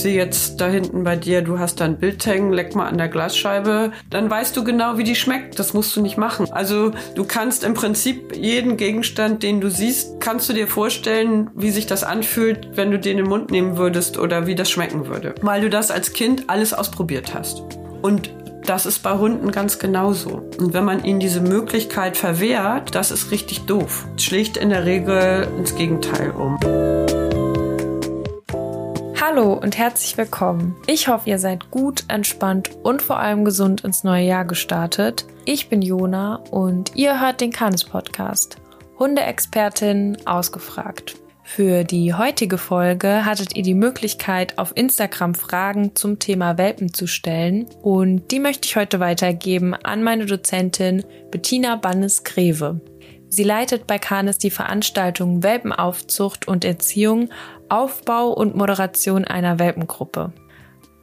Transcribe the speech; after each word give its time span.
ich 0.00 0.04
sehe 0.04 0.16
jetzt 0.16 0.58
da 0.62 0.66
hinten 0.66 1.04
bei 1.04 1.14
dir, 1.14 1.42
du 1.42 1.58
hast 1.58 1.78
da 1.78 1.84
ein 1.84 1.98
Bild 1.98 2.24
hängen, 2.24 2.54
leck 2.54 2.74
mal 2.74 2.86
an 2.86 2.96
der 2.96 3.08
Glasscheibe, 3.08 3.92
dann 4.08 4.30
weißt 4.30 4.56
du 4.56 4.64
genau, 4.64 4.96
wie 4.96 5.04
die 5.04 5.14
schmeckt. 5.14 5.58
Das 5.58 5.74
musst 5.74 5.94
du 5.94 6.00
nicht 6.00 6.16
machen. 6.16 6.50
Also 6.50 6.92
du 7.14 7.24
kannst 7.24 7.64
im 7.64 7.74
Prinzip 7.74 8.34
jeden 8.34 8.78
Gegenstand, 8.78 9.42
den 9.42 9.60
du 9.60 9.68
siehst, 9.68 10.18
kannst 10.18 10.48
du 10.48 10.54
dir 10.54 10.68
vorstellen, 10.68 11.50
wie 11.54 11.68
sich 11.68 11.84
das 11.84 12.02
anfühlt, 12.02 12.78
wenn 12.78 12.90
du 12.90 12.98
den 12.98 13.18
in 13.18 13.24
den 13.24 13.28
Mund 13.28 13.50
nehmen 13.50 13.76
würdest 13.76 14.16
oder 14.16 14.46
wie 14.46 14.54
das 14.54 14.70
schmecken 14.70 15.06
würde. 15.06 15.34
Weil 15.42 15.60
du 15.60 15.68
das 15.68 15.90
als 15.90 16.14
Kind 16.14 16.44
alles 16.46 16.72
ausprobiert 16.72 17.34
hast. 17.34 17.62
Und 18.00 18.30
das 18.64 18.86
ist 18.86 19.00
bei 19.00 19.18
Hunden 19.18 19.50
ganz 19.50 19.78
genauso. 19.78 20.48
Und 20.58 20.72
wenn 20.72 20.86
man 20.86 21.04
ihnen 21.04 21.20
diese 21.20 21.42
Möglichkeit 21.42 22.16
verwehrt, 22.16 22.94
das 22.94 23.10
ist 23.10 23.32
richtig 23.32 23.66
doof. 23.66 24.06
Schlägt 24.16 24.56
in 24.56 24.70
der 24.70 24.86
Regel 24.86 25.46
ins 25.58 25.74
Gegenteil 25.74 26.30
um. 26.30 26.56
Hallo 29.32 29.52
und 29.52 29.78
herzlich 29.78 30.18
willkommen. 30.18 30.74
Ich 30.88 31.06
hoffe, 31.06 31.30
ihr 31.30 31.38
seid 31.38 31.70
gut, 31.70 32.02
entspannt 32.08 32.70
und 32.82 33.00
vor 33.00 33.20
allem 33.20 33.44
gesund 33.44 33.82
ins 33.82 34.02
neue 34.02 34.24
Jahr 34.24 34.44
gestartet. 34.44 35.24
Ich 35.44 35.68
bin 35.68 35.82
Jona 35.82 36.42
und 36.50 36.96
ihr 36.96 37.20
hört 37.20 37.40
den 37.40 37.52
Canis 37.52 37.84
Podcast. 37.84 38.56
Hundeexpertin 38.98 40.18
ausgefragt. 40.26 41.14
Für 41.44 41.84
die 41.84 42.12
heutige 42.12 42.58
Folge 42.58 43.24
hattet 43.24 43.54
ihr 43.54 43.62
die 43.62 43.74
Möglichkeit, 43.74 44.58
auf 44.58 44.72
Instagram 44.74 45.36
Fragen 45.36 45.94
zum 45.94 46.18
Thema 46.18 46.58
Welpen 46.58 46.92
zu 46.92 47.06
stellen 47.06 47.66
und 47.82 48.32
die 48.32 48.40
möchte 48.40 48.66
ich 48.66 48.74
heute 48.74 48.98
weitergeben 48.98 49.74
an 49.74 50.02
meine 50.02 50.26
Dozentin 50.26 51.04
Bettina 51.30 51.76
Bannes-Greve. 51.76 52.80
Sie 53.30 53.44
leitet 53.44 53.86
bei 53.86 53.98
Canis 53.98 54.38
die 54.38 54.50
Veranstaltung 54.50 55.44
Welpenaufzucht 55.44 56.48
und 56.48 56.64
Erziehung, 56.64 57.30
Aufbau 57.68 58.32
und 58.32 58.56
Moderation 58.56 59.24
einer 59.24 59.60
Welpengruppe. 59.60 60.32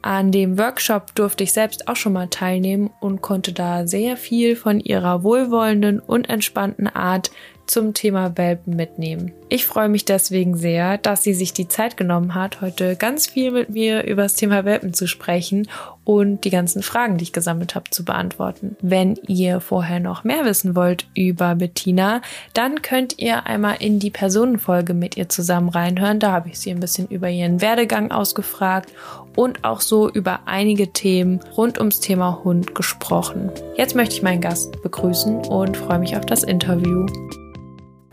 An 0.02 0.30
dem 0.30 0.58
Workshop 0.58 1.14
durfte 1.14 1.44
ich 1.44 1.54
selbst 1.54 1.88
auch 1.88 1.96
schon 1.96 2.12
mal 2.12 2.28
teilnehmen 2.28 2.90
und 3.00 3.22
konnte 3.22 3.52
da 3.54 3.86
sehr 3.86 4.18
viel 4.18 4.56
von 4.56 4.78
ihrer 4.78 5.22
wohlwollenden 5.22 6.00
und 6.00 6.28
entspannten 6.28 6.86
Art 6.86 7.30
zum 7.68 7.94
Thema 7.94 8.36
Welpen 8.36 8.76
mitnehmen. 8.76 9.32
Ich 9.50 9.66
freue 9.66 9.88
mich 9.88 10.04
deswegen 10.04 10.56
sehr, 10.56 10.98
dass 10.98 11.22
sie 11.22 11.32
sich 11.32 11.52
die 11.52 11.68
Zeit 11.68 11.96
genommen 11.96 12.34
hat, 12.34 12.60
heute 12.60 12.96
ganz 12.96 13.26
viel 13.26 13.50
mit 13.50 13.70
mir 13.70 14.04
über 14.04 14.22
das 14.22 14.34
Thema 14.34 14.64
Welpen 14.64 14.92
zu 14.92 15.06
sprechen 15.06 15.68
und 16.04 16.44
die 16.44 16.50
ganzen 16.50 16.82
Fragen, 16.82 17.18
die 17.18 17.24
ich 17.24 17.32
gesammelt 17.32 17.74
habe, 17.74 17.90
zu 17.90 18.04
beantworten. 18.04 18.76
Wenn 18.80 19.16
ihr 19.26 19.60
vorher 19.60 20.00
noch 20.00 20.24
mehr 20.24 20.44
wissen 20.44 20.74
wollt 20.74 21.06
über 21.14 21.54
Bettina, 21.54 22.22
dann 22.54 22.82
könnt 22.82 23.18
ihr 23.18 23.46
einmal 23.46 23.76
in 23.80 23.98
die 23.98 24.10
Personenfolge 24.10 24.94
mit 24.94 25.16
ihr 25.16 25.28
zusammen 25.28 25.68
reinhören. 25.68 26.18
Da 26.18 26.32
habe 26.32 26.48
ich 26.48 26.58
sie 26.58 26.70
ein 26.70 26.80
bisschen 26.80 27.08
über 27.08 27.28
ihren 27.28 27.60
Werdegang 27.60 28.10
ausgefragt 28.10 28.92
und 29.36 29.64
auch 29.64 29.80
so 29.80 30.10
über 30.10 30.40
einige 30.46 30.92
Themen 30.92 31.40
rund 31.56 31.78
ums 31.78 32.00
Thema 32.00 32.42
Hund 32.42 32.74
gesprochen. 32.74 33.50
Jetzt 33.76 33.94
möchte 33.94 34.14
ich 34.14 34.22
meinen 34.22 34.40
Gast 34.40 34.82
begrüßen 34.82 35.36
und 35.46 35.76
freue 35.76 35.98
mich 35.98 36.16
auf 36.16 36.26
das 36.26 36.42
Interview. 36.42 37.06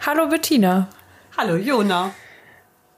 Hallo 0.06 0.28
Bettina. 0.28 0.88
Hallo 1.36 1.56
Jona. 1.56 2.12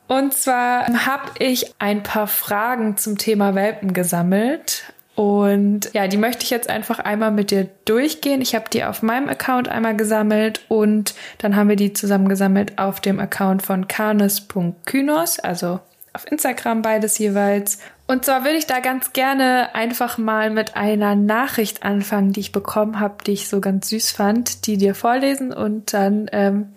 Und 0.08 0.34
zwar 0.34 1.06
habe 1.06 1.32
ich 1.40 1.74
ein 1.80 2.04
paar 2.04 2.28
Fragen 2.28 2.98
zum 2.98 3.18
Thema 3.18 3.56
Welpen 3.56 3.94
gesammelt. 3.94 4.92
Und 5.16 5.94
ja, 5.94 6.10
die 6.10 6.18
möchte 6.18 6.44
ich 6.44 6.50
jetzt 6.50 6.70
einfach 6.70 7.00
einmal 7.00 7.32
mit 7.32 7.50
dir 7.50 7.70
durchgehen. 7.86 8.42
Ich 8.42 8.56
habe 8.56 8.70
die 8.70 8.84
auf 8.84 9.04
meinem 9.04 9.30
Account 9.30 9.70
einmal 9.70 9.96
gesammelt 9.96 10.66
und 10.68 11.16
dann 11.38 11.56
haben 11.56 11.70
wir 11.70 11.78
die 11.78 11.94
zusammen 11.94 12.28
gesammelt 12.28 12.78
auf 12.78 13.00
dem 13.00 13.22
Account 13.22 13.62
von 13.62 13.88
canis.kynos, 13.88 15.40
also 15.40 15.80
auf 16.12 16.30
Instagram 16.30 16.82
beides 16.82 17.18
jeweils. 17.20 17.80
Und 18.08 18.26
zwar 18.26 18.44
würde 18.44 18.58
ich 18.58 18.68
da 18.68 18.82
ganz 18.82 19.14
gerne 19.14 19.74
einfach 19.74 20.18
mal 20.18 20.50
mit 20.50 20.76
einer 20.76 21.16
Nachricht 21.16 21.84
anfangen, 21.84 22.34
die 22.34 22.42
ich 22.42 22.52
bekommen 22.52 23.00
habe, 23.00 23.24
die 23.24 23.32
ich 23.32 23.48
so 23.48 23.62
ganz 23.62 23.88
süß 23.90 24.12
fand, 24.12 24.68
die 24.68 24.78
dir 24.78 24.94
vorlesen 24.94 25.54
und 25.54 25.94
dann 25.94 26.30
ähm, 26.34 26.74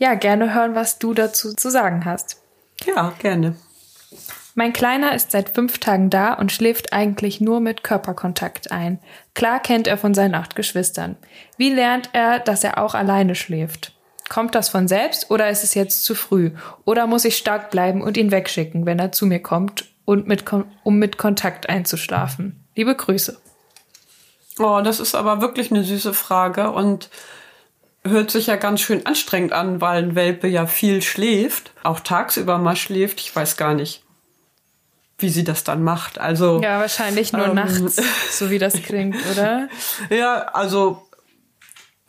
ja, 0.00 0.14
gerne 0.14 0.54
hören, 0.54 0.74
was 0.74 0.98
du 0.98 1.14
dazu 1.14 1.52
zu 1.54 1.70
sagen 1.70 2.04
hast. 2.04 2.42
Ja, 2.84 3.12
gerne. 3.18 3.54
Mein 4.54 4.72
Kleiner 4.72 5.14
ist 5.14 5.30
seit 5.30 5.50
fünf 5.50 5.78
Tagen 5.78 6.10
da 6.10 6.32
und 6.32 6.50
schläft 6.50 6.92
eigentlich 6.92 7.40
nur 7.40 7.60
mit 7.60 7.84
Körperkontakt 7.84 8.72
ein. 8.72 8.98
Klar 9.34 9.60
kennt 9.60 9.86
er 9.86 9.98
von 9.98 10.14
seinen 10.14 10.34
acht 10.34 10.56
Geschwistern. 10.56 11.16
Wie 11.56 11.70
lernt 11.72 12.10
er, 12.14 12.40
dass 12.40 12.64
er 12.64 12.78
auch 12.78 12.94
alleine 12.94 13.34
schläft? 13.34 13.92
Kommt 14.28 14.54
das 14.54 14.70
von 14.70 14.88
selbst 14.88 15.30
oder 15.30 15.50
ist 15.50 15.64
es 15.64 15.74
jetzt 15.74 16.04
zu 16.04 16.14
früh? 16.14 16.52
Oder 16.84 17.06
muss 17.06 17.24
ich 17.24 17.36
stark 17.36 17.70
bleiben 17.70 18.02
und 18.02 18.16
ihn 18.16 18.30
wegschicken, 18.30 18.86
wenn 18.86 18.98
er 18.98 19.12
zu 19.12 19.26
mir 19.26 19.40
kommt 19.40 19.84
und 20.04 20.26
mit, 20.26 20.44
um 20.82 20.98
mit 20.98 21.18
Kontakt 21.18 21.68
einzuschlafen? 21.68 22.64
Liebe 22.74 22.94
Grüße. 22.94 23.38
Oh, 24.58 24.80
das 24.82 24.98
ist 24.98 25.14
aber 25.14 25.40
wirklich 25.40 25.70
eine 25.70 25.84
süße 25.84 26.14
Frage 26.14 26.70
und 26.70 27.10
hört 28.04 28.30
sich 28.30 28.46
ja 28.46 28.56
ganz 28.56 28.80
schön 28.80 29.04
anstrengend 29.06 29.52
an, 29.52 29.80
weil 29.80 30.02
ein 30.02 30.14
Welpe 30.14 30.48
ja 30.48 30.66
viel 30.66 31.02
schläft, 31.02 31.72
auch 31.82 32.00
tagsüber 32.00 32.58
mal 32.58 32.76
schläft. 32.76 33.20
Ich 33.20 33.34
weiß 33.34 33.56
gar 33.56 33.74
nicht, 33.74 34.02
wie 35.18 35.28
sie 35.28 35.44
das 35.44 35.64
dann 35.64 35.82
macht. 35.82 36.18
Also 36.18 36.60
ja, 36.62 36.80
wahrscheinlich 36.80 37.32
nur 37.32 37.46
ähm, 37.46 37.54
nachts, 37.54 38.00
so 38.30 38.50
wie 38.50 38.58
das 38.58 38.74
klingt, 38.82 39.16
oder? 39.30 39.68
ja, 40.08 40.42
also 40.52 41.06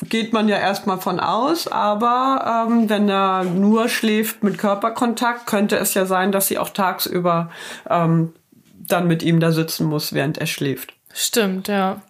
geht 0.09 0.34
man 0.34 0.47
ja 0.47 0.57
erstmal 0.57 1.00
von 1.00 1.19
aus, 1.19 1.68
aber 1.68 2.68
ähm, 2.68 2.90
wenn 2.90 3.08
er 3.08 3.44
nur 3.44 3.88
schläft 3.88 4.44
mit 4.44 4.58
Körperkontakt, 4.58 5.46
könnte 5.46 5.78
es 5.78 5.94
ja 5.94 6.06
sein, 6.06 6.31
dass 6.31 6.47
sie 6.47 6.58
auch 6.58 6.69
tagsüber 6.69 7.52
ähm, 7.90 8.34
dann 8.73 9.08
mit 9.08 9.23
ihm 9.23 9.40
da 9.40 9.52
sitzen 9.52 9.85
muss, 9.85 10.13
während 10.13 10.38
er 10.40 10.47
schläft. 10.47 10.94
Stimmt, 11.13 11.68
ja. 11.68 12.02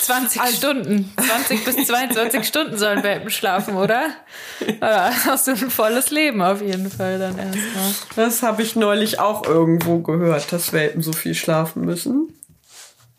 20 0.00 0.40
also, 0.40 0.56
Stunden. 0.56 1.12
20 1.16 1.64
bis 1.64 1.86
22 1.86 2.46
Stunden 2.46 2.78
sollen 2.78 3.02
Welpen 3.02 3.30
schlafen, 3.30 3.76
oder? 3.76 4.06
Ja, 4.80 5.10
hast 5.26 5.46
du 5.46 5.52
ein 5.52 5.70
volles 5.70 6.10
Leben 6.10 6.40
auf 6.42 6.62
jeden 6.62 6.90
Fall 6.90 7.18
dann 7.18 7.38
erstmal. 7.38 7.94
Das 8.16 8.42
habe 8.42 8.62
ich 8.62 8.76
neulich 8.76 9.18
auch 9.20 9.44
irgendwo 9.44 9.98
gehört, 9.98 10.52
dass 10.52 10.72
Welpen 10.72 11.02
so 11.02 11.12
viel 11.12 11.34
schlafen 11.34 11.84
müssen. 11.84 12.32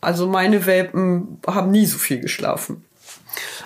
Also 0.00 0.26
meine 0.26 0.66
Welpen 0.66 1.40
haben 1.46 1.70
nie 1.70 1.86
so 1.86 1.98
viel 1.98 2.20
geschlafen. 2.20 2.84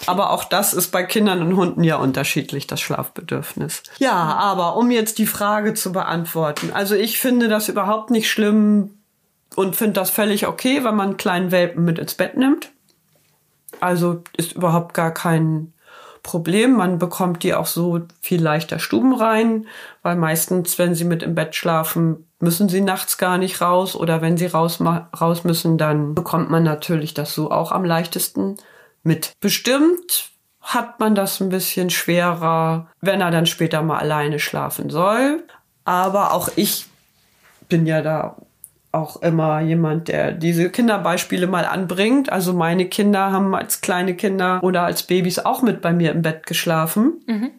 Aber 0.07 0.31
auch 0.31 0.45
das 0.45 0.75
ist 0.75 0.91
bei 0.91 1.03
Kindern 1.05 1.41
und 1.41 1.57
Hunden 1.57 1.85
ja 1.85 1.97
unterschiedlich, 1.97 2.67
das 2.67 2.81
Schlafbedürfnis. 2.81 3.83
Ja, 3.99 4.13
aber 4.13 4.77
um 4.77 4.91
jetzt 4.91 5.19
die 5.19 5.27
Frage 5.27 5.75
zu 5.75 5.93
beantworten. 5.93 6.71
Also 6.73 6.95
ich 6.95 7.19
finde 7.19 7.49
das 7.49 7.69
überhaupt 7.69 8.11
nicht 8.11 8.31
schlimm 8.31 8.91
und 9.55 9.77
finde 9.77 9.95
das 9.95 10.11
völlig 10.11 10.47
okay, 10.47 10.85
wenn 10.85 10.97
man 10.97 11.11
einen 11.11 11.17
kleinen 11.17 11.51
Welpen 11.51 11.85
mit 11.85 11.99
ins 11.99 12.15
Bett 12.15 12.37
nimmt. 12.37 12.71
Also 13.81 14.23
ist 14.37 14.53
überhaupt 14.53 14.95
gar 14.95 15.13
kein 15.13 15.73
Problem. 16.23 16.73
Man 16.73 16.99
bekommt 16.99 17.43
die 17.43 17.55
auch 17.55 17.67
so 17.67 18.01
viel 18.21 18.43
leichter 18.43 18.79
Stuben 18.79 19.15
rein, 19.15 19.67
weil 20.03 20.17
meistens, 20.17 20.79
wenn 20.79 20.95
sie 20.95 21.05
mit 21.05 21.23
im 21.23 21.35
Bett 21.35 21.55
schlafen, 21.55 22.27
müssen 22.41 22.69
sie 22.69 22.81
nachts 22.81 23.19
gar 23.19 23.39
nicht 23.39 23.61
raus 23.61 23.95
oder 23.95 24.23
wenn 24.23 24.37
sie 24.37 24.47
raus, 24.47 24.81
raus 24.81 25.45
müssen, 25.45 25.79
dann 25.79 26.15
bekommt 26.15 26.51
man 26.51 26.63
natürlich 26.63 27.15
das 27.15 27.35
so 27.35 27.51
auch 27.51 27.73
am 27.73 27.85
leichtesten 27.85 28.57
mit. 29.03 29.33
Bestimmt 29.41 30.31
hat 30.61 30.99
man 30.99 31.15
das 31.15 31.41
ein 31.41 31.51
bisschen 31.51 31.91
schwerer, 31.91 32.89
wenn 33.01 33.21
er 33.21 33.31
dann 33.31 33.47
später 33.47 33.83
mal 33.83 33.99
alleine 33.99 34.39
schlafen 34.39 34.89
soll. 34.89 35.45
Aber 35.85 36.33
auch 36.33 36.49
ich 36.57 36.87
bin 37.69 37.87
ja 37.87 38.01
da 38.01 38.37
auch 38.95 39.21
immer 39.23 39.61
jemand, 39.61 40.09
der 40.09 40.33
diese 40.33 40.71
Kinderbeispiele 40.71 41.47
mal 41.47 41.65
anbringt. 41.65 42.31
Also 42.31 42.53
meine 42.53 42.87
Kinder 42.89 43.33
haben 43.33 43.55
als 43.55 43.81
kleine 43.81 44.15
Kinder 44.15 44.63
oder 44.63 44.83
als 44.83 45.03
Babys 45.03 45.39
auch 45.39 45.63
mit 45.63 45.81
bei 45.81 45.93
mir 45.93 46.13
im 46.13 46.23
Bett 46.23 46.47
geschlafen. 46.47 47.23
Mhm. 47.27 47.51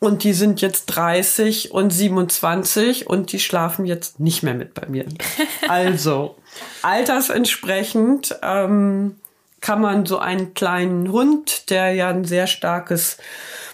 Und 0.00 0.22
die 0.22 0.32
sind 0.32 0.60
jetzt 0.60 0.86
30 0.86 1.72
und 1.72 1.90
27 1.90 3.08
und 3.08 3.32
die 3.32 3.40
schlafen 3.40 3.84
jetzt 3.84 4.20
nicht 4.20 4.44
mehr 4.44 4.54
mit 4.54 4.74
bei 4.74 4.86
mir. 4.86 5.04
also, 5.68 6.36
altersentsprechend 6.82 8.38
ähm, 8.42 9.16
kann 9.60 9.80
man 9.80 10.06
so 10.06 10.18
einen 10.18 10.54
kleinen 10.54 11.10
Hund, 11.10 11.70
der 11.70 11.92
ja 11.92 12.08
ein 12.08 12.24
sehr 12.24 12.46
starkes 12.46 13.18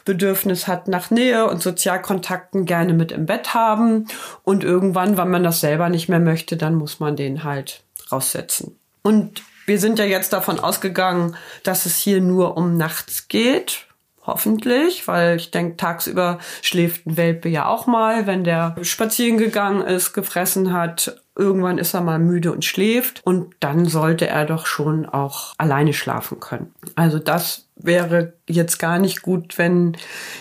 Bedürfnis 0.05 0.67
hat 0.67 0.89
nach 0.89 1.11
Nähe 1.11 1.47
und 1.47 1.63
Sozialkontakten 1.63 2.67
gerne 2.67 2.93
mit 2.93 3.13
im 3.13 3.27
Bett 3.27 3.55
haben. 3.55 4.07
Und 4.43 4.65
irgendwann, 4.65 5.17
wenn 5.17 5.31
man 5.31 5.43
das 5.43 5.61
selber 5.61 5.89
nicht 5.89 6.09
mehr 6.09 6.21
möchte, 6.21 6.57
dann 6.57 6.75
muss 6.75 7.01
man 7.01 7.17
den 7.17 7.45
halt 7.45 7.83
raussetzen. 8.13 8.79
Und 9.03 9.43
wir 9.67 9.79
sind 9.79 9.99
ja 9.99 10.05
jetzt 10.05 10.33
davon 10.33 10.61
ausgegangen, 10.61 11.37
dass 11.63 11.87
es 11.87 11.99
hier 11.99 12.21
nur 12.21 12.57
um 12.57 12.77
nachts 12.77 13.29
geht. 13.29 13.87
Hoffentlich, 14.27 15.07
weil 15.07 15.37
ich 15.37 15.51
denke, 15.51 15.77
tagsüber 15.77 16.39
schläft 16.63 17.07
ein 17.07 17.19
Welpe 17.19 17.49
ja 17.51 17.67
auch 17.67 17.87
mal, 17.87 18.27
wenn 18.27 18.43
der 18.43 18.75
spazieren 18.83 19.37
gegangen 19.37 19.83
ist, 19.83 20.15
gefressen 20.15 20.73
hat. 20.73 21.21
Irgendwann 21.37 21.79
ist 21.79 21.93
er 21.93 22.01
mal 22.01 22.19
müde 22.19 22.51
und 22.51 22.65
schläft 22.65 23.21
und 23.25 23.55
dann 23.61 23.85
sollte 23.85 24.27
er 24.27 24.47
doch 24.47 24.67
schon 24.67 25.05
auch 25.05 25.53
alleine 25.59 25.93
schlafen 25.93 26.41
können. 26.41 26.73
Also 26.95 27.19
das 27.19 27.69
wäre 27.77 28.35
jetzt 28.49 28.79
gar 28.79 28.99
nicht 28.99 29.21
gut, 29.21 29.59
wenn 29.59 29.97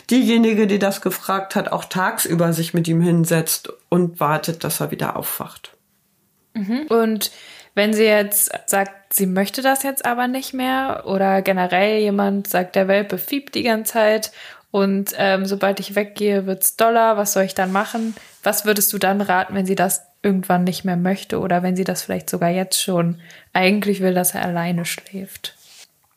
diejenige, 0.09 0.65
die 0.65 0.79
das 0.79 1.01
gefragt 1.01 1.56
hat, 1.56 1.71
auch 1.71 1.83
tagsüber 1.86 2.53
sich 2.53 2.74
mit 2.74 2.88
ihm 2.88 3.01
hinsetzt 3.01 3.74
und 3.89 4.19
wartet, 4.19 4.63
dass 4.63 4.79
er 4.79 4.91
wieder 4.91 5.18
aufwacht. 5.18 5.75
Mhm. 6.53 6.86
Und 6.89 7.31
wenn 7.75 7.93
sie 7.93 8.03
jetzt 8.03 8.51
sagt, 8.65 9.13
sie 9.13 9.25
möchte 9.25 9.61
das 9.61 9.83
jetzt 9.83 10.05
aber 10.05 10.27
nicht 10.27 10.53
mehr 10.53 11.03
oder 11.05 11.41
generell 11.41 11.99
jemand 11.99 12.47
sagt, 12.47 12.75
der 12.75 12.87
Welpe 12.87 13.17
fiebt 13.17 13.55
die 13.55 13.63
ganze 13.63 13.93
Zeit 13.93 14.31
und 14.71 15.13
ähm, 15.17 15.45
sobald 15.45 15.79
ich 15.79 15.95
weggehe, 15.95 16.47
wird's 16.47 16.75
doller, 16.75 17.15
was 17.15 17.33
soll 17.33 17.43
ich 17.43 17.53
dann 17.53 17.71
machen? 17.71 18.15
Was 18.41 18.65
würdest 18.65 18.91
du 18.91 18.97
dann 18.97 19.21
raten, 19.21 19.53
wenn 19.53 19.67
sie 19.67 19.75
das 19.75 20.05
irgendwann 20.23 20.63
nicht 20.63 20.83
mehr 20.83 20.95
möchte 20.95 21.39
oder 21.39 21.61
wenn 21.61 21.75
sie 21.75 21.83
das 21.83 22.01
vielleicht 22.01 22.29
sogar 22.29 22.49
jetzt 22.49 22.81
schon 22.81 23.19
eigentlich 23.53 24.01
will, 24.01 24.15
dass 24.15 24.33
er 24.33 24.43
alleine 24.43 24.85
schläft? 24.85 25.55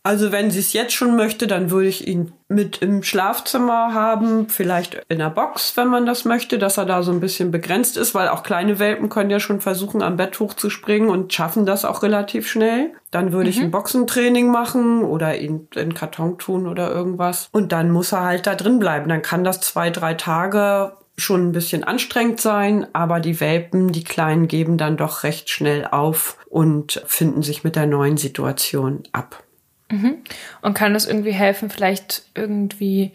Also 0.07 0.31
wenn 0.31 0.53
sie 0.53 0.61
es 0.61 0.73
jetzt 0.73 0.95
schon 0.95 1.17
möchte, 1.17 1.49
dann 1.49 1.73
würde 1.73 1.89
ich 1.89 2.07
ihn 2.07 2.31
mit 2.47 2.81
im 2.81 3.03
Schlafzimmer 3.03 3.93
haben, 3.93 4.49
vielleicht 4.49 5.03
in 5.09 5.19
der 5.19 5.31
Box, 5.31 5.77
wenn 5.77 5.89
man 5.89 6.07
das 6.07 6.25
möchte, 6.25 6.59
dass 6.59 6.79
er 6.79 6.85
da 6.85 7.03
so 7.03 7.11
ein 7.11 7.19
bisschen 7.19 7.51
begrenzt 7.51 7.97
ist, 7.97 8.15
weil 8.15 8.29
auch 8.29 8.45
kleine 8.45 8.79
Welpen 8.79 9.09
können 9.09 9.31
ja 9.31 9.41
schon 9.41 9.61
versuchen, 9.61 10.03
am 10.03 10.17
Bett 10.17 10.39
hochzuspringen 10.39 11.09
und 11.09 11.33
schaffen 11.33 11.67
das 11.67 11.85
auch 11.85 12.05
relativ 12.05 12.49
schnell. 12.49 12.93
Dann 13.11 13.33
würde 13.33 13.47
mhm. 13.47 13.51
ich 13.51 13.61
ein 13.61 13.73
Boxentraining 13.73 14.49
machen 14.49 15.03
oder 15.03 15.37
ihn 15.41 15.67
in 15.75 15.93
Karton 15.93 16.39
tun 16.39 16.69
oder 16.69 16.89
irgendwas. 16.89 17.49
Und 17.51 17.73
dann 17.73 17.91
muss 17.91 18.13
er 18.13 18.23
halt 18.23 18.47
da 18.47 18.55
drin 18.55 18.79
bleiben. 18.79 19.09
Dann 19.09 19.23
kann 19.23 19.43
das 19.43 19.61
zwei, 19.61 19.91
drei 19.91 20.15
Tage 20.15 20.93
schon 21.19 21.49
ein 21.49 21.53
bisschen 21.53 21.83
anstrengend 21.83 22.41
sein, 22.41 22.87
aber 22.93 23.19
die 23.19 23.41
Welpen, 23.41 23.91
die 23.91 24.05
Kleinen, 24.05 24.47
geben 24.47 24.79
dann 24.79 24.97
doch 24.97 25.25
recht 25.25 25.51
schnell 25.51 25.85
auf 25.85 26.39
und 26.49 27.03
finden 27.07 27.43
sich 27.43 27.65
mit 27.65 27.75
der 27.75 27.87
neuen 27.87 28.19
Situation 28.19 29.03
ab. 29.11 29.43
Mhm. 29.91 30.19
Und 30.63 30.75
kann 30.75 30.95
es 30.95 31.07
irgendwie 31.07 31.33
helfen, 31.33 31.71
vielleicht 31.71 32.23
irgendwie 32.35 33.13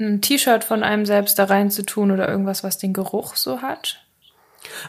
ein 0.00 0.20
T-Shirt 0.20 0.64
von 0.64 0.82
einem 0.82 1.06
selbst 1.06 1.38
da 1.38 1.44
rein 1.44 1.70
zu 1.70 1.84
tun 1.84 2.10
oder 2.10 2.28
irgendwas, 2.28 2.64
was 2.64 2.78
den 2.78 2.92
Geruch 2.92 3.36
so 3.36 3.62
hat? 3.62 4.00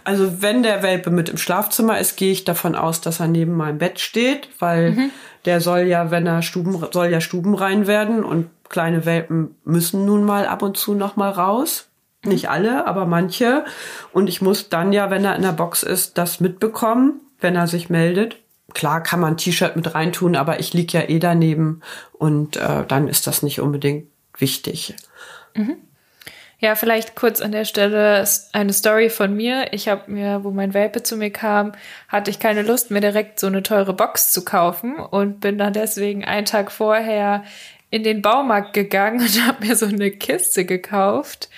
Also 0.04 0.42
wenn 0.42 0.64
der 0.64 0.84
Welpe 0.84 1.10
mit 1.10 1.30
im 1.30 1.38
Schlafzimmer 1.38 2.00
ist, 2.00 2.18
gehe 2.18 2.32
ich 2.32 2.44
davon 2.44 2.76
aus, 2.76 3.02
dass 3.02 3.20
er 3.20 3.28
neben 3.28 3.56
meinem 3.56 3.78
Bett 3.78 4.00
steht, 4.00 4.50
weil 4.60 4.92
mhm. 4.92 5.12
der 5.46 5.62
soll 5.62 5.82
ja, 5.82 6.12
wenn 6.12 6.26
er 6.26 6.42
Stuben, 6.42 6.84
soll 6.92 7.08
ja 7.08 7.22
stubenrein 7.22 7.88
werden 7.88 8.24
und 8.24 8.50
kleine 8.68 9.06
Welpen 9.06 9.56
müssen 9.64 10.06
nun 10.06 10.24
mal 10.24 10.48
ab 10.48 10.62
und 10.62 10.78
zu 10.78 10.96
noch 10.96 11.16
mal 11.16 11.30
raus. 11.30 11.88
Nicht 12.24 12.50
alle, 12.50 12.86
aber 12.86 13.06
manche. 13.06 13.64
Und 14.12 14.28
ich 14.28 14.42
muss 14.42 14.70
dann 14.70 14.92
ja, 14.92 15.10
wenn 15.10 15.24
er 15.24 15.36
in 15.36 15.42
der 15.42 15.54
Box 15.54 15.84
ist, 15.84 16.18
das 16.18 16.40
mitbekommen, 16.40 17.22
wenn 17.40 17.56
er 17.56 17.68
sich 17.68 17.90
meldet 17.90 18.38
klar 18.74 19.02
kann 19.04 19.20
man 19.20 19.34
ein 19.34 19.38
T-Shirt 19.38 19.76
mit 19.76 19.94
reintun, 19.94 20.36
aber 20.36 20.60
ich 20.60 20.74
lieg 20.74 20.94
ja 20.94 21.08
eh 21.08 21.20
daneben 21.20 21.82
und 22.14 22.58
äh, 22.58 22.86
dann 22.88 23.08
ist 23.08 23.28
das 23.28 23.44
nicht 23.44 23.60
unbedingt 23.60 24.08
wichtig. 24.38 24.96
Mhm. 25.56 25.78
Ja, 26.62 26.76
vielleicht 26.76 27.16
kurz 27.16 27.40
an 27.40 27.54
der 27.54 27.64
Stelle 27.64 28.26
eine 28.52 28.74
Story 28.74 29.10
von 29.10 29.34
mir. 29.34 29.72
Ich 29.72 29.88
habe 29.88 30.12
mir, 30.12 30.44
wo 30.44 30.52
mein 30.52 30.74
Welpe 30.74 31.04
zu 31.04 31.16
mir 31.16 31.32
kam, 31.32 31.72
hatte 32.10 32.30
ich 32.30 32.40
keine 32.40 32.64
Lust, 32.64 32.92
mir 32.92 33.00
direkt 33.00 33.40
so 33.40 33.48
eine 33.48 33.64
teure 33.64 33.94
Box 33.94 34.34
zu 34.34 34.44
kaufen 34.44 34.98
und 35.00 35.40
bin 35.40 35.58
dann 35.58 35.72
deswegen 35.72 36.26
einen 36.26 36.46
Tag 36.46 36.72
vorher 36.72 37.46
in 37.90 38.04
den 38.04 38.22
Baumarkt 38.22 38.74
gegangen 38.74 39.22
und 39.22 39.48
habe 39.48 39.66
mir 39.66 39.76
so 39.76 39.86
eine 39.86 40.12
Kiste 40.12 40.66
gekauft 40.66 41.50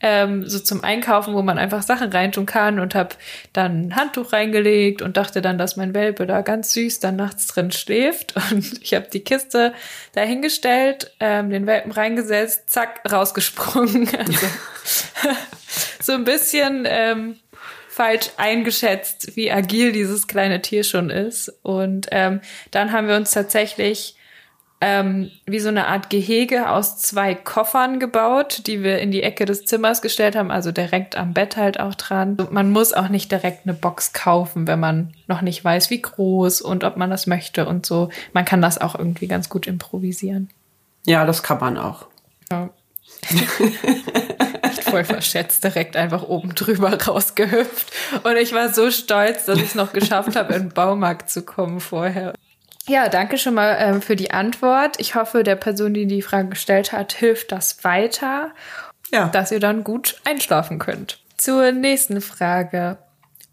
ähm, 0.00 0.46
so 0.46 0.58
zum 0.58 0.84
Einkaufen, 0.84 1.34
wo 1.34 1.42
man 1.42 1.58
einfach 1.58 1.82
Sachen 1.82 2.12
reintun 2.12 2.44
kann 2.46 2.78
und 2.78 2.94
habe 2.94 3.14
dann 3.52 3.88
ein 3.88 3.96
Handtuch 3.96 4.32
reingelegt 4.32 5.00
und 5.00 5.16
dachte 5.16 5.40
dann, 5.40 5.56
dass 5.56 5.76
mein 5.76 5.94
Welpe 5.94 6.26
da 6.26 6.42
ganz 6.42 6.72
süß 6.74 7.00
dann 7.00 7.16
nachts 7.16 7.46
drin 7.46 7.72
schläft 7.72 8.34
und 8.50 8.82
ich 8.82 8.94
habe 8.94 9.08
die 9.12 9.20
Kiste 9.20 9.72
dahingestellt, 10.12 11.12
ähm, 11.20 11.50
den 11.50 11.66
Welpen 11.66 11.92
reingesetzt, 11.92 12.68
zack, 12.70 13.00
rausgesprungen. 13.10 14.08
Also 14.18 14.46
so 16.00 16.12
ein 16.12 16.24
bisschen 16.24 16.84
ähm, 16.86 17.36
falsch 17.88 18.30
eingeschätzt, 18.36 19.36
wie 19.36 19.50
agil 19.50 19.92
dieses 19.92 20.26
kleine 20.26 20.62
Tier 20.62 20.84
schon 20.84 21.10
ist. 21.10 21.52
Und 21.62 22.08
ähm, 22.10 22.40
dann 22.70 22.92
haben 22.92 23.08
wir 23.08 23.16
uns 23.16 23.30
tatsächlich 23.30 24.15
ähm, 24.80 25.30
wie 25.46 25.58
so 25.58 25.68
eine 25.68 25.86
Art 25.86 26.10
Gehege 26.10 26.68
aus 26.68 26.98
zwei 26.98 27.34
Koffern 27.34 27.98
gebaut, 27.98 28.62
die 28.66 28.82
wir 28.82 28.98
in 28.98 29.10
die 29.10 29.22
Ecke 29.22 29.46
des 29.46 29.64
Zimmers 29.64 30.02
gestellt 30.02 30.36
haben, 30.36 30.50
also 30.50 30.70
direkt 30.70 31.16
am 31.16 31.32
Bett 31.32 31.56
halt 31.56 31.80
auch 31.80 31.94
dran. 31.94 32.36
Man 32.50 32.70
muss 32.70 32.92
auch 32.92 33.08
nicht 33.08 33.32
direkt 33.32 33.66
eine 33.66 33.72
Box 33.72 34.12
kaufen, 34.12 34.66
wenn 34.66 34.78
man 34.78 35.14
noch 35.28 35.40
nicht 35.40 35.64
weiß, 35.64 35.88
wie 35.88 36.02
groß 36.02 36.60
und 36.60 36.84
ob 36.84 36.98
man 36.98 37.10
das 37.10 37.26
möchte 37.26 37.66
und 37.66 37.86
so. 37.86 38.10
Man 38.34 38.44
kann 38.44 38.60
das 38.60 38.78
auch 38.78 38.94
irgendwie 38.94 39.28
ganz 39.28 39.48
gut 39.48 39.66
improvisieren. 39.66 40.50
Ja, 41.06 41.24
das 41.24 41.42
kann 41.42 41.58
man 41.58 41.78
auch. 41.78 42.06
Ja. 42.50 42.68
Voll 44.82 45.04
verschätzt, 45.04 45.64
direkt 45.64 45.96
einfach 45.96 46.22
oben 46.22 46.54
drüber 46.54 47.02
rausgehüpft. 47.02 47.92
Und 48.24 48.36
ich 48.36 48.52
war 48.52 48.72
so 48.72 48.90
stolz, 48.90 49.46
dass 49.46 49.58
ich 49.58 49.64
es 49.64 49.74
noch 49.74 49.92
geschafft 49.92 50.36
habe, 50.36 50.54
in 50.54 50.64
den 50.64 50.72
Baumarkt 50.74 51.30
zu 51.30 51.42
kommen 51.42 51.80
vorher. 51.80 52.34
Ja, 52.88 53.08
danke 53.08 53.36
schon 53.36 53.54
mal 53.54 53.76
ähm, 53.80 54.02
für 54.02 54.16
die 54.16 54.30
Antwort. 54.30 55.00
Ich 55.00 55.14
hoffe, 55.14 55.42
der 55.42 55.56
Person, 55.56 55.92
die 55.92 56.06
die 56.06 56.22
Frage 56.22 56.50
gestellt 56.50 56.92
hat, 56.92 57.12
hilft 57.12 57.50
das 57.52 57.82
weiter, 57.84 58.52
ja. 59.12 59.28
dass 59.28 59.50
ihr 59.50 59.60
dann 59.60 59.82
gut 59.82 60.20
einschlafen 60.24 60.78
könnt. 60.78 61.18
Zur 61.36 61.72
nächsten 61.72 62.20
Frage. 62.20 62.98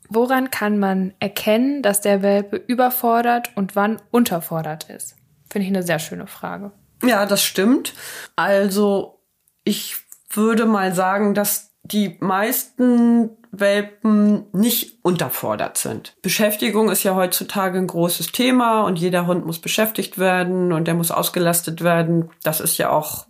Woran 0.10 0.52
kann 0.52 0.78
man 0.78 1.14
erkennen, 1.20 1.82
dass 1.82 2.02
der 2.02 2.22
Welpe 2.22 2.58
überfordert 2.58 3.50
und 3.56 3.76
wann 3.76 4.00
unterfordert 4.12 4.90
ist? 4.90 5.16
Finde 5.50 5.68
ich 5.68 5.74
eine 5.74 5.84
sehr 5.84 6.00
schöne 6.00 6.28
Frage. 6.28 6.72
Ja, 7.04 7.26
das 7.26 7.44
stimmt. 7.44 7.94
Also 8.36 9.20
ich 9.64 9.98
würde 10.30 10.66
mal 10.66 10.94
sagen, 10.94 11.34
dass 11.34 11.72
die 11.84 12.18
meisten 12.20 13.32
Welpen 13.56 14.48
nicht 14.52 14.98
unterfordert 15.04 15.78
sind. 15.78 16.16
Beschäftigung 16.24 16.90
ist 16.90 17.04
ja 17.04 17.14
heutzutage 17.14 17.78
ein 17.78 17.86
großes 17.86 18.32
Thema 18.32 18.82
und 18.82 18.98
jeder 18.98 19.28
Hund 19.28 19.46
muss 19.46 19.60
beschäftigt 19.60 20.18
werden 20.18 20.74
und 20.74 20.88
der 20.88 20.96
muss 20.96 21.12
ausgelastet 21.12 21.84
werden. 21.84 22.32
Das 22.42 22.60
ist 22.60 22.80
ja 22.80 22.90
auch 22.90 23.28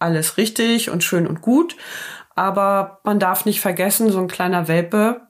alles 0.00 0.36
richtig 0.36 0.90
und 0.90 1.04
schön 1.04 1.28
und 1.28 1.42
gut. 1.42 1.76
Aber 2.34 2.98
man 3.04 3.20
darf 3.20 3.44
nicht 3.44 3.60
vergessen, 3.60 4.10
so 4.10 4.18
ein 4.18 4.26
kleiner 4.26 4.66
Welpe, 4.66 5.20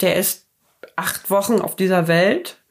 der 0.00 0.14
ist 0.14 0.46
acht 0.94 1.28
Wochen 1.28 1.60
auf 1.60 1.74
dieser 1.74 2.06
Welt 2.06 2.62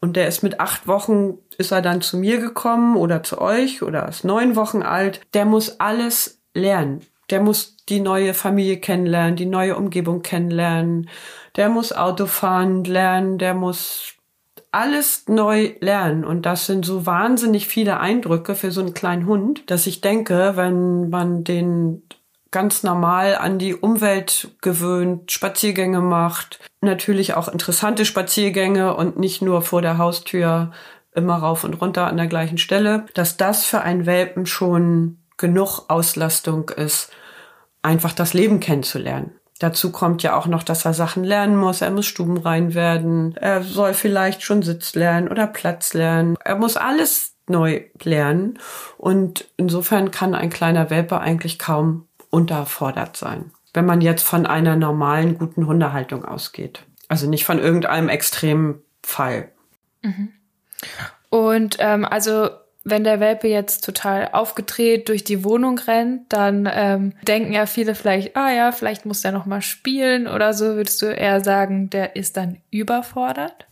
und 0.00 0.16
der 0.16 0.26
ist 0.26 0.42
mit 0.42 0.58
acht 0.58 0.88
Wochen, 0.88 1.38
ist 1.56 1.70
er 1.70 1.82
dann 1.82 2.00
zu 2.00 2.16
mir 2.16 2.40
gekommen 2.40 2.96
oder 2.96 3.22
zu 3.22 3.40
euch 3.40 3.82
oder 3.82 4.08
ist 4.08 4.24
neun 4.24 4.56
Wochen 4.56 4.82
alt. 4.82 5.20
Der 5.34 5.44
muss 5.44 5.78
alles 5.78 6.40
lernen. 6.52 7.06
Der 7.30 7.40
muss 7.40 7.76
die 7.88 8.00
neue 8.00 8.34
Familie 8.34 8.78
kennenlernen, 8.78 9.36
die 9.36 9.46
neue 9.46 9.76
Umgebung 9.76 10.22
kennenlernen. 10.22 11.08
Der 11.56 11.68
muss 11.68 11.92
Autofahren 11.92 12.84
lernen, 12.84 13.38
der 13.38 13.54
muss 13.54 14.14
alles 14.70 15.26
neu 15.26 15.74
lernen. 15.80 16.24
Und 16.24 16.46
das 16.46 16.66
sind 16.66 16.84
so 16.84 17.06
wahnsinnig 17.06 17.66
viele 17.66 17.98
Eindrücke 17.98 18.54
für 18.54 18.70
so 18.70 18.80
einen 18.80 18.94
kleinen 18.94 19.26
Hund, 19.26 19.70
dass 19.70 19.86
ich 19.86 20.00
denke, 20.00 20.52
wenn 20.56 21.08
man 21.08 21.44
den 21.44 22.02
ganz 22.50 22.82
normal 22.82 23.36
an 23.36 23.58
die 23.58 23.74
Umwelt 23.74 24.48
gewöhnt, 24.62 25.32
Spaziergänge 25.32 26.00
macht, 26.00 26.60
natürlich 26.80 27.34
auch 27.34 27.48
interessante 27.48 28.04
Spaziergänge 28.04 28.94
und 28.94 29.18
nicht 29.18 29.42
nur 29.42 29.62
vor 29.62 29.82
der 29.82 29.98
Haustür 29.98 30.72
immer 31.14 31.36
rauf 31.36 31.64
und 31.64 31.74
runter 31.80 32.06
an 32.06 32.16
der 32.16 32.26
gleichen 32.26 32.58
Stelle, 32.58 33.06
dass 33.14 33.36
das 33.36 33.64
für 33.64 33.80
einen 33.80 34.06
Welpen 34.06 34.46
schon 34.46 35.18
genug 35.36 35.84
Auslastung 35.88 36.70
ist, 36.70 37.10
einfach 37.86 38.12
das 38.12 38.34
Leben 38.34 38.60
kennenzulernen. 38.60 39.32
Dazu 39.58 39.90
kommt 39.90 40.22
ja 40.22 40.36
auch 40.36 40.46
noch, 40.46 40.62
dass 40.62 40.84
er 40.84 40.92
Sachen 40.92 41.24
lernen 41.24 41.56
muss. 41.56 41.80
Er 41.80 41.90
muss 41.90 42.04
stubenrein 42.06 42.74
werden. 42.74 43.34
Er 43.36 43.62
soll 43.62 43.94
vielleicht 43.94 44.42
schon 44.42 44.62
Sitz 44.62 44.94
lernen 44.94 45.28
oder 45.28 45.46
Platz 45.46 45.94
lernen. 45.94 46.36
Er 46.44 46.56
muss 46.56 46.76
alles 46.76 47.32
neu 47.46 47.82
lernen. 48.02 48.58
Und 48.98 49.48
insofern 49.56 50.10
kann 50.10 50.34
ein 50.34 50.50
kleiner 50.50 50.90
Welpe 50.90 51.20
eigentlich 51.20 51.58
kaum 51.58 52.06
unterfordert 52.28 53.16
sein. 53.16 53.50
Wenn 53.72 53.86
man 53.86 54.02
jetzt 54.02 54.24
von 54.24 54.44
einer 54.44 54.76
normalen, 54.76 55.38
guten 55.38 55.66
Hundehaltung 55.66 56.24
ausgeht. 56.24 56.82
Also 57.08 57.28
nicht 57.28 57.46
von 57.46 57.58
irgendeinem 57.58 58.10
extremen 58.10 58.82
Fall. 59.02 59.52
Mhm. 60.02 60.32
Und 61.30 61.76
ähm, 61.78 62.04
also 62.04 62.50
wenn 62.88 63.02
der 63.02 63.18
Welpe 63.18 63.48
jetzt 63.48 63.84
total 63.84 64.28
aufgedreht 64.30 65.08
durch 65.08 65.24
die 65.24 65.42
Wohnung 65.42 65.76
rennt, 65.76 66.32
dann 66.32 66.70
ähm, 66.72 67.14
denken 67.26 67.52
ja 67.52 67.66
viele 67.66 67.96
vielleicht, 67.96 68.36
ah 68.36 68.52
ja, 68.52 68.70
vielleicht 68.70 69.04
muss 69.04 69.22
der 69.22 69.32
noch 69.32 69.44
mal 69.44 69.60
spielen 69.60 70.28
oder 70.28 70.54
so. 70.54 70.76
Würdest 70.76 71.02
du 71.02 71.06
eher 71.06 71.42
sagen, 71.42 71.90
der 71.90 72.14
ist 72.14 72.36
dann 72.36 72.62
überfordert? 72.70 73.66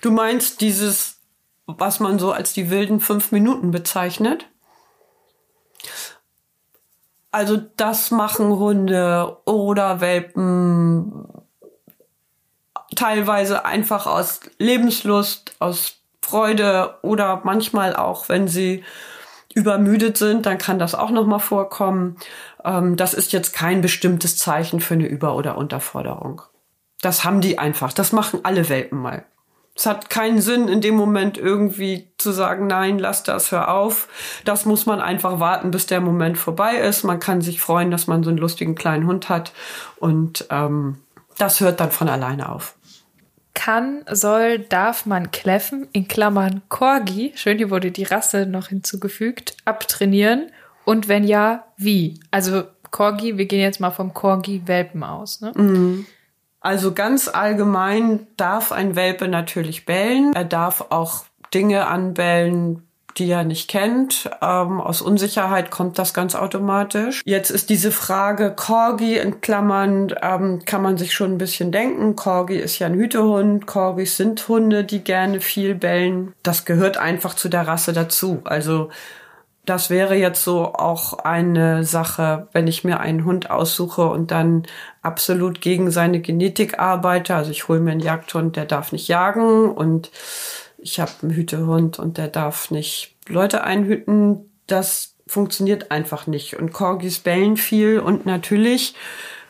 Du 0.00 0.10
meinst 0.10 0.62
dieses, 0.62 1.18
was 1.66 2.00
man 2.00 2.18
so 2.18 2.32
als 2.32 2.54
die 2.54 2.70
wilden 2.70 2.98
fünf 3.00 3.30
Minuten 3.30 3.72
bezeichnet? 3.72 4.46
Also 7.30 7.58
das 7.76 8.10
machen 8.10 8.48
Hunde 8.48 9.36
oder 9.44 10.00
Welpen 10.00 11.28
teilweise 12.94 13.66
einfach 13.66 14.06
aus 14.06 14.40
Lebenslust, 14.56 15.56
aus 15.58 15.95
Freude 16.26 16.98
oder 17.02 17.42
manchmal 17.44 17.94
auch, 17.94 18.28
wenn 18.28 18.48
sie 18.48 18.82
übermüdet 19.54 20.18
sind, 20.18 20.44
dann 20.44 20.58
kann 20.58 20.78
das 20.78 20.94
auch 20.94 21.10
noch 21.10 21.24
mal 21.24 21.38
vorkommen. 21.38 22.16
Ähm, 22.64 22.96
das 22.96 23.14
ist 23.14 23.32
jetzt 23.32 23.54
kein 23.54 23.80
bestimmtes 23.80 24.36
Zeichen 24.36 24.80
für 24.80 24.94
eine 24.94 25.06
Über- 25.06 25.36
oder 25.36 25.56
Unterforderung. 25.56 26.42
Das 27.00 27.24
haben 27.24 27.40
die 27.40 27.58
einfach. 27.58 27.92
Das 27.92 28.12
machen 28.12 28.40
alle 28.42 28.68
Welpen 28.68 28.98
mal. 28.98 29.24
Es 29.76 29.86
hat 29.86 30.10
keinen 30.10 30.40
Sinn, 30.40 30.68
in 30.68 30.80
dem 30.80 30.96
Moment 30.96 31.38
irgendwie 31.38 32.08
zu 32.18 32.32
sagen, 32.32 32.66
nein, 32.66 32.98
lass 32.98 33.22
das, 33.22 33.52
hör 33.52 33.72
auf. 33.72 34.08
Das 34.44 34.64
muss 34.64 34.86
man 34.86 35.00
einfach 35.00 35.38
warten, 35.38 35.70
bis 35.70 35.86
der 35.86 36.00
Moment 36.00 36.38
vorbei 36.38 36.76
ist. 36.76 37.04
Man 37.04 37.20
kann 37.20 37.40
sich 37.40 37.60
freuen, 37.60 37.90
dass 37.90 38.06
man 38.06 38.24
so 38.24 38.30
einen 38.30 38.38
lustigen 38.38 38.74
kleinen 38.74 39.06
Hund 39.06 39.28
hat. 39.28 39.52
Und 39.96 40.46
ähm, 40.50 40.98
das 41.38 41.60
hört 41.60 41.78
dann 41.78 41.92
von 41.92 42.08
alleine 42.08 42.50
auf. 42.50 42.74
Kann, 43.56 44.04
soll, 44.10 44.58
darf 44.58 45.06
man 45.06 45.30
kläffen, 45.30 45.88
in 45.92 46.06
Klammern 46.06 46.60
Corgi, 46.68 47.32
schön, 47.36 47.56
hier 47.56 47.70
wurde 47.70 47.90
die 47.90 48.04
Rasse 48.04 48.44
noch 48.44 48.68
hinzugefügt, 48.68 49.56
abtrainieren? 49.64 50.52
Und 50.84 51.08
wenn 51.08 51.24
ja, 51.24 51.64
wie? 51.78 52.20
Also 52.30 52.64
Corgi, 52.90 53.38
wir 53.38 53.46
gehen 53.46 53.62
jetzt 53.62 53.80
mal 53.80 53.90
vom 53.90 54.12
Corgi-Welpen 54.12 55.02
aus. 55.02 55.40
Ne? 55.40 55.52
Mhm. 55.56 56.06
Also 56.60 56.92
ganz 56.92 57.28
allgemein 57.28 58.26
darf 58.36 58.72
ein 58.72 58.94
Welpe 58.94 59.26
natürlich 59.26 59.86
bellen. 59.86 60.32
Er 60.34 60.44
darf 60.44 60.86
auch 60.90 61.24
Dinge 61.54 61.86
anbellen, 61.86 62.82
die 63.18 63.30
er 63.30 63.44
nicht 63.44 63.68
kennt. 63.68 64.30
Ähm, 64.42 64.80
aus 64.80 65.02
Unsicherheit 65.02 65.70
kommt 65.70 65.98
das 65.98 66.14
ganz 66.14 66.34
automatisch. 66.34 67.22
Jetzt 67.24 67.50
ist 67.50 67.70
diese 67.70 67.90
Frage 67.90 68.52
Corgi 68.54 69.16
in 69.16 69.40
Klammern, 69.40 70.14
ähm, 70.20 70.62
kann 70.64 70.82
man 70.82 70.98
sich 70.98 71.14
schon 71.14 71.32
ein 71.32 71.38
bisschen 71.38 71.72
denken. 71.72 72.16
Corgi 72.16 72.56
ist 72.56 72.78
ja 72.78 72.86
ein 72.86 72.94
Hütehund. 72.94 73.66
Corgis 73.66 74.16
sind 74.16 74.46
Hunde, 74.48 74.84
die 74.84 75.02
gerne 75.02 75.40
viel 75.40 75.74
bellen. 75.74 76.34
Das 76.42 76.64
gehört 76.64 76.96
einfach 76.96 77.34
zu 77.34 77.48
der 77.48 77.66
Rasse 77.66 77.92
dazu. 77.92 78.40
Also 78.44 78.90
das 79.66 79.90
wäre 79.90 80.14
jetzt 80.14 80.44
so 80.44 80.74
auch 80.74 81.18
eine 81.18 81.82
Sache, 81.84 82.46
wenn 82.52 82.68
ich 82.68 82.84
mir 82.84 83.00
einen 83.00 83.24
Hund 83.24 83.50
aussuche 83.50 84.06
und 84.06 84.30
dann 84.30 84.62
absolut 85.02 85.60
gegen 85.60 85.90
seine 85.90 86.20
Genetik 86.20 86.78
arbeite. 86.78 87.34
Also 87.34 87.50
ich 87.50 87.66
hole 87.66 87.80
mir 87.80 87.90
einen 87.90 88.00
Jagdhund, 88.00 88.54
der 88.54 88.64
darf 88.64 88.92
nicht 88.92 89.08
jagen 89.08 89.70
und 89.70 90.12
ich 90.86 91.00
habe 91.00 91.10
einen 91.22 91.32
Hütehund 91.32 91.98
und 91.98 92.16
der 92.16 92.28
darf 92.28 92.70
nicht 92.70 93.16
Leute 93.28 93.64
einhüten. 93.64 94.50
Das 94.68 95.14
funktioniert 95.26 95.90
einfach 95.90 96.28
nicht. 96.28 96.56
Und 96.56 96.72
Corgis 96.72 97.18
bellen 97.18 97.56
viel 97.56 97.98
und 97.98 98.24
natürlich 98.24 98.94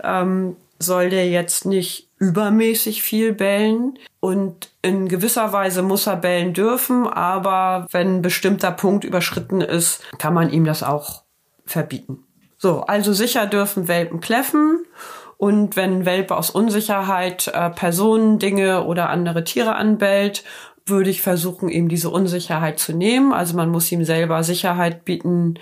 ähm, 0.02 0.56
soll 0.78 1.10
der 1.10 1.28
jetzt 1.28 1.66
nicht 1.66 2.08
übermäßig 2.18 3.02
viel 3.02 3.34
bellen 3.34 3.98
und 4.20 4.70
in 4.80 5.08
gewisser 5.08 5.52
Weise 5.52 5.82
muss 5.82 6.06
er 6.06 6.16
bellen 6.16 6.54
dürfen, 6.54 7.06
aber 7.06 7.86
wenn 7.90 8.16
ein 8.16 8.22
bestimmter 8.22 8.72
Punkt 8.72 9.04
überschritten 9.04 9.60
ist, 9.60 10.02
kann 10.18 10.32
man 10.32 10.50
ihm 10.50 10.64
das 10.64 10.82
auch 10.82 11.24
verbieten. 11.66 12.24
So, 12.56 12.80
also 12.82 13.12
sicher 13.12 13.46
dürfen 13.46 13.88
Welpen 13.88 14.20
kläffen 14.20 14.86
und 15.36 15.76
wenn 15.76 16.06
Welpe 16.06 16.34
aus 16.34 16.48
Unsicherheit 16.48 17.48
äh, 17.48 17.68
Personen, 17.68 18.38
Dinge 18.38 18.84
oder 18.84 19.10
andere 19.10 19.44
Tiere 19.44 19.74
anbellt, 19.74 20.42
würde 20.86 21.10
ich 21.10 21.20
versuchen, 21.20 21.68
ihm 21.68 21.88
diese 21.88 22.10
Unsicherheit 22.10 22.78
zu 22.78 22.92
nehmen. 22.92 23.32
Also 23.32 23.56
man 23.56 23.70
muss 23.70 23.90
ihm 23.90 24.04
selber 24.04 24.42
Sicherheit 24.44 25.04
bieten 25.04 25.54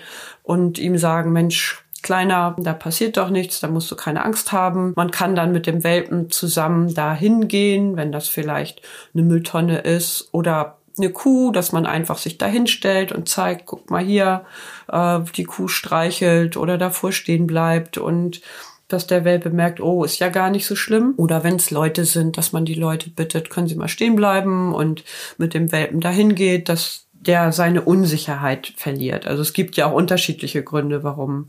und 0.43 0.77
ihm 0.77 0.97
sagen, 0.97 1.31
Mensch, 1.31 1.81
Kleiner, 2.05 2.55
da 2.59 2.73
passiert 2.73 3.17
doch 3.17 3.31
nichts, 3.31 3.59
da 3.61 3.67
musst 3.67 3.89
du 3.89 3.95
keine 3.95 4.23
Angst 4.23 4.51
haben. 4.51 4.93
Man 4.95 5.09
kann 5.09 5.33
dann 5.33 5.51
mit 5.51 5.65
dem 5.65 5.83
Welpen 5.83 6.29
zusammen 6.29 6.93
da 6.93 7.15
hingehen, 7.15 7.97
wenn 7.97 8.11
das 8.11 8.27
vielleicht 8.27 8.83
eine 9.15 9.23
Mülltonne 9.23 9.79
ist 9.79 10.29
oder 10.31 10.77
eine 10.99 11.09
Kuh, 11.09 11.51
dass 11.51 11.71
man 11.71 11.87
einfach 11.87 12.19
sich 12.19 12.37
da 12.37 12.45
hinstellt 12.45 13.11
und 13.11 13.27
zeigt, 13.27 13.65
guck 13.65 13.89
mal 13.89 14.03
hier, 14.03 14.45
äh, 14.87 15.19
die 15.35 15.45
Kuh 15.45 15.67
streichelt 15.67 16.57
oder 16.57 16.77
davor 16.77 17.11
stehen 17.11 17.47
bleibt 17.47 17.97
und 17.97 18.41
dass 18.87 19.07
der 19.07 19.25
Welpe 19.25 19.49
merkt, 19.49 19.79
oh, 19.79 20.03
ist 20.03 20.19
ja 20.19 20.29
gar 20.29 20.49
nicht 20.49 20.67
so 20.67 20.75
schlimm. 20.75 21.13
Oder 21.17 21.43
wenn 21.43 21.55
es 21.55 21.71
Leute 21.71 22.05
sind, 22.05 22.37
dass 22.37 22.51
man 22.51 22.65
die 22.65 22.75
Leute 22.75 23.09
bittet, 23.09 23.49
können 23.49 23.67
sie 23.67 23.75
mal 23.75 23.87
stehen 23.87 24.15
bleiben 24.15 24.73
und 24.73 25.03
mit 25.37 25.53
dem 25.53 25.71
Welpen 25.71 26.01
dahin 26.01 26.35
geht, 26.35 26.69
dass 26.69 27.07
der 27.13 27.51
seine 27.51 27.81
Unsicherheit 27.81 28.73
verliert. 28.75 29.25
Also 29.25 29.41
es 29.41 29.53
gibt 29.53 29.77
ja 29.77 29.87
auch 29.87 29.93
unterschiedliche 29.93 30.63
Gründe, 30.63 31.03
warum 31.03 31.47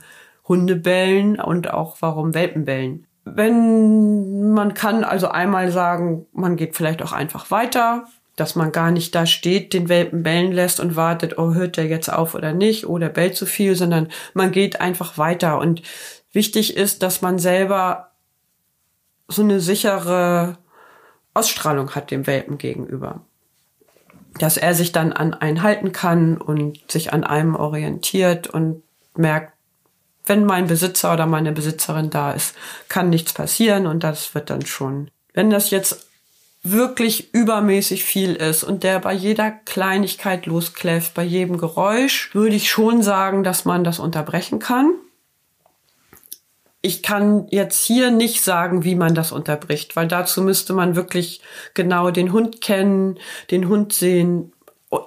Hunde 0.49 0.77
bellen 0.77 1.39
und 1.39 1.71
auch 1.71 1.97
warum 2.01 2.35
Welpen 2.35 2.65
bellen. 2.65 3.07
Wenn 3.25 4.53
man 4.53 4.75
kann 4.75 5.05
also 5.05 5.29
einmal 5.29 5.73
sagen, 5.73 6.27
man 6.33 6.57
geht 6.57 6.77
vielleicht 6.77 7.03
auch 7.03 7.13
einfach 7.13 7.51
weiter, 7.51 8.07
dass 8.37 8.55
man 8.55 8.71
gar 8.71 8.91
nicht 8.91 9.15
da 9.15 9.27
steht, 9.27 9.73
den 9.73 9.89
Welpen 9.89 10.23
bellen 10.23 10.53
lässt 10.53 10.79
und 10.79 10.95
wartet, 10.95 11.39
oh, 11.39 11.55
hört 11.55 11.79
der 11.79 11.87
jetzt 11.87 12.13
auf 12.13 12.35
oder 12.35 12.53
nicht, 12.53 12.87
oder 12.87 13.09
bellt 13.09 13.35
zu 13.35 13.47
viel, 13.47 13.75
sondern 13.75 14.09
man 14.35 14.53
geht 14.53 14.81
einfach 14.81 15.19
weiter. 15.19 15.59
Und 15.59 15.83
wichtig 16.37 16.77
ist, 16.77 17.03
dass 17.03 17.23
man 17.23 17.41
selber 17.41 18.13
so 19.27 19.43
eine 19.43 19.59
sichere 19.59 20.57
Ausstrahlung 21.35 21.97
hat 21.97 22.13
dem 22.13 22.29
Welpen 22.29 22.59
gegenüber. 22.59 23.23
Dass 24.39 24.57
er 24.57 24.75
sich 24.75 24.93
dann 24.93 25.13
an 25.13 25.35
einen 25.35 25.63
halten 25.63 25.91
kann 25.91 26.37
und 26.37 26.79
sich 26.91 27.13
an 27.13 27.25
einem 27.25 27.57
orientiert 27.57 28.47
und 28.47 28.85
merkt, 29.17 29.55
wenn 30.27 30.45
mein 30.45 30.67
Besitzer 30.67 31.13
oder 31.13 31.27
meine 31.27 31.53
Besitzerin 31.53 32.11
da 32.11 32.33
ist, 32.33 32.55
kann 32.89 33.11
nichts 33.11 33.33
passieren 33.33 33.87
und 33.87 34.05
das 34.05 34.35
wird 34.35 34.51
dann 34.51 34.67
schon. 34.67 35.11
Wenn 35.33 35.51
das 35.51 35.71
jetzt 35.71 36.07
wirklich 36.63 37.33
übermäßig 37.33 38.05
viel 38.05 38.35
ist 38.35 38.65
und 38.65 38.83
der 38.83 38.99
bei 38.99 39.13
jeder 39.13 39.53
Kleinigkeit 39.53 40.47
loskläfft, 40.47 41.15
bei 41.15 41.23
jedem 41.23 41.59
Geräusch, 41.59 42.35
würde 42.35 42.57
ich 42.57 42.69
schon 42.69 43.03
sagen, 43.03 43.45
dass 43.45 43.65
man 43.65 43.85
das 43.85 44.01
unterbrechen 44.01 44.59
kann. 44.59 44.93
Ich 46.87 47.03
kann 47.03 47.49
jetzt 47.51 47.85
hier 47.85 48.13
nicht 48.13 48.45
sagen, 48.45 48.85
wie 48.85 48.95
man 48.95 49.13
das 49.13 49.33
unterbricht, 49.33 49.97
weil 49.97 50.07
dazu 50.07 50.41
müsste 50.41 50.73
man 50.73 50.95
wirklich 50.95 51.41
genau 51.75 52.13
den 52.13 52.31
Hund 52.31 52.61
kennen, 52.61 53.19
den 53.51 53.69
Hund 53.69 53.93
sehen, 53.93 54.53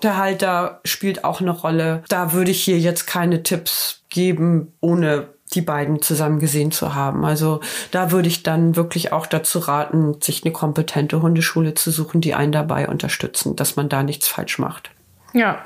der 0.03 0.17
Halter 0.17 0.81
spielt 0.83 1.23
auch 1.23 1.39
eine 1.39 1.51
Rolle. 1.51 2.03
Da 2.09 2.33
würde 2.33 2.51
ich 2.51 2.61
hier 2.61 2.77
jetzt 2.77 3.07
keine 3.07 3.43
Tipps 3.43 4.03
geben, 4.09 4.73
ohne 4.81 5.29
die 5.53 5.61
beiden 5.61 6.01
zusammen 6.01 6.39
gesehen 6.39 6.73
zu 6.73 6.95
haben. 6.95 7.23
Also 7.23 7.61
da 7.91 8.11
würde 8.11 8.27
ich 8.27 8.43
dann 8.43 8.75
wirklich 8.75 9.13
auch 9.13 9.25
dazu 9.25 9.59
raten, 9.59 10.21
sich 10.21 10.43
eine 10.43 10.51
kompetente 10.51 11.21
Hundeschule 11.21 11.75
zu 11.75 11.91
suchen, 11.91 12.19
die 12.19 12.33
einen 12.33 12.51
dabei 12.51 12.89
unterstützen, 12.89 13.55
dass 13.55 13.77
man 13.77 13.87
da 13.87 14.03
nichts 14.03 14.27
falsch 14.27 14.59
macht. 14.59 14.91
Ja. 15.31 15.63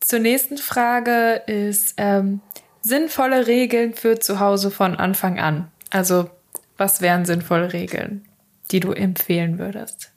Zur 0.00 0.18
nächsten 0.18 0.58
Frage 0.58 1.40
ist 1.46 1.94
ähm, 1.98 2.40
sinnvolle 2.84 3.46
Regeln 3.46 3.94
für 3.94 4.20
zu 4.20 4.40
Hause 4.40 4.70
von 4.70 4.94
Anfang 4.96 5.40
an. 5.40 5.68
Also 5.90 6.30
was 6.76 7.00
wären 7.00 7.24
sinnvolle 7.24 7.72
Regeln, 7.72 8.26
die 8.70 8.80
du 8.80 8.92
empfehlen 8.92 9.58
würdest? 9.58 10.10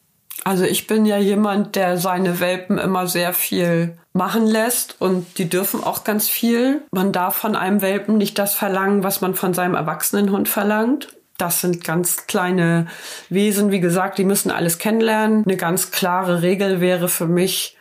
Also 0.44 0.66
ich 0.66 0.86
bin 0.86 1.06
ja 1.06 1.18
jemand, 1.18 1.76
der 1.76 1.98
seine 1.98 2.40
Welpen 2.40 2.78
immer 2.78 3.08
sehr 3.08 3.34
viel 3.34 3.98
machen 4.14 4.46
lässt 4.46 4.96
und 5.00 5.38
die 5.38 5.50
dürfen 5.50 5.84
auch 5.84 6.04
ganz 6.04 6.30
viel. 6.30 6.84
Man 6.92 7.12
darf 7.12 7.36
von 7.36 7.56
einem 7.56 7.82
Welpen 7.82 8.18
nicht 8.18 8.38
das 8.38 8.54
verlangen, 8.54 9.04
was 9.04 9.22
man 9.22 9.34
von 9.34 9.54
seinem 9.54 9.76
erwachsenen 9.76 10.32
Hund 10.32 10.48
verlangt. 10.48 11.10
Das 11.38 11.62
sind 11.62 11.84
ganz 11.84 12.28
kleine 12.28 12.88
Wesen, 13.30 13.72
wie 13.72 13.80
gesagt, 13.80 14.18
die 14.18 14.24
müssen 14.24 14.52
alles 14.52 14.80
kennenlernen. 14.80 15.44
Eine 15.46 15.58
ganz 15.58 15.92
klare 15.92 16.42
Regel 16.42 16.82
wäre 16.82 17.10
für 17.10 17.28
mich, 17.28 17.78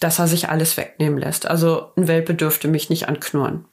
dass 0.00 0.18
er 0.18 0.26
sich 0.26 0.48
alles 0.48 0.76
wegnehmen 0.76 1.18
lässt. 1.18 1.46
Also 1.46 1.92
ein 1.96 2.08
Welpe 2.08 2.34
dürfte 2.34 2.68
mich 2.68 2.90
nicht 2.90 3.08
anknurren. 3.08 3.66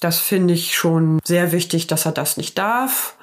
Das 0.00 0.18
finde 0.18 0.54
ich 0.54 0.76
schon 0.76 1.20
sehr 1.24 1.52
wichtig, 1.52 1.86
dass 1.86 2.06
er 2.06 2.12
das 2.12 2.36
nicht 2.36 2.56
darf. 2.58 3.16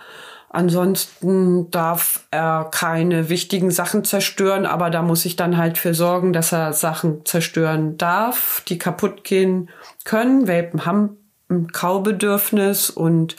Ansonsten 0.49 1.69
darf 1.69 2.21
er 2.31 2.69
keine 2.71 3.27
wichtigen 3.27 3.71
Sachen 3.71 4.05
zerstören, 4.05 4.65
aber 4.65 4.89
da 4.89 5.01
muss 5.01 5.25
ich 5.25 5.35
dann 5.35 5.57
halt 5.57 5.77
für 5.77 5.93
sorgen, 5.93 6.31
dass 6.31 6.53
er 6.53 6.71
Sachen 6.71 7.25
zerstören 7.25 7.97
darf, 7.97 8.63
die 8.67 8.77
kaputt 8.77 9.25
gehen 9.25 9.69
können. 10.05 10.47
Welpen 10.47 10.85
haben 10.85 11.17
ein 11.49 11.71
Kaubedürfnis 11.71 12.89
und 12.89 13.35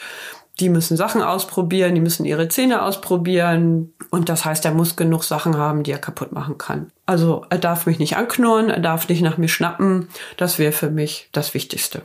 die 0.59 0.69
müssen 0.69 0.97
Sachen 0.97 1.21
ausprobieren, 1.21 1.95
die 1.95 2.01
müssen 2.01 2.25
ihre 2.25 2.49
Zähne 2.49 2.81
ausprobieren 2.83 3.93
und 4.09 4.29
das 4.29 4.45
heißt, 4.45 4.65
er 4.65 4.73
muss 4.73 4.95
genug 4.95 5.23
Sachen 5.23 5.57
haben, 5.57 5.83
die 5.83 5.91
er 5.91 5.99
kaputt 5.99 6.31
machen 6.31 6.57
kann. 6.57 6.91
Also 7.05 7.45
er 7.49 7.57
darf 7.57 7.85
mich 7.85 7.99
nicht 7.99 8.17
anknurren, 8.17 8.69
er 8.69 8.79
darf 8.79 9.07
nicht 9.09 9.21
nach 9.21 9.37
mir 9.37 9.49
schnappen. 9.49 10.09
Das 10.37 10.59
wäre 10.59 10.71
für 10.71 10.89
mich 10.89 11.29
das 11.31 11.53
Wichtigste. 11.53 12.03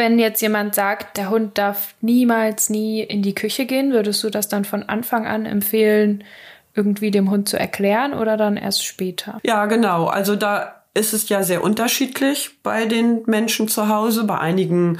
Wenn 0.00 0.18
jetzt 0.18 0.40
jemand 0.40 0.74
sagt, 0.74 1.18
der 1.18 1.28
Hund 1.28 1.58
darf 1.58 1.94
niemals 2.00 2.70
nie 2.70 3.02
in 3.02 3.20
die 3.20 3.34
Küche 3.34 3.66
gehen, 3.66 3.92
würdest 3.92 4.24
du 4.24 4.30
das 4.30 4.48
dann 4.48 4.64
von 4.64 4.82
Anfang 4.82 5.26
an 5.26 5.44
empfehlen, 5.44 6.24
irgendwie 6.74 7.10
dem 7.10 7.30
Hund 7.30 7.50
zu 7.50 7.58
erklären 7.58 8.14
oder 8.14 8.38
dann 8.38 8.56
erst 8.56 8.82
später? 8.82 9.40
Ja, 9.44 9.66
genau. 9.66 10.06
Also 10.06 10.36
da 10.36 10.84
ist 10.94 11.12
es 11.12 11.28
ja 11.28 11.42
sehr 11.42 11.62
unterschiedlich 11.62 12.62
bei 12.62 12.86
den 12.86 13.24
Menschen 13.26 13.68
zu 13.68 13.88
Hause. 13.88 14.24
Bei 14.24 14.38
einigen 14.38 14.96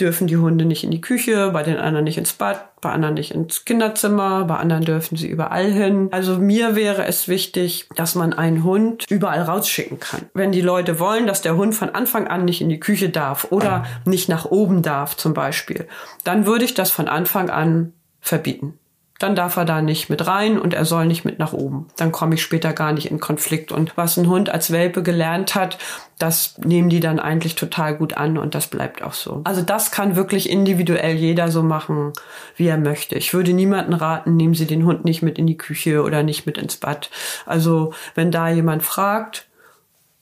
dürfen 0.00 0.26
die 0.26 0.36
Hunde 0.36 0.64
nicht 0.64 0.84
in 0.84 0.90
die 0.90 1.00
Küche, 1.00 1.50
bei 1.52 1.62
den 1.62 1.76
anderen 1.76 2.04
nicht 2.04 2.18
ins 2.18 2.32
Bad, 2.32 2.80
bei 2.80 2.90
anderen 2.90 3.14
nicht 3.14 3.32
ins 3.32 3.64
Kinderzimmer, 3.64 4.44
bei 4.44 4.56
anderen 4.56 4.84
dürfen 4.84 5.16
sie 5.16 5.28
überall 5.28 5.70
hin. 5.70 6.08
Also 6.10 6.38
mir 6.38 6.74
wäre 6.74 7.06
es 7.06 7.28
wichtig, 7.28 7.88
dass 7.94 8.14
man 8.14 8.32
einen 8.32 8.64
Hund 8.64 9.04
überall 9.08 9.42
rausschicken 9.42 10.00
kann. 10.00 10.22
Wenn 10.34 10.52
die 10.52 10.62
Leute 10.62 10.98
wollen, 10.98 11.26
dass 11.26 11.42
der 11.42 11.56
Hund 11.56 11.74
von 11.74 11.90
Anfang 11.90 12.26
an 12.26 12.44
nicht 12.44 12.60
in 12.60 12.68
die 12.68 12.80
Küche 12.80 13.10
darf 13.10 13.48
oder 13.50 13.84
nicht 14.04 14.28
nach 14.28 14.46
oben 14.46 14.82
darf 14.82 15.16
zum 15.16 15.34
Beispiel, 15.34 15.86
dann 16.24 16.46
würde 16.46 16.64
ich 16.64 16.74
das 16.74 16.90
von 16.90 17.08
Anfang 17.08 17.50
an 17.50 17.92
verbieten. 18.20 18.79
Dann 19.20 19.36
darf 19.36 19.56
er 19.58 19.66
da 19.66 19.82
nicht 19.82 20.08
mit 20.08 20.26
rein 20.26 20.58
und 20.58 20.72
er 20.72 20.86
soll 20.86 21.04
nicht 21.04 21.26
mit 21.26 21.38
nach 21.38 21.52
oben. 21.52 21.88
Dann 21.98 22.10
komme 22.10 22.36
ich 22.36 22.42
später 22.42 22.72
gar 22.72 22.92
nicht 22.92 23.10
in 23.10 23.20
Konflikt. 23.20 23.70
Und 23.70 23.94
was 23.94 24.16
ein 24.16 24.28
Hund 24.28 24.48
als 24.48 24.70
Welpe 24.72 25.02
gelernt 25.02 25.54
hat, 25.54 25.76
das 26.18 26.56
nehmen 26.56 26.88
die 26.88 27.00
dann 27.00 27.20
eigentlich 27.20 27.54
total 27.54 27.96
gut 27.96 28.14
an 28.14 28.38
und 28.38 28.54
das 28.54 28.68
bleibt 28.68 29.02
auch 29.02 29.12
so. 29.12 29.42
Also 29.44 29.60
das 29.60 29.90
kann 29.90 30.16
wirklich 30.16 30.48
individuell 30.48 31.16
jeder 31.16 31.50
so 31.50 31.62
machen, 31.62 32.14
wie 32.56 32.66
er 32.66 32.78
möchte. 32.78 33.14
Ich 33.16 33.34
würde 33.34 33.52
niemanden 33.52 33.92
raten, 33.92 34.36
nehmen 34.36 34.54
Sie 34.54 34.66
den 34.66 34.86
Hund 34.86 35.04
nicht 35.04 35.20
mit 35.20 35.38
in 35.38 35.46
die 35.46 35.58
Küche 35.58 36.02
oder 36.02 36.22
nicht 36.22 36.46
mit 36.46 36.56
ins 36.56 36.78
Bad. 36.78 37.10
Also 37.44 37.92
wenn 38.14 38.30
da 38.30 38.48
jemand 38.48 38.82
fragt, 38.82 39.48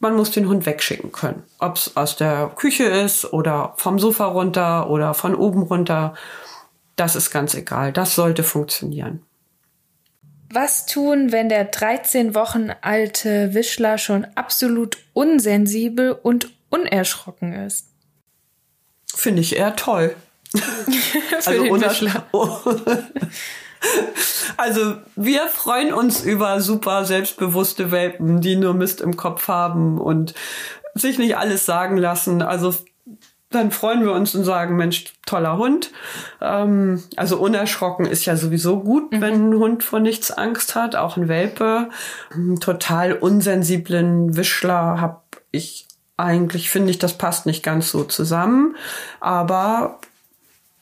man 0.01 0.17
muss 0.17 0.33
den 0.33 0.49
Hund 0.49 0.67
wegschicken 0.67 1.13
können. 1.13 1.45
Ob 1.61 1.77
es 1.77 1.97
aus 1.97 2.17
der 2.17 2.51
Küche 2.57 2.85
ist 2.85 3.33
oder 3.33 3.75
vom 3.77 4.01
Sofa 4.01 4.27
runter 4.27 4.91
oder 4.91 5.15
von 5.15 5.37
oben 5.37 5.63
runter 5.63 6.15
das 6.99 7.17
ist 7.17 7.31
ganz 7.31 7.55
egal. 7.55 7.93
Das 7.93 8.15
sollte 8.15 8.43
funktionieren. 8.43 9.23
Was 10.51 10.87
tun, 10.87 11.31
wenn 11.31 11.49
der 11.49 11.65
13 11.65 12.35
Wochen 12.35 12.71
alte 12.81 13.53
Wischler 13.55 13.99
schon 13.99 14.27
absolut 14.35 14.97
unsensibel 15.13 16.13
und 16.13 16.51
unerschrocken 16.71 17.53
ist? 17.53 17.87
Finde 19.15 19.43
ich 19.43 19.57
eher 19.57 19.77
toll. 19.77 20.17
also, 21.47 21.63
also 24.57 24.95
wir 25.17 25.49
freuen 25.49 25.93
uns 25.93 26.23
über 26.23 26.63
super 26.63 27.05
selbstbewusste 27.05 27.91
Welpen, 27.91 28.41
die 28.41 28.57
nur 28.57 28.73
Mist 28.73 29.03
im 29.03 29.17
Kopf 29.17 29.49
haben 29.49 30.01
und 30.01 30.33
sich 30.95 31.19
nicht 31.19 31.37
alles 31.37 31.67
sagen 31.67 31.99
lassen. 31.99 32.41
Also 32.41 32.75
dann 33.51 33.71
freuen 33.71 34.05
wir 34.05 34.13
uns 34.13 34.35
und 34.35 34.45
sagen, 34.45 34.77
Mensch, 34.77 35.15
toller 35.25 35.57
Hund. 35.57 35.91
Ähm, 36.41 37.03
also 37.17 37.39
unerschrocken 37.39 38.05
ist 38.05 38.27
ja 38.27 38.37
sowieso 38.37 38.81
gut, 38.81 39.13
mhm. 39.13 39.21
wenn 39.21 39.51
ein 39.51 39.59
Hund 39.59 39.85
vor 39.85 40.01
nichts 40.01 40.31
Angst 40.31 40.75
hat, 40.75 40.97
auch 40.97 41.17
ein 41.17 41.29
Welpe. 41.29 41.89
Einen 42.33 42.61
total 42.61 43.15
unsensiblen 43.15 44.37
Wischler 44.37 45.01
habe 45.01 45.21
ich 45.51 45.87
eigentlich, 46.19 46.69
finde 46.69 46.91
ich, 46.91 46.99
das 46.99 47.17
passt 47.17 47.47
nicht 47.47 47.63
ganz 47.63 47.91
so 47.91 48.05
zusammen. 48.05 48.77
Aber 49.21 49.99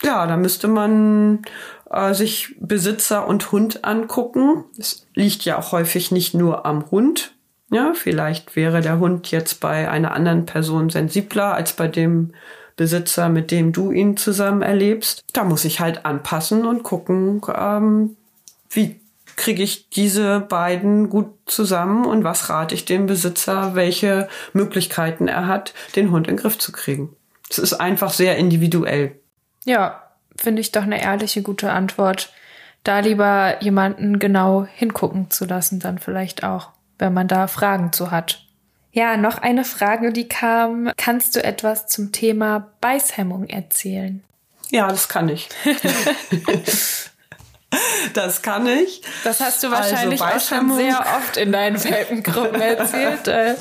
ja, 0.02 0.26
da 0.26 0.36
müsste 0.36 0.66
man 0.66 1.42
äh, 1.90 2.14
sich 2.14 2.56
Besitzer 2.58 3.28
und 3.28 3.52
Hund 3.52 3.84
angucken. 3.84 4.64
Es 4.76 5.06
liegt 5.14 5.44
ja 5.44 5.58
auch 5.58 5.70
häufig 5.72 6.10
nicht 6.10 6.34
nur 6.34 6.66
am 6.66 6.90
Hund, 6.90 7.35
ja, 7.70 7.92
vielleicht 7.94 8.54
wäre 8.54 8.80
der 8.80 8.98
Hund 8.98 9.30
jetzt 9.30 9.60
bei 9.60 9.90
einer 9.90 10.12
anderen 10.12 10.46
Person 10.46 10.90
sensibler 10.90 11.54
als 11.54 11.72
bei 11.72 11.88
dem 11.88 12.32
Besitzer, 12.76 13.28
mit 13.28 13.50
dem 13.50 13.72
du 13.72 13.90
ihn 13.90 14.16
zusammen 14.16 14.62
erlebst. 14.62 15.24
Da 15.32 15.44
muss 15.44 15.64
ich 15.64 15.80
halt 15.80 16.04
anpassen 16.04 16.66
und 16.66 16.82
gucken, 16.82 17.40
ähm, 17.56 18.16
wie 18.70 19.00
kriege 19.36 19.62
ich 19.62 19.90
diese 19.90 20.40
beiden 20.40 21.10
gut 21.10 21.28
zusammen 21.46 22.06
und 22.06 22.24
was 22.24 22.48
rate 22.48 22.74
ich 22.74 22.84
dem 22.84 23.06
Besitzer, 23.06 23.74
welche 23.74 24.28
Möglichkeiten 24.52 25.28
er 25.28 25.46
hat, 25.46 25.74
den 25.94 26.10
Hund 26.10 26.28
in 26.28 26.36
den 26.36 26.42
Griff 26.42 26.58
zu 26.58 26.72
kriegen. 26.72 27.14
Es 27.50 27.58
ist 27.58 27.74
einfach 27.74 28.12
sehr 28.12 28.36
individuell. 28.36 29.18
Ja, 29.64 30.02
finde 30.36 30.60
ich 30.60 30.72
doch 30.72 30.82
eine 30.82 31.02
ehrliche, 31.02 31.42
gute 31.42 31.70
Antwort. 31.72 32.32
Da 32.82 33.00
lieber 33.00 33.62
jemanden 33.62 34.18
genau 34.18 34.66
hingucken 34.72 35.30
zu 35.30 35.44
lassen, 35.44 35.80
dann 35.80 35.98
vielleicht 35.98 36.44
auch 36.44 36.70
wenn 36.98 37.14
man 37.14 37.28
da 37.28 37.46
Fragen 37.46 37.92
zu 37.92 38.10
hat. 38.10 38.42
Ja, 38.92 39.16
noch 39.16 39.38
eine 39.38 39.64
Frage, 39.64 40.12
die 40.12 40.26
kam. 40.26 40.90
Kannst 40.96 41.36
du 41.36 41.44
etwas 41.44 41.86
zum 41.86 42.12
Thema 42.12 42.72
Beißhemmung 42.80 43.48
erzählen? 43.48 44.24
Ja, 44.70 44.88
das 44.88 45.08
kann 45.08 45.28
ich. 45.28 45.48
das 48.14 48.42
kann 48.42 48.66
ich. 48.66 49.02
Das 49.22 49.40
hast 49.40 49.62
du 49.62 49.70
wahrscheinlich 49.70 50.22
also 50.22 50.36
auch 50.36 50.48
schon 50.48 50.76
sehr 50.76 51.00
oft 51.00 51.36
in 51.36 51.52
deinen 51.52 51.82
Welpengruppen 51.82 52.60
erzählt. 52.60 53.28
Äh, 53.36 53.54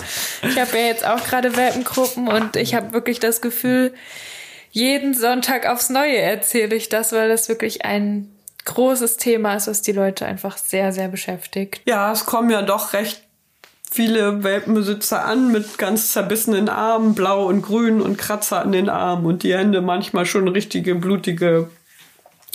ich 0.44 0.60
habe 0.60 0.78
ja 0.78 0.86
jetzt 0.86 1.06
auch 1.06 1.24
gerade 1.24 1.58
Welpengruppen 1.58 2.28
und 2.28 2.56
ich 2.56 2.76
habe 2.76 2.94
wirklich 2.94 3.20
das 3.20 3.42
Gefühl, 3.42 3.94
jeden 4.72 5.14
Sonntag 5.14 5.66
aufs 5.66 5.90
Neue 5.90 6.18
erzähle 6.18 6.76
ich 6.76 6.90
das, 6.90 7.12
weil 7.12 7.30
das 7.30 7.50
wirklich 7.50 7.84
ein 7.84 8.36
großes 8.66 9.18
Thema 9.18 9.56
ist, 9.56 9.68
was 9.68 9.82
die 9.82 9.92
Leute 9.92 10.26
einfach 10.26 10.58
sehr, 10.58 10.92
sehr 10.92 11.08
beschäftigt. 11.08 11.82
Ja, 11.86 12.12
es 12.12 12.26
kommen 12.26 12.50
ja 12.50 12.62
doch 12.62 12.94
recht 12.94 13.25
viele 13.96 14.44
Welpenbesitzer 14.44 15.24
an 15.24 15.54
mit 15.54 15.78
ganz 15.78 16.12
zerbissenen 16.12 16.68
Armen, 16.68 17.16
blau 17.16 17.48
und 17.48 17.62
grün 17.62 18.02
und 18.02 18.18
Kratzer 18.18 18.62
an 18.62 18.74
den 18.74 18.90
Armen 18.90 19.26
und 19.26 19.44
die 19.44 19.56
Hände 19.56 19.80
manchmal 19.82 20.26
schon 20.26 20.50
richtige 20.50 20.96
blutige 20.96 21.70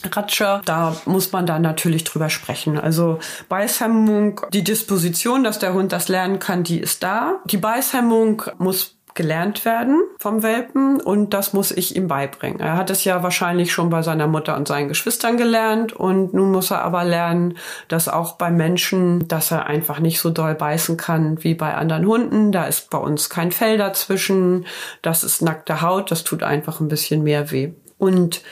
Ratscher, 0.04 0.60
da 0.64 0.96
muss 1.06 1.32
man 1.32 1.46
dann 1.46 1.62
natürlich 1.62 2.04
drüber 2.04 2.30
sprechen. 2.30 2.78
Also 2.78 3.18
Beißhemmung, 3.48 4.40
die 4.52 4.64
Disposition, 4.64 5.44
dass 5.44 5.58
der 5.58 5.74
Hund 5.74 5.92
das 5.92 6.08
lernen 6.08 6.38
kann, 6.38 6.62
die 6.62 6.78
ist 6.78 7.02
da. 7.02 7.40
Die 7.46 7.58
Beißhemmung 7.58 8.42
muss 8.58 8.96
gelernt 9.14 9.64
werden 9.64 10.00
vom 10.18 10.42
Welpen 10.42 11.00
und 11.00 11.34
das 11.34 11.52
muss 11.52 11.70
ich 11.70 11.96
ihm 11.96 12.08
beibringen. 12.08 12.60
Er 12.60 12.76
hat 12.76 12.90
es 12.90 13.04
ja 13.04 13.22
wahrscheinlich 13.22 13.72
schon 13.72 13.90
bei 13.90 14.02
seiner 14.02 14.26
Mutter 14.26 14.56
und 14.56 14.68
seinen 14.68 14.88
Geschwistern 14.88 15.36
gelernt 15.36 15.92
und 15.92 16.34
nun 16.34 16.52
muss 16.52 16.70
er 16.70 16.82
aber 16.82 17.04
lernen, 17.04 17.56
dass 17.88 18.08
auch 18.08 18.32
bei 18.36 18.50
Menschen, 18.50 19.26
dass 19.28 19.50
er 19.50 19.66
einfach 19.66 20.00
nicht 20.00 20.20
so 20.20 20.30
doll 20.30 20.54
beißen 20.54 20.96
kann 20.96 21.42
wie 21.42 21.54
bei 21.54 21.74
anderen 21.74 22.06
Hunden. 22.06 22.52
Da 22.52 22.64
ist 22.64 22.90
bei 22.90 22.98
uns 22.98 23.30
kein 23.30 23.52
Fell 23.52 23.78
dazwischen. 23.78 24.66
Das 25.02 25.24
ist 25.24 25.42
nackte 25.42 25.82
Haut. 25.82 26.10
Das 26.10 26.24
tut 26.24 26.42
einfach 26.42 26.80
ein 26.80 26.88
bisschen 26.88 27.22
mehr 27.22 27.50
weh. 27.50 27.72
Und 27.98 28.42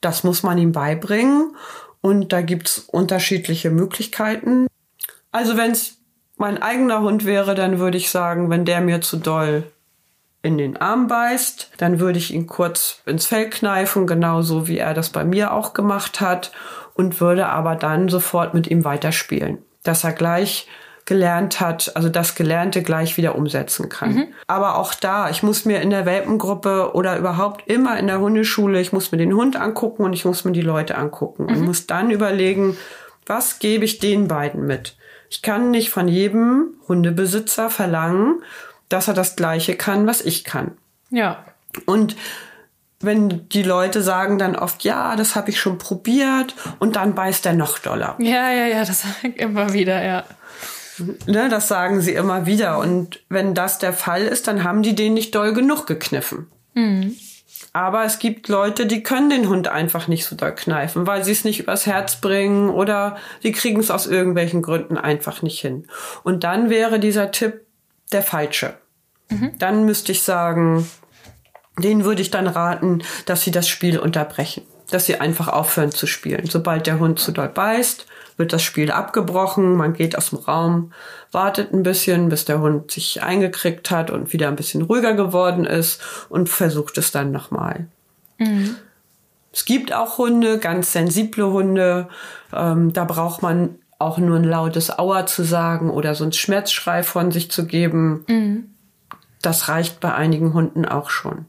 das 0.00 0.24
muss 0.24 0.42
man 0.42 0.58
ihm 0.58 0.72
beibringen. 0.72 1.56
Und 2.00 2.32
da 2.32 2.42
gibt's 2.42 2.78
unterschiedliche 2.78 3.70
Möglichkeiten. 3.70 4.66
Also 5.30 5.56
wenn 5.56 5.70
es 5.70 5.98
mein 6.36 6.60
eigener 6.60 7.00
Hund 7.00 7.24
wäre, 7.24 7.54
dann 7.54 7.78
würde 7.78 7.96
ich 7.96 8.10
sagen, 8.10 8.50
wenn 8.50 8.64
der 8.64 8.80
mir 8.80 9.00
zu 9.00 9.16
doll 9.16 9.71
in 10.42 10.58
den 10.58 10.76
Arm 10.76 11.06
beißt, 11.06 11.70
dann 11.78 12.00
würde 12.00 12.18
ich 12.18 12.34
ihn 12.34 12.46
kurz 12.46 13.00
ins 13.06 13.26
Fell 13.26 13.48
kneifen, 13.48 14.06
genauso 14.06 14.66
wie 14.66 14.78
er 14.78 14.92
das 14.92 15.10
bei 15.10 15.24
mir 15.24 15.52
auch 15.52 15.72
gemacht 15.72 16.20
hat 16.20 16.52
und 16.94 17.20
würde 17.20 17.46
aber 17.46 17.76
dann 17.76 18.08
sofort 18.08 18.52
mit 18.52 18.66
ihm 18.66 18.84
weiterspielen, 18.84 19.58
dass 19.84 20.04
er 20.04 20.12
gleich 20.12 20.68
gelernt 21.04 21.60
hat, 21.60 21.92
also 21.96 22.08
das 22.08 22.34
Gelernte 22.34 22.82
gleich 22.82 23.16
wieder 23.16 23.34
umsetzen 23.34 23.88
kann. 23.88 24.14
Mhm. 24.14 24.24
Aber 24.46 24.78
auch 24.78 24.94
da, 24.94 25.30
ich 25.30 25.42
muss 25.42 25.64
mir 25.64 25.80
in 25.80 25.90
der 25.90 26.06
Welpengruppe 26.06 26.94
oder 26.94 27.18
überhaupt 27.18 27.68
immer 27.68 27.98
in 27.98 28.06
der 28.06 28.20
Hundeschule, 28.20 28.80
ich 28.80 28.92
muss 28.92 29.10
mir 29.10 29.18
den 29.18 29.34
Hund 29.34 29.56
angucken 29.56 30.04
und 30.04 30.12
ich 30.12 30.24
muss 30.24 30.44
mir 30.44 30.52
die 30.52 30.60
Leute 30.60 30.96
angucken 30.96 31.44
mhm. 31.44 31.48
und 31.48 31.60
muss 31.62 31.86
dann 31.86 32.10
überlegen, 32.10 32.76
was 33.26 33.58
gebe 33.58 33.84
ich 33.84 33.98
den 33.98 34.28
beiden 34.28 34.66
mit? 34.66 34.96
Ich 35.28 35.42
kann 35.42 35.70
nicht 35.70 35.90
von 35.90 36.08
jedem 36.08 36.74
Hundebesitzer 36.88 37.70
verlangen, 37.70 38.42
dass 38.92 39.08
er 39.08 39.14
das 39.14 39.36
Gleiche 39.36 39.76
kann, 39.76 40.06
was 40.06 40.20
ich 40.20 40.44
kann. 40.44 40.72
Ja. 41.10 41.44
Und 41.86 42.16
wenn 43.00 43.48
die 43.48 43.62
Leute 43.62 44.02
sagen 44.02 44.38
dann 44.38 44.56
oft, 44.56 44.84
ja, 44.84 45.16
das 45.16 45.34
habe 45.34 45.50
ich 45.50 45.60
schon 45.60 45.78
probiert 45.78 46.54
und 46.78 46.96
dann 46.96 47.14
beißt 47.14 47.44
er 47.46 47.52
noch 47.52 47.78
doller. 47.78 48.16
Ja, 48.18 48.50
ja, 48.50 48.66
ja, 48.66 48.84
das 48.84 49.02
sage 49.02 49.34
ich 49.34 49.36
immer 49.36 49.72
wieder, 49.72 50.02
ja. 50.02 50.24
Ne, 51.26 51.48
das 51.48 51.68
sagen 51.68 52.00
sie 52.00 52.12
immer 52.12 52.46
wieder. 52.46 52.78
Und 52.78 53.20
wenn 53.28 53.54
das 53.54 53.78
der 53.78 53.92
Fall 53.92 54.22
ist, 54.22 54.46
dann 54.46 54.62
haben 54.62 54.82
die 54.82 54.94
den 54.94 55.14
nicht 55.14 55.34
doll 55.34 55.52
genug 55.52 55.86
gekniffen. 55.86 56.46
Mhm. 56.74 57.16
Aber 57.72 58.04
es 58.04 58.18
gibt 58.18 58.48
Leute, 58.48 58.84
die 58.84 59.02
können 59.02 59.30
den 59.30 59.48
Hund 59.48 59.66
einfach 59.68 60.06
nicht 60.06 60.26
so 60.26 60.36
doll 60.36 60.54
kneifen, 60.54 61.06
weil 61.06 61.24
sie 61.24 61.32
es 61.32 61.44
nicht 61.44 61.60
übers 61.60 61.86
Herz 61.86 62.16
bringen 62.16 62.68
oder 62.68 63.16
sie 63.40 63.52
kriegen 63.52 63.80
es 63.80 63.90
aus 63.90 64.06
irgendwelchen 64.06 64.60
Gründen 64.60 64.98
einfach 64.98 65.40
nicht 65.40 65.58
hin. 65.58 65.86
Und 66.22 66.44
dann 66.44 66.68
wäre 66.68 67.00
dieser 67.00 67.30
Tipp 67.30 67.62
der 68.12 68.22
falsche. 68.22 68.74
Mhm. 69.32 69.58
Dann 69.58 69.84
müsste 69.84 70.12
ich 70.12 70.22
sagen, 70.22 70.86
denen 71.78 72.04
würde 72.04 72.22
ich 72.22 72.30
dann 72.30 72.46
raten, 72.46 73.02
dass 73.26 73.42
sie 73.42 73.50
das 73.50 73.68
Spiel 73.68 73.98
unterbrechen. 73.98 74.62
Dass 74.90 75.06
sie 75.06 75.20
einfach 75.20 75.48
aufhören 75.48 75.90
zu 75.90 76.06
spielen. 76.06 76.46
Sobald 76.46 76.86
der 76.86 76.98
Hund 76.98 77.18
zu 77.18 77.32
doll 77.32 77.48
beißt, 77.48 78.06
wird 78.36 78.52
das 78.52 78.62
Spiel 78.62 78.90
abgebrochen, 78.90 79.76
man 79.76 79.94
geht 79.94 80.16
aus 80.16 80.30
dem 80.30 80.38
Raum, 80.38 80.92
wartet 81.30 81.72
ein 81.72 81.82
bisschen, 81.82 82.28
bis 82.28 82.44
der 82.44 82.60
Hund 82.60 82.90
sich 82.90 83.22
eingekriegt 83.22 83.90
hat 83.90 84.10
und 84.10 84.32
wieder 84.32 84.48
ein 84.48 84.56
bisschen 84.56 84.82
ruhiger 84.82 85.14
geworden 85.14 85.64
ist 85.64 86.00
und 86.28 86.48
versucht 86.48 86.98
es 86.98 87.10
dann 87.10 87.30
nochmal. 87.30 87.86
Mhm. 88.38 88.76
Es 89.52 89.64
gibt 89.64 89.92
auch 89.92 90.18
Hunde, 90.18 90.58
ganz 90.58 90.92
sensible 90.92 91.52
Hunde, 91.52 92.08
ähm, 92.54 92.92
da 92.92 93.04
braucht 93.04 93.42
man 93.42 93.76
auch 93.98 94.18
nur 94.18 94.36
ein 94.36 94.44
lautes 94.44 94.98
Aua 94.98 95.26
zu 95.26 95.44
sagen 95.44 95.90
oder 95.90 96.14
so 96.14 96.24
ein 96.24 96.32
Schmerzschrei 96.32 97.02
von 97.02 97.30
sich 97.30 97.50
zu 97.50 97.66
geben. 97.66 98.24
Mhm 98.28 98.71
das 99.42 99.68
reicht 99.68 100.00
bei 100.00 100.14
einigen 100.14 100.54
Hunden 100.54 100.84
auch 100.84 101.10
schon. 101.10 101.46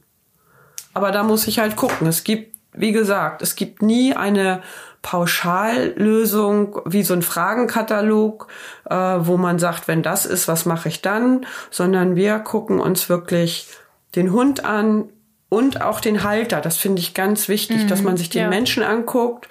Aber 0.93 1.12
da 1.12 1.23
muss 1.23 1.47
ich 1.47 1.60
halt 1.60 1.75
gucken. 1.75 2.08
Es 2.08 2.23
gibt, 2.23 2.56
wie 2.73 2.91
gesagt, 2.91 3.41
es 3.41 3.56
gibt 3.56 3.82
nie 3.82 4.15
eine 4.15 4.62
Pauschallösung 5.01 6.82
wie 6.86 7.03
so 7.03 7.13
ein 7.13 7.21
Fragenkatalog, 7.21 8.47
äh, 8.89 8.95
wo 8.95 9.38
man 9.38 9.60
sagt, 9.60 9.88
wenn 9.88 10.01
das 10.01 10.25
ist, 10.25 10.47
was 10.47 10.65
mache 10.65 10.89
ich 10.89 11.01
dann, 11.01 11.45
sondern 11.69 12.15
wir 12.15 12.39
gucken 12.39 12.79
uns 12.79 13.10
wirklich 13.10 13.67
den 14.15 14.32
Hund 14.32 14.65
an 14.65 15.10
und 15.49 15.82
auch 15.82 15.99
den 15.99 16.23
Halter. 16.23 16.62
Das 16.62 16.77
finde 16.77 17.01
ich 17.01 17.13
ganz 17.13 17.49
wichtig, 17.49 17.84
mhm, 17.84 17.88
dass 17.88 18.01
man 18.01 18.17
sich 18.17 18.29
den 18.29 18.43
ja. 18.43 18.49
Menschen 18.49 18.82
anguckt 18.82 19.49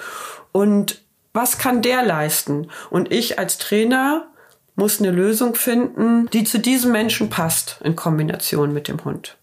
und 0.53 1.03
was 1.35 1.59
kann 1.59 1.83
der 1.83 2.03
leisten? 2.03 2.69
Und 2.91 3.11
ich 3.11 3.39
als 3.39 3.59
Trainer 3.59 4.27
muss 4.75 5.01
eine 5.01 5.11
Lösung 5.11 5.55
finden, 5.55 6.29
die 6.31 6.45
zu 6.45 6.59
diesem 6.59 6.93
Menschen 6.93 7.29
passt 7.29 7.79
in 7.85 7.97
Kombination 7.97 8.73
mit 8.73 8.89
dem 8.89 9.05
Hund. 9.05 9.37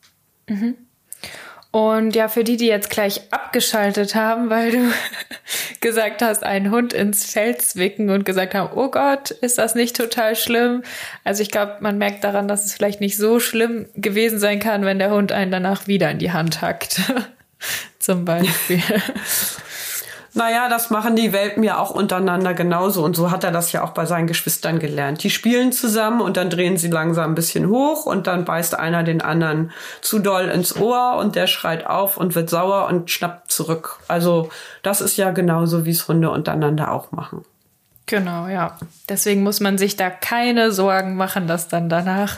Mhm. 0.48 0.76
Und 1.72 2.16
ja, 2.16 2.30
für 2.30 2.44
die, 2.44 2.58
die 2.58 2.66
jetzt 2.66 2.90
gleich 2.90 3.22
abgeschaltet 3.30 4.16
haben, 4.16 4.50
weil 4.50 4.72
du 4.72 4.92
gesagt 5.82 6.24
hast, 6.24 6.44
einen 6.44 6.72
Hund 6.72 6.94
ins 6.94 7.26
Feld 7.26 7.62
zwicken 7.62 8.10
und 8.10 8.26
gesagt 8.26 8.56
haben, 8.56 8.76
oh 8.76 8.90
Gott, 8.90 9.30
ist 9.30 9.60
das 9.60 9.76
nicht 9.76 9.96
total 9.96 10.36
schlimm? 10.36 10.82
Also 11.24 11.44
ich 11.44 11.52
glaube, 11.52 11.78
man 11.82 12.00
merkt 12.00 12.24
daran, 12.24 12.48
dass 12.48 12.66
es 12.66 12.74
vielleicht 12.74 13.02
nicht 13.02 13.18
so 13.18 13.40
schlimm 13.40 13.86
gewesen 13.96 14.40
sein 14.40 14.60
kann, 14.60 14.84
wenn 14.84 14.98
der 14.98 15.12
Hund 15.12 15.32
einen 15.32 15.52
danach 15.52 15.86
wieder 15.86 16.10
in 16.10 16.18
die 16.18 16.32
Hand 16.32 16.62
hackt. 16.62 17.02
Zum 18.00 18.26
Beispiel. 18.26 18.82
Naja, 20.34 20.70
das 20.70 20.90
machen 20.90 21.16
die 21.16 21.34
Welpen 21.34 21.64
ja 21.64 21.80
auch 21.80 21.92
untereinander 21.92 22.54
genauso. 22.54 23.04
Und 23.04 23.16
so 23.16 23.32
hat 23.32 23.44
er 23.44 23.52
das 23.52 23.72
ja 23.72 23.84
auch 23.84 23.92
bei 23.92 24.06
seinen 24.06 24.28
Geschwistern 24.28 24.80
gelernt. 24.80 25.24
Die 25.24 25.30
spielen 25.30 25.72
zusammen 25.72 26.22
und 26.22 26.38
dann 26.38 26.50
drehen 26.50 26.78
sie 26.78 26.90
langsam 26.90 27.32
ein 27.32 27.36
bisschen 27.36 27.70
hoch 27.70 28.06
und 28.06 28.28
dann 28.28 28.46
beißt 28.46 28.78
einer 28.78 29.04
den 29.04 29.22
anderen 29.22 29.72
zu 30.02 30.20
doll 30.20 30.46
ins 30.46 30.76
Ohr 30.76 31.18
und 31.18 31.36
der 31.36 31.48
schreit 31.48 31.88
auf 31.88 32.18
und 32.18 32.36
wird 32.36 32.50
sauer 32.50 32.88
und 32.88 33.10
schnappt 33.10 33.52
zurück. 33.52 34.00
Also 34.08 34.50
das 34.84 35.02
ist 35.02 35.18
ja 35.18 35.32
genauso, 35.32 35.86
wie 35.86 35.92
es 35.92 36.08
Hunde 36.08 36.30
untereinander 36.30 36.92
auch 36.92 37.12
machen. 37.12 37.44
Genau, 38.06 38.48
ja. 38.48 38.78
Deswegen 39.08 39.44
muss 39.44 39.60
man 39.60 39.78
sich 39.78 39.96
da 39.96 40.10
keine 40.10 40.72
Sorgen 40.72 41.16
machen, 41.16 41.48
dass 41.48 41.68
dann 41.68 41.90
danach 41.90 42.38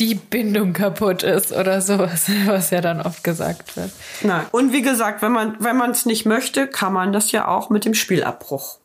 die 0.00 0.14
Bindung 0.14 0.72
kaputt 0.72 1.22
ist 1.22 1.52
oder 1.52 1.80
sowas, 1.80 2.30
was 2.46 2.70
ja 2.70 2.80
dann 2.80 3.00
oft 3.00 3.22
gesagt 3.24 3.76
wird. 3.76 3.90
Nein. 4.22 4.46
Und 4.50 4.72
wie 4.72 4.82
gesagt, 4.82 5.22
wenn 5.22 5.32
man 5.32 5.56
wenn 5.58 5.76
man 5.76 5.90
es 5.90 6.06
nicht 6.06 6.24
möchte, 6.24 6.66
kann 6.66 6.92
man 6.92 7.12
das 7.12 7.32
ja 7.32 7.48
auch 7.48 7.70
mit 7.70 7.84
dem 7.84 7.94
Spielabbruch 7.94 8.78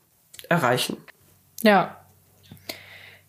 erreichen. 0.49 0.97
Ja. 1.63 1.97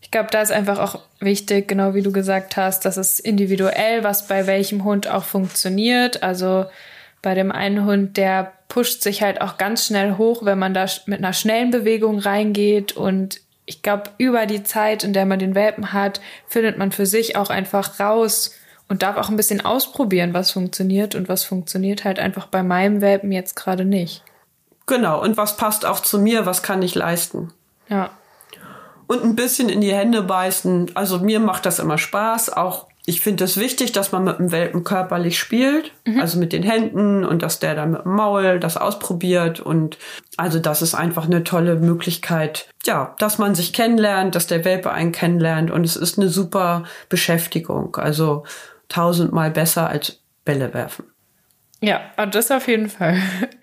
Ich 0.01 0.11
glaube, 0.11 0.29
da 0.31 0.41
ist 0.41 0.53
einfach 0.53 0.79
auch 0.79 1.03
wichtig, 1.21 1.69
genau 1.69 1.93
wie 1.95 2.03
du 2.03 2.13
gesagt 2.13 2.57
hast, 2.57 2.85
dass 2.85 2.97
es 2.97 3.21
individuell, 3.21 4.05
was 4.05 4.27
bei 4.27 4.47
welchem 4.47 4.85
Hund 4.85 5.07
auch 5.07 5.25
funktioniert. 5.25 6.23
Also 6.23 6.65
bei 7.21 7.35
dem 7.35 7.53
einen 7.53 7.85
Hund, 7.85 8.17
der 8.17 8.53
pusht 8.69 9.03
sich 9.03 9.23
halt 9.23 9.41
auch 9.41 9.59
ganz 9.59 9.87
schnell 9.87 10.17
hoch, 10.17 10.45
wenn 10.45 10.59
man 10.59 10.73
da 10.73 10.87
mit 11.07 11.19
einer 11.19 11.33
schnellen 11.33 11.71
Bewegung 11.71 12.19
reingeht 12.19 12.93
und 12.93 13.41
ich 13.69 13.83
glaube, 13.83 14.11
über 14.17 14.47
die 14.47 14.63
Zeit, 14.63 15.05
in 15.05 15.13
der 15.13 15.27
man 15.27 15.39
den 15.39 15.55
Welpen 15.55 15.93
hat, 15.93 16.23
findet 16.47 16.79
man 16.79 16.91
für 16.91 17.05
sich 17.05 17.37
auch 17.37 17.51
einfach 17.51 18.01
raus 18.01 18.55
und 18.89 19.03
darf 19.03 19.19
auch 19.19 19.29
ein 19.29 19.37
bisschen 19.37 19.63
ausprobieren, 19.63 20.33
was 20.33 20.51
funktioniert 20.51 21.15
und 21.15 21.29
was 21.29 21.45
funktioniert 21.45 22.05
halt 22.05 22.19
einfach 22.19 22.47
bei 22.47 22.63
meinem 22.63 23.03
Welpen 23.03 23.31
jetzt 23.31 23.57
gerade 23.57 23.85
nicht. 23.85 24.25
Genau, 24.87 25.23
und 25.23 25.37
was 25.37 25.59
passt 25.59 25.85
auch 25.85 26.01
zu 26.01 26.19
mir, 26.19 26.47
was 26.47 26.63
kann 26.63 26.81
ich 26.81 26.95
leisten? 26.95 27.53
Ja. 27.91 28.11
Und 29.07 29.23
ein 29.23 29.37
bisschen 29.37 29.69
in 29.69 29.83
die 29.83 29.93
Hände 29.93 30.23
beißen. 30.23 30.93
Also 30.95 31.19
mir 31.19 31.39
macht 31.39 31.67
das 31.67 31.79
immer 31.79 31.99
Spaß, 31.99 32.51
auch 32.51 32.87
ich 33.09 33.23
finde 33.23 33.45
es 33.45 33.57
wichtig, 33.57 33.93
dass 33.93 34.13
man 34.13 34.25
mit 34.25 34.39
dem 34.39 34.53
Welpen 34.53 34.85
körperlich 34.85 35.39
spielt, 35.39 35.93
mhm. 36.05 36.21
also 36.21 36.39
mit 36.39 36.53
den 36.53 36.63
Händen 36.63 37.25
und 37.25 37.43
dass 37.43 37.59
der 37.59 37.75
dann 37.75 37.93
mit 37.93 38.05
dem 38.05 38.13
Maul 38.13 38.61
das 38.61 38.77
ausprobiert 38.77 39.61
und 39.61 39.97
also 40.37 40.59
das 40.59 40.83
ist 40.83 40.95
einfach 40.95 41.25
eine 41.25 41.43
tolle 41.43 41.77
Möglichkeit, 41.77 42.69
ja, 42.85 43.15
dass 43.19 43.39
man 43.39 43.55
sich 43.55 43.73
kennenlernt, 43.73 44.35
dass 44.35 44.47
der 44.47 44.67
Welpe 44.67 44.93
einen 44.93 45.13
kennenlernt 45.13 45.71
und 45.71 45.85
es 45.85 45.97
ist 45.97 46.19
eine 46.19 46.29
super 46.29 46.85
Beschäftigung, 47.09 47.97
also 47.97 48.45
tausendmal 48.91 49.51
besser 49.51 49.89
als 49.89 50.21
Bälle 50.45 50.75
werfen. 50.75 51.07
Ja, 51.81 52.03
das 52.31 52.51
auf 52.51 52.69
jeden 52.69 52.91
Fall. 52.91 53.17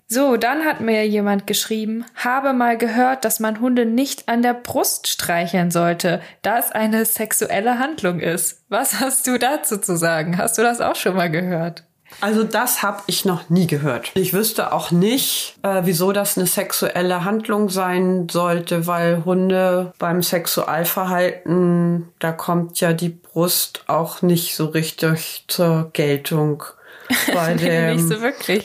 So, 0.08 0.38
dann 0.38 0.66
hat 0.66 0.82
mir 0.82 1.08
jemand 1.08 1.48
geschrieben, 1.48 2.06
habe 2.16 2.54
mal 2.54 2.78
gehört, 2.78 3.26
dass 3.26 3.40
man 3.40 3.60
Hunde 3.60 3.88
nicht 3.88 4.30
an 4.30 4.44
der 4.44 4.54
Brust 4.54 5.08
streicheln 5.08 5.72
sollte, 5.72 6.22
da 6.44 6.60
es 6.60 6.72
eine 6.72 7.06
sexuelle 7.06 7.80
Handlung 7.80 8.20
ist. 8.20 8.64
Was 8.70 9.00
hast 9.00 9.26
du 9.26 9.40
dazu 9.40 9.78
zu 9.78 9.98
sagen? 9.98 10.38
Hast 10.38 10.60
du 10.60 10.62
das 10.62 10.80
auch 10.80 10.96
schon 10.96 11.16
mal 11.16 11.32
gehört? 11.32 11.86
Also 12.22 12.44
das 12.44 12.84
habe 12.84 13.02
ich 13.08 13.26
noch 13.26 13.50
nie 13.50 13.68
gehört. 13.68 14.12
Ich 14.14 14.34
wüsste 14.34 14.72
auch 14.74 14.92
nicht, 14.92 15.58
äh, 15.64 15.82
wieso 15.84 16.12
das 16.12 16.38
eine 16.38 16.48
sexuelle 16.48 17.26
Handlung 17.26 17.70
sein 17.70 18.30
sollte, 18.30 18.88
weil 18.88 19.26
Hunde 19.26 19.92
beim 19.98 20.22
Sexualverhalten, 20.22 22.10
da 22.20 22.32
kommt 22.32 22.80
ja 22.80 22.94
die 22.94 23.10
Brust 23.10 23.84
auch 23.88 24.22
nicht 24.22 24.56
so 24.56 24.68
richtig 24.68 25.46
zur 25.48 25.90
Geltung 25.94 26.64
bei 27.34 27.54
dem, 27.54 28.00
so 28.00 28.16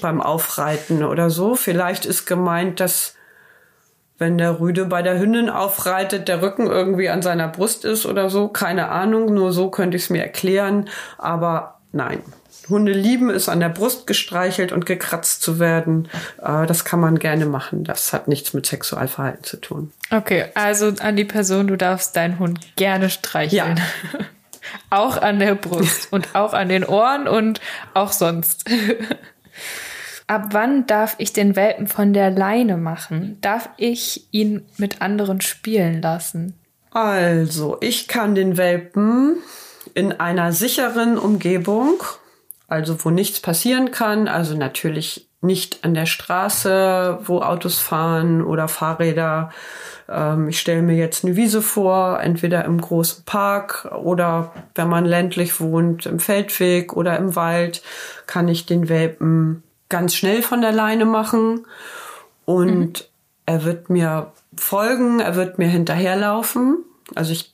beim 0.01 0.21
Aufreiten 0.21 1.05
oder 1.05 1.31
so. 1.31 1.55
Vielleicht 1.55 2.07
ist 2.07 2.27
gemeint, 2.27 2.81
dass 2.81 3.15
wenn 4.21 4.37
der 4.37 4.61
Rüde 4.61 4.85
bei 4.85 5.01
der 5.03 5.19
Hündin 5.19 5.49
aufreitet, 5.49 6.29
der 6.29 6.43
Rücken 6.43 6.67
irgendwie 6.67 7.09
an 7.09 7.23
seiner 7.23 7.49
Brust 7.49 7.85
ist 7.87 8.05
oder 8.05 8.29
so. 8.29 8.49
Keine 8.49 8.91
Ahnung, 8.91 9.33
nur 9.33 9.53
so 9.53 9.71
könnte 9.71 9.97
ich 9.97 10.05
es 10.05 10.11
mir 10.11 10.23
erklären. 10.23 10.89
Aber 11.17 11.81
nein. 11.93 12.23
Hunde 12.69 12.93
lieben 12.93 13.31
es, 13.31 13.49
an 13.49 13.61
der 13.61 13.71
Brust 13.71 14.07
gestreichelt 14.07 14.73
und 14.73 14.87
gekratzt 14.87 15.43
zu 15.43 15.59
werden. 15.59 16.09
Äh, 16.41 16.67
das 16.67 16.85
kann 16.85 17.01
man 17.01 17.19
gerne 17.19 17.47
machen. 17.47 17.83
Das 17.83 18.13
hat 18.13 18.29
nichts 18.29 18.53
mit 18.53 18.67
Sexualverhalten 18.67 19.43
zu 19.43 19.57
tun. 19.57 19.93
Okay, 20.11 20.45
also 20.55 20.93
an 21.01 21.17
die 21.17 21.25
Person, 21.25 21.67
du 21.67 21.77
darfst 21.77 22.15
deinen 22.15 22.39
Hund 22.39 22.77
gerne 22.77 23.11
streicheln. 23.11 23.77
Ja. 23.79 24.21
Auch 24.91 25.21
an 25.21 25.39
der 25.39 25.55
Brust 25.55 26.13
und 26.13 26.35
auch 26.35 26.53
an 26.53 26.69
den 26.69 26.85
Ohren 26.85 27.29
und 27.29 27.61
auch 27.95 28.13
sonst. 28.13 28.65
Ab 30.27 30.49
wann 30.53 30.87
darf 30.87 31.17
ich 31.19 31.33
den 31.33 31.57
Welpen 31.57 31.89
von 31.89 32.13
der 32.13 32.31
Leine 32.31 32.77
machen? 32.77 33.39
Darf 33.41 33.69
ich 33.77 34.29
ihn 34.31 34.65
mit 34.77 35.03
anderen 35.03 35.41
spielen 35.41 36.01
lassen? 36.01 36.55
Also, 36.93 37.79
ich 37.81 38.09
kann 38.09 38.35
den 38.35 38.57
Welpen 38.57 39.39
in 39.95 40.13
einer 40.13 40.53
sicheren 40.53 41.19
Umgebung, 41.19 42.03
also 42.69 43.05
wo 43.05 43.11
nichts 43.11 43.41
passieren 43.41 43.91
kann, 43.91 44.29
also 44.29 44.57
natürlich 44.57 45.30
nicht 45.43 45.85
an 45.85 45.95
der 45.95 46.07
Straße, 46.07 47.19
wo 47.25 47.41
Autos 47.41 47.79
fahren 47.79 48.43
oder 48.43 48.69
Fahrräder, 48.69 49.51
ähm, 50.09 50.49
ich 50.49 50.61
stelle 50.61 50.83
mir 50.83 50.97
jetzt 50.97 51.25
eine 51.25 51.37
Wiese 51.37 51.63
vor, 51.63 52.21
entweder 52.21 52.65
im 52.65 52.81
großen 52.81 53.25
Park 53.25 53.91
oder 54.03 54.53
wenn 54.75 54.89
man 54.89 55.05
ländlich 55.05 55.61
wohnt, 55.61 56.07
im 56.07 56.19
Feldweg 56.19 56.95
oder 56.95 57.17
im 57.17 57.37
Wald, 57.37 57.83
kann 58.27 58.49
ich 58.49 58.67
den 58.67 58.89
Welpen 58.89 59.63
ganz 59.89 60.15
schnell 60.15 60.43
von 60.43 60.61
der 60.61 60.73
Leine 60.73 61.05
machen 61.05 61.67
und 62.45 63.01
mhm. 63.01 63.07
er 63.47 63.65
wird 63.65 63.89
mir 63.89 64.33
folgen, 64.57 65.21
er 65.21 65.37
wird 65.37 65.59
mir 65.59 65.69
hinterherlaufen. 65.69 66.85
Also 67.15 67.33
ich 67.33 67.50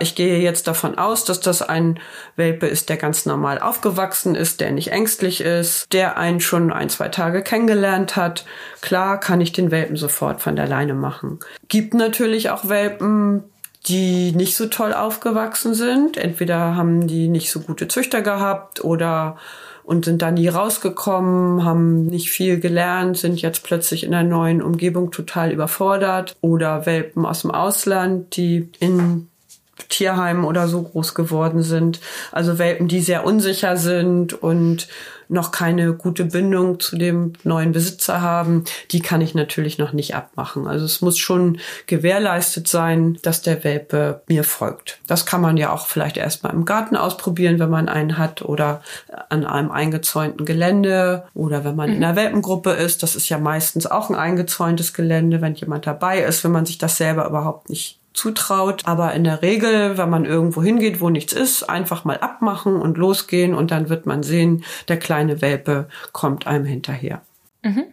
ich 0.00 0.14
gehe 0.14 0.38
jetzt 0.38 0.68
davon 0.68 0.98
aus, 0.98 1.24
dass 1.24 1.40
das 1.40 1.62
ein 1.62 1.98
Welpe 2.36 2.66
ist, 2.66 2.88
der 2.88 2.96
ganz 2.96 3.24
normal 3.24 3.58
aufgewachsen 3.58 4.34
ist, 4.34 4.60
der 4.60 4.70
nicht 4.70 4.92
ängstlich 4.92 5.40
ist, 5.40 5.92
der 5.92 6.18
einen 6.18 6.40
schon 6.40 6.72
ein, 6.72 6.90
zwei 6.90 7.08
Tage 7.08 7.42
kennengelernt 7.42 8.16
hat. 8.16 8.44
Klar 8.82 9.18
kann 9.18 9.40
ich 9.40 9.52
den 9.52 9.70
Welpen 9.70 9.96
sofort 9.96 10.42
von 10.42 10.56
der 10.56 10.68
Leine 10.68 10.94
machen. 10.94 11.40
Gibt 11.68 11.94
natürlich 11.94 12.50
auch 12.50 12.68
Welpen, 12.68 13.44
die 13.86 14.32
nicht 14.32 14.56
so 14.56 14.66
toll 14.66 14.92
aufgewachsen 14.92 15.74
sind. 15.74 16.16
Entweder 16.16 16.76
haben 16.76 17.06
die 17.06 17.28
nicht 17.28 17.50
so 17.50 17.60
gute 17.60 17.88
Züchter 17.88 18.20
gehabt 18.20 18.84
oder 18.84 19.36
und 19.84 20.04
sind 20.04 20.20
da 20.20 20.32
nie 20.32 20.48
rausgekommen, 20.48 21.64
haben 21.64 22.06
nicht 22.06 22.28
viel 22.28 22.58
gelernt, 22.58 23.16
sind 23.16 23.40
jetzt 23.40 23.62
plötzlich 23.62 24.02
in 24.02 24.12
einer 24.12 24.28
neuen 24.28 24.60
Umgebung 24.60 25.12
total 25.12 25.52
überfordert 25.52 26.34
oder 26.40 26.86
Welpen 26.86 27.24
aus 27.24 27.42
dem 27.42 27.52
Ausland, 27.52 28.36
die 28.36 28.68
in 28.80 29.28
Tierheimen 29.88 30.44
oder 30.44 30.68
so 30.68 30.82
groß 30.82 31.14
geworden 31.14 31.62
sind. 31.62 32.00
Also 32.32 32.58
Welpen, 32.58 32.88
die 32.88 33.00
sehr 33.00 33.24
unsicher 33.24 33.76
sind 33.76 34.34
und 34.34 34.88
noch 35.28 35.50
keine 35.50 35.92
gute 35.94 36.24
Bindung 36.24 36.80
zu 36.80 36.96
dem 36.96 37.32
neuen 37.42 37.72
Besitzer 37.72 38.20
haben, 38.20 38.64
die 38.92 39.00
kann 39.00 39.20
ich 39.20 39.34
natürlich 39.34 39.78
noch 39.78 39.92
nicht 39.92 40.14
abmachen. 40.14 40.66
Also 40.66 40.84
es 40.84 41.00
muss 41.00 41.18
schon 41.18 41.58
gewährleistet 41.86 42.68
sein, 42.68 43.18
dass 43.22 43.42
der 43.42 43.64
Welpe 43.64 44.22
mir 44.28 44.44
folgt. 44.44 44.98
Das 45.06 45.26
kann 45.26 45.40
man 45.40 45.56
ja 45.56 45.72
auch 45.72 45.86
vielleicht 45.86 46.16
erstmal 46.16 46.52
im 46.52 46.64
Garten 46.64 46.96
ausprobieren, 46.96 47.58
wenn 47.58 47.70
man 47.70 47.88
einen 47.88 48.18
hat 48.18 48.42
oder 48.42 48.82
an 49.28 49.44
einem 49.44 49.70
eingezäunten 49.70 50.46
Gelände 50.46 51.24
oder 51.34 51.64
wenn 51.64 51.76
man 51.76 51.90
in 51.90 52.04
einer 52.04 52.16
Welpengruppe 52.16 52.70
ist. 52.70 53.02
Das 53.02 53.16
ist 53.16 53.28
ja 53.28 53.38
meistens 53.38 53.86
auch 53.86 54.10
ein 54.10 54.16
eingezäuntes 54.16 54.94
Gelände, 54.94 55.40
wenn 55.40 55.54
jemand 55.54 55.86
dabei 55.86 56.20
ist, 56.20 56.44
wenn 56.44 56.52
man 56.52 56.66
sich 56.66 56.78
das 56.78 56.96
selber 56.96 57.26
überhaupt 57.26 57.68
nicht 57.68 57.98
zutraut. 58.16 58.86
Aber 58.86 59.12
in 59.14 59.24
der 59.24 59.42
Regel, 59.42 59.98
wenn 59.98 60.10
man 60.10 60.24
irgendwo 60.24 60.62
hingeht, 60.62 61.00
wo 61.00 61.10
nichts 61.10 61.32
ist, 61.32 61.62
einfach 61.64 62.04
mal 62.04 62.18
abmachen 62.18 62.76
und 62.76 62.98
losgehen 62.98 63.54
und 63.54 63.70
dann 63.70 63.88
wird 63.88 64.06
man 64.06 64.22
sehen, 64.22 64.64
der 64.88 64.98
kleine 64.98 65.40
Welpe 65.40 65.88
kommt 66.12 66.46
einem 66.46 66.64
hinterher. 66.64 67.22
Mhm. 67.62 67.84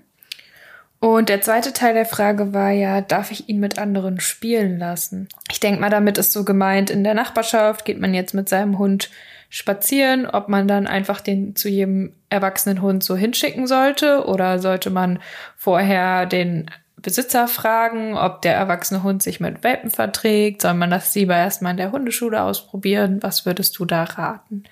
Und 1.00 1.28
der 1.28 1.42
zweite 1.42 1.74
Teil 1.74 1.94
der 1.94 2.06
Frage 2.06 2.54
war 2.54 2.72
ja, 2.72 3.02
darf 3.02 3.30
ich 3.32 3.50
ihn 3.50 3.60
mit 3.60 3.78
anderen 3.78 4.22
spielen 4.22 4.80
lassen? 4.80 5.28
Ich 5.52 5.60
denke 5.60 5.82
mal, 5.82 5.90
damit 5.90 6.18
ist 6.18 6.32
so 6.32 6.46
gemeint, 6.46 6.90
in 6.90 7.04
der 7.04 7.14
Nachbarschaft 7.14 7.84
geht 7.84 8.00
man 8.00 8.14
jetzt 8.14 8.34
mit 8.34 8.48
seinem 8.48 8.80
Hund 8.80 9.10
spazieren, 9.50 10.26
ob 10.26 10.48
man 10.48 10.66
dann 10.66 10.88
einfach 10.88 11.20
den 11.20 11.58
zu 11.58 11.68
jedem 11.68 12.14
erwachsenen 12.30 12.82
Hund 12.82 13.04
so 13.04 13.18
hinschicken 13.18 13.68
sollte 13.68 14.26
oder 14.26 14.60
sollte 14.60 14.90
man 14.90 15.20
vorher 15.58 16.26
den 16.26 16.72
Besitzer 17.04 17.48
fragen, 17.48 18.18
ob 18.18 18.42
der 18.42 18.56
erwachsene 18.56 19.04
Hund 19.04 19.22
sich 19.22 19.40
mit 19.40 19.64
Welpen 19.64 19.92
verträgt? 19.92 20.64
Soll 20.64 20.74
man 20.74 20.90
das 20.90 21.14
lieber 21.14 21.36
erstmal 21.36 21.72
in 21.72 21.78
der 21.78 21.92
Hundeschule 21.92 22.42
ausprobieren? 22.42 23.22
Was 23.22 23.46
würdest 23.46 23.78
du 23.78 23.86
da 23.86 24.04
raten? 24.04 24.64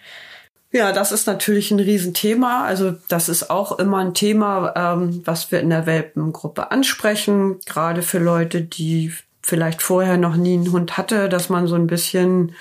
Ja, 0.72 0.94
das 0.94 1.12
ist 1.12 1.28
natürlich 1.28 1.70
ein 1.72 1.80
Riesenthema. 1.80 2.64
Also 2.64 2.96
das 3.10 3.28
ist 3.28 3.50
auch 3.50 3.78
immer 3.78 3.98
ein 3.98 4.14
Thema, 4.14 4.74
ähm, 4.76 5.22
was 5.26 5.52
wir 5.52 5.60
in 5.60 5.70
der 5.70 5.86
Welpengruppe 5.86 6.72
ansprechen, 6.72 7.60
gerade 7.66 8.02
für 8.02 8.20
Leute, 8.20 8.62
die 8.62 9.14
vielleicht 9.44 9.82
vorher 9.82 10.18
noch 10.18 10.36
nie 10.38 10.54
einen 10.54 10.72
Hund 10.72 10.98
hatte, 10.98 11.28
dass 11.28 11.50
man 11.50 11.68
so 11.68 11.76
ein 11.76 11.88
bisschen 11.88 12.56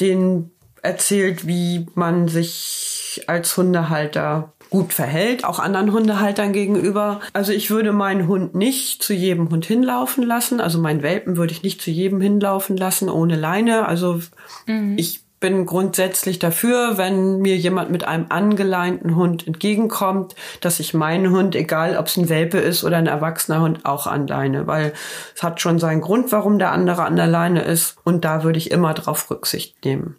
den 0.00 0.50
erzählt, 0.82 1.46
wie 1.46 1.86
man 1.94 2.28
sich 2.28 3.24
als 3.26 3.56
Hundehalter 3.56 4.52
gut 4.70 4.92
verhält, 4.92 5.44
auch 5.44 5.58
anderen 5.58 5.92
Hundehaltern 5.92 6.52
gegenüber. 6.52 7.20
Also 7.32 7.52
ich 7.52 7.70
würde 7.70 7.92
meinen 7.92 8.26
Hund 8.26 8.54
nicht 8.54 9.02
zu 9.02 9.14
jedem 9.14 9.50
Hund 9.50 9.64
hinlaufen 9.64 10.24
lassen. 10.24 10.60
Also 10.60 10.78
meinen 10.78 11.02
Welpen 11.02 11.36
würde 11.36 11.52
ich 11.52 11.62
nicht 11.62 11.80
zu 11.80 11.90
jedem 11.90 12.20
hinlaufen 12.20 12.76
lassen 12.76 13.08
ohne 13.08 13.36
Leine. 13.36 13.86
Also 13.86 14.20
mhm. 14.66 14.94
ich 14.98 15.26
bin 15.38 15.66
grundsätzlich 15.66 16.38
dafür, 16.38 16.96
wenn 16.96 17.38
mir 17.40 17.56
jemand 17.56 17.90
mit 17.90 18.04
einem 18.04 18.26
angeleinten 18.30 19.16
Hund 19.16 19.46
entgegenkommt, 19.46 20.34
dass 20.60 20.80
ich 20.80 20.94
meinen 20.94 21.30
Hund, 21.30 21.54
egal 21.54 21.96
ob 21.98 22.06
es 22.06 22.16
ein 22.16 22.28
Welpe 22.28 22.58
ist 22.58 22.84
oder 22.84 22.96
ein 22.96 23.06
erwachsener 23.06 23.60
Hund, 23.60 23.84
auch 23.84 24.06
anleine, 24.06 24.66
weil 24.66 24.94
es 25.34 25.42
hat 25.42 25.60
schon 25.60 25.78
seinen 25.78 26.00
Grund, 26.00 26.32
warum 26.32 26.58
der 26.58 26.72
andere 26.72 27.04
an 27.04 27.16
der 27.16 27.26
Leine 27.26 27.62
ist 27.62 27.96
und 28.02 28.24
da 28.24 28.44
würde 28.44 28.58
ich 28.58 28.70
immer 28.70 28.94
drauf 28.94 29.30
Rücksicht 29.30 29.84
nehmen. 29.84 30.16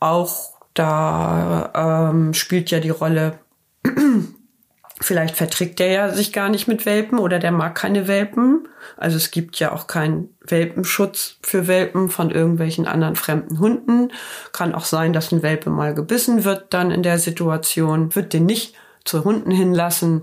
Auch 0.00 0.53
da 0.74 2.10
ähm, 2.10 2.34
spielt 2.34 2.70
ja 2.70 2.80
die 2.80 2.90
Rolle, 2.90 3.38
vielleicht 5.00 5.36
verträgt 5.36 5.78
der 5.78 5.88
ja 5.88 6.10
sich 6.10 6.32
gar 6.32 6.48
nicht 6.48 6.68
mit 6.68 6.86
Welpen 6.86 7.18
oder 7.18 7.38
der 7.38 7.52
mag 7.52 7.74
keine 7.74 8.08
Welpen. 8.08 8.68
Also 8.96 9.16
es 9.16 9.30
gibt 9.30 9.58
ja 9.58 9.72
auch 9.72 9.86
keinen 9.86 10.34
Welpenschutz 10.40 11.38
für 11.42 11.66
Welpen 11.66 12.08
von 12.08 12.30
irgendwelchen 12.30 12.86
anderen 12.86 13.16
fremden 13.16 13.58
Hunden. 13.58 14.12
Kann 14.52 14.74
auch 14.74 14.84
sein, 14.84 15.12
dass 15.12 15.32
ein 15.32 15.42
Welpe 15.42 15.70
mal 15.70 15.94
gebissen 15.94 16.44
wird 16.44 16.74
dann 16.74 16.90
in 16.90 17.02
der 17.02 17.18
Situation, 17.18 18.14
wird 18.14 18.32
den 18.32 18.46
nicht 18.46 18.74
zu 19.04 19.24
Hunden 19.24 19.50
hinlassen 19.50 20.22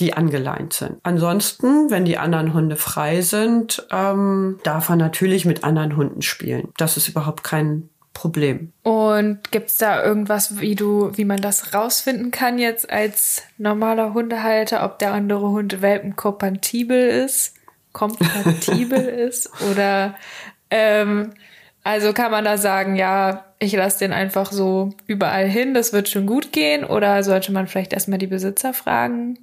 die 0.00 0.14
angeleint 0.14 0.72
sind. 0.72 0.98
Ansonsten, 1.04 1.90
wenn 1.90 2.04
die 2.04 2.18
anderen 2.18 2.52
Hunde 2.52 2.76
frei 2.76 3.20
sind, 3.20 3.86
ähm, 3.92 4.58
darf 4.64 4.88
er 4.88 4.96
natürlich 4.96 5.44
mit 5.44 5.62
anderen 5.62 5.96
Hunden 5.96 6.22
spielen. 6.22 6.72
Das 6.76 6.96
ist 6.96 7.08
überhaupt 7.08 7.44
kein 7.44 7.90
Problem. 8.14 8.72
Und 8.82 9.50
gibt's 9.50 9.76
da 9.76 10.02
irgendwas, 10.02 10.60
wie 10.60 10.74
du, 10.74 11.10
wie 11.14 11.26
man 11.26 11.42
das 11.42 11.74
rausfinden 11.74 12.30
kann 12.30 12.58
jetzt 12.58 12.90
als 12.90 13.42
normaler 13.58 14.14
Hundehalter, 14.14 14.84
ob 14.84 14.98
der 14.98 15.12
andere 15.12 15.50
Hund 15.50 15.82
welpenkompatibel 15.82 17.08
ist, 17.08 17.54
kompatibel 17.92 18.98
ist 19.28 19.50
oder 19.70 20.14
ähm, 20.70 21.34
also 21.84 22.14
kann 22.14 22.30
man 22.30 22.44
da 22.44 22.56
sagen, 22.56 22.96
ja, 22.96 23.44
ich 23.58 23.74
lasse 23.74 23.98
den 23.98 24.12
einfach 24.12 24.50
so 24.50 24.90
überall 25.06 25.46
hin, 25.46 25.74
das 25.74 25.92
wird 25.92 26.08
schon 26.08 26.26
gut 26.26 26.50
gehen, 26.50 26.84
oder 26.84 27.22
sollte 27.22 27.52
man 27.52 27.66
vielleicht 27.66 27.92
erstmal 27.92 28.18
die 28.18 28.26
Besitzer 28.26 28.72
fragen? 28.72 29.38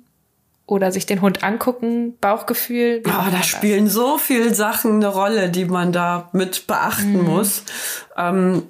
Oder 0.72 0.94
sich 0.94 1.06
den 1.06 1.20
Hund 1.20 1.44
angucken, 1.44 2.18
Bauchgefühl. 2.22 3.04
Ja, 3.06 3.26
oh, 3.28 3.30
da 3.30 3.44
spielen 3.44 3.90
so 3.90 4.18
viele 4.18 4.54
Sachen 4.54 4.96
eine 4.96 5.10
Rolle, 5.10 5.50
die 5.50 5.66
man 5.66 5.92
da 5.92 6.30
mit 6.32 6.66
beachten 6.66 7.24
mhm. 7.24 7.26
muss. 7.26 7.64
Ähm, 8.16 8.64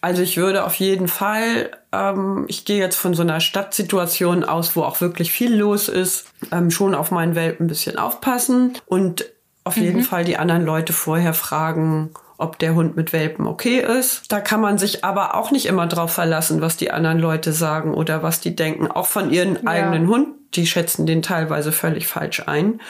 also 0.00 0.22
ich 0.22 0.36
würde 0.36 0.64
auf 0.64 0.76
jeden 0.76 1.08
Fall, 1.08 1.72
ähm, 1.90 2.44
ich 2.46 2.64
gehe 2.64 2.78
jetzt 2.78 2.94
von 2.94 3.14
so 3.14 3.22
einer 3.22 3.40
Stadtsituation 3.40 4.44
aus, 4.44 4.76
wo 4.76 4.84
auch 4.84 5.00
wirklich 5.00 5.32
viel 5.32 5.52
los 5.52 5.88
ist, 5.88 6.28
ähm, 6.52 6.70
schon 6.70 6.94
auf 6.94 7.10
meinen 7.10 7.34
Welpen 7.34 7.66
ein 7.66 7.68
bisschen 7.68 7.98
aufpassen 7.98 8.74
und 8.86 9.24
auf 9.64 9.74
mhm. 9.74 9.82
jeden 9.82 10.02
Fall 10.04 10.24
die 10.24 10.36
anderen 10.36 10.64
Leute 10.64 10.92
vorher 10.92 11.34
fragen, 11.34 12.10
ob 12.40 12.58
der 12.58 12.74
Hund 12.74 12.96
mit 12.96 13.12
Welpen 13.12 13.46
okay 13.46 13.80
ist. 13.80 14.30
Da 14.32 14.40
kann 14.40 14.60
man 14.60 14.78
sich 14.78 15.04
aber 15.04 15.34
auch 15.34 15.50
nicht 15.50 15.66
immer 15.66 15.86
drauf 15.86 16.12
verlassen, 16.12 16.60
was 16.60 16.76
die 16.76 16.90
anderen 16.90 17.18
Leute 17.18 17.52
sagen 17.52 17.94
oder 17.94 18.22
was 18.22 18.40
die 18.40 18.56
denken, 18.56 18.88
auch 18.88 19.06
von 19.06 19.30
ihren 19.30 19.54
ja. 19.54 19.60
eigenen 19.66 20.08
Hund. 20.08 20.28
Die 20.54 20.66
schätzen 20.66 21.06
den 21.06 21.22
teilweise 21.22 21.70
völlig 21.72 22.06
falsch 22.06 22.42
ein. 22.46 22.80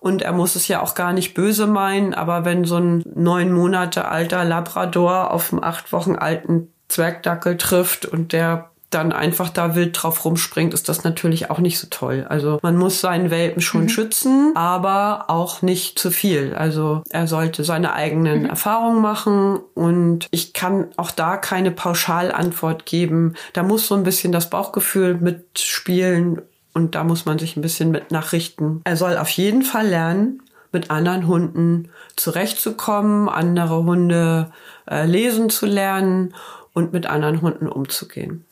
Und 0.00 0.20
er 0.20 0.32
muss 0.32 0.54
es 0.54 0.68
ja 0.68 0.82
auch 0.82 0.94
gar 0.94 1.12
nicht 1.12 1.32
böse 1.32 1.66
meinen, 1.66 2.12
aber 2.12 2.44
wenn 2.44 2.64
so 2.64 2.76
ein 2.76 3.04
neun 3.14 3.52
Monate 3.52 4.06
alter 4.06 4.44
Labrador 4.44 5.30
auf 5.30 5.52
einen 5.52 5.64
acht 5.64 5.92
Wochen 5.92 6.16
alten 6.16 6.72
Zwergdackel 6.88 7.56
trifft 7.56 8.04
und 8.04 8.32
der 8.32 8.70
dann 8.94 9.12
einfach 9.12 9.50
da 9.50 9.74
wild 9.74 10.00
drauf 10.00 10.24
rumspringt, 10.24 10.72
ist 10.72 10.88
das 10.88 11.04
natürlich 11.04 11.50
auch 11.50 11.58
nicht 11.58 11.78
so 11.78 11.88
toll. 11.90 12.26
Also 12.28 12.58
man 12.62 12.76
muss 12.76 13.00
seinen 13.00 13.30
Welpen 13.30 13.60
schon 13.60 13.82
mhm. 13.82 13.88
schützen, 13.88 14.52
aber 14.54 15.24
auch 15.28 15.62
nicht 15.62 15.98
zu 15.98 16.10
viel. 16.10 16.54
Also 16.54 17.02
er 17.10 17.26
sollte 17.26 17.64
seine 17.64 17.92
eigenen 17.92 18.42
mhm. 18.42 18.48
Erfahrungen 18.48 19.02
machen 19.02 19.58
und 19.74 20.26
ich 20.30 20.52
kann 20.52 20.88
auch 20.96 21.10
da 21.10 21.36
keine 21.36 21.70
Pauschalantwort 21.70 22.86
geben. 22.86 23.34
Da 23.52 23.62
muss 23.62 23.88
so 23.88 23.94
ein 23.94 24.04
bisschen 24.04 24.32
das 24.32 24.50
Bauchgefühl 24.50 25.14
mitspielen 25.14 26.40
und 26.72 26.94
da 26.94 27.04
muss 27.04 27.24
man 27.24 27.38
sich 27.38 27.56
ein 27.56 27.62
bisschen 27.62 27.90
mit 27.90 28.10
nachrichten. 28.10 28.80
Er 28.84 28.96
soll 28.96 29.16
auf 29.16 29.30
jeden 29.30 29.62
Fall 29.62 29.86
lernen, 29.86 30.42
mit 30.72 30.90
anderen 30.90 31.26
Hunden 31.26 31.88
zurechtzukommen, 32.16 33.28
andere 33.28 33.84
Hunde 33.84 34.50
äh, 34.90 35.06
lesen 35.06 35.48
zu 35.48 35.66
lernen 35.66 36.34
und 36.74 36.92
mit 36.92 37.06
anderen 37.06 37.40
Hunden 37.40 37.68
umzugehen. 37.68 38.44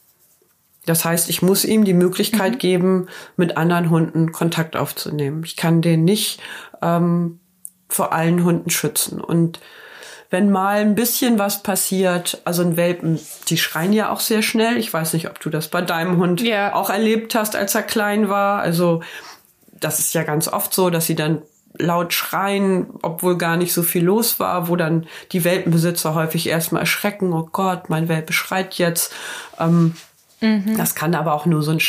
Das 0.86 1.04
heißt, 1.04 1.30
ich 1.30 1.42
muss 1.42 1.64
ihm 1.64 1.84
die 1.84 1.94
Möglichkeit 1.94 2.54
mhm. 2.54 2.58
geben, 2.58 3.08
mit 3.36 3.56
anderen 3.56 3.90
Hunden 3.90 4.32
Kontakt 4.32 4.76
aufzunehmen. 4.76 5.42
Ich 5.44 5.56
kann 5.56 5.80
den 5.80 6.04
nicht 6.04 6.40
ähm, 6.80 7.40
vor 7.88 8.12
allen 8.12 8.44
Hunden 8.44 8.70
schützen. 8.70 9.20
Und 9.20 9.60
wenn 10.30 10.50
mal 10.50 10.80
ein 10.80 10.94
bisschen 10.94 11.38
was 11.38 11.62
passiert, 11.62 12.40
also 12.44 12.62
ein 12.62 12.76
Welpen, 12.76 13.20
die 13.48 13.58
schreien 13.58 13.92
ja 13.92 14.10
auch 14.10 14.20
sehr 14.20 14.42
schnell. 14.42 14.78
Ich 14.78 14.92
weiß 14.92 15.12
nicht, 15.12 15.28
ob 15.28 15.38
du 15.40 15.50
das 15.50 15.68
bei 15.68 15.82
deinem 15.82 16.16
Hund 16.16 16.40
ja. 16.40 16.74
auch 16.74 16.90
erlebt 16.90 17.34
hast, 17.34 17.54
als 17.54 17.74
er 17.74 17.82
klein 17.82 18.28
war. 18.28 18.60
Also 18.60 19.02
das 19.78 19.98
ist 19.98 20.14
ja 20.14 20.22
ganz 20.22 20.48
oft 20.48 20.72
so, 20.72 20.88
dass 20.88 21.06
sie 21.06 21.14
dann 21.14 21.42
laut 21.78 22.12
schreien, 22.12 22.94
obwohl 23.02 23.36
gar 23.36 23.56
nicht 23.56 23.72
so 23.72 23.82
viel 23.82 24.04
los 24.04 24.40
war, 24.40 24.68
wo 24.68 24.76
dann 24.76 25.06
die 25.32 25.44
Welpenbesitzer 25.44 26.14
häufig 26.14 26.48
erstmal 26.48 26.82
erschrecken, 26.82 27.32
oh 27.32 27.48
Gott, 27.50 27.88
mein 27.88 28.08
Welpe 28.08 28.32
schreit 28.32 28.74
jetzt. 28.74 29.12
Ähm, 29.58 29.94
mhm. 30.42 30.76
Das 30.76 30.94
kann 30.94 31.14
aber 31.14 31.32
auch 31.32 31.46
nur 31.46 31.62
so 31.62 31.70
ein 31.70 31.80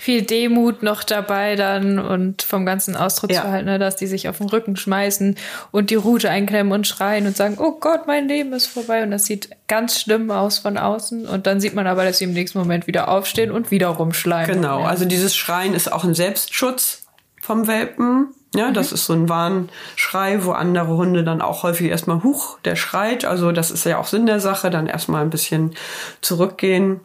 viel 0.00 0.22
Demut 0.22 0.82
noch 0.82 1.04
dabei 1.04 1.56
dann 1.56 1.98
und 1.98 2.40
vom 2.40 2.64
ganzen 2.64 2.96
Ausdrucksverhalten, 2.96 3.68
ja. 3.68 3.74
ne, 3.74 3.78
dass 3.78 3.96
die 3.96 4.06
sich 4.06 4.30
auf 4.30 4.38
den 4.38 4.48
Rücken 4.48 4.76
schmeißen 4.76 5.36
und 5.72 5.90
die 5.90 5.94
Rute 5.94 6.30
einklemmen 6.30 6.72
und 6.72 6.86
schreien 6.86 7.26
und 7.26 7.36
sagen, 7.36 7.58
oh 7.58 7.72
Gott, 7.78 8.06
mein 8.06 8.26
Leben 8.26 8.54
ist 8.54 8.66
vorbei 8.66 9.02
und 9.02 9.10
das 9.10 9.26
sieht 9.26 9.50
ganz 9.68 10.00
schlimm 10.00 10.30
aus 10.30 10.58
von 10.58 10.78
außen 10.78 11.26
und 11.26 11.46
dann 11.46 11.60
sieht 11.60 11.74
man 11.74 11.86
aber, 11.86 12.04
dass 12.04 12.16
sie 12.16 12.24
im 12.24 12.32
nächsten 12.32 12.58
Moment 12.58 12.86
wieder 12.86 13.08
aufstehen 13.08 13.50
und 13.50 13.70
wieder 13.70 13.88
rumschleimen. 13.88 14.56
Genau, 14.56 14.84
also 14.84 15.04
dieses 15.04 15.36
Schreien 15.36 15.74
ist 15.74 15.92
auch 15.92 16.04
ein 16.04 16.14
Selbstschutz 16.14 17.02
vom 17.38 17.66
Welpen. 17.66 18.28
Ja, 18.54 18.70
mhm. 18.70 18.74
das 18.74 18.92
ist 18.92 19.04
so 19.04 19.12
ein 19.12 19.28
Warnschrei, 19.28 20.44
wo 20.44 20.52
andere 20.52 20.96
Hunde 20.96 21.24
dann 21.24 21.42
auch 21.42 21.62
häufig 21.62 21.90
erstmal, 21.90 22.22
huch, 22.22 22.58
der 22.64 22.74
schreit. 22.74 23.26
Also 23.26 23.52
das 23.52 23.70
ist 23.70 23.84
ja 23.84 23.98
auch 23.98 24.06
Sinn 24.06 24.24
der 24.24 24.40
Sache, 24.40 24.70
dann 24.70 24.86
erstmal 24.86 25.20
ein 25.22 25.30
bisschen 25.30 25.74
zurückgehen. 26.22 27.00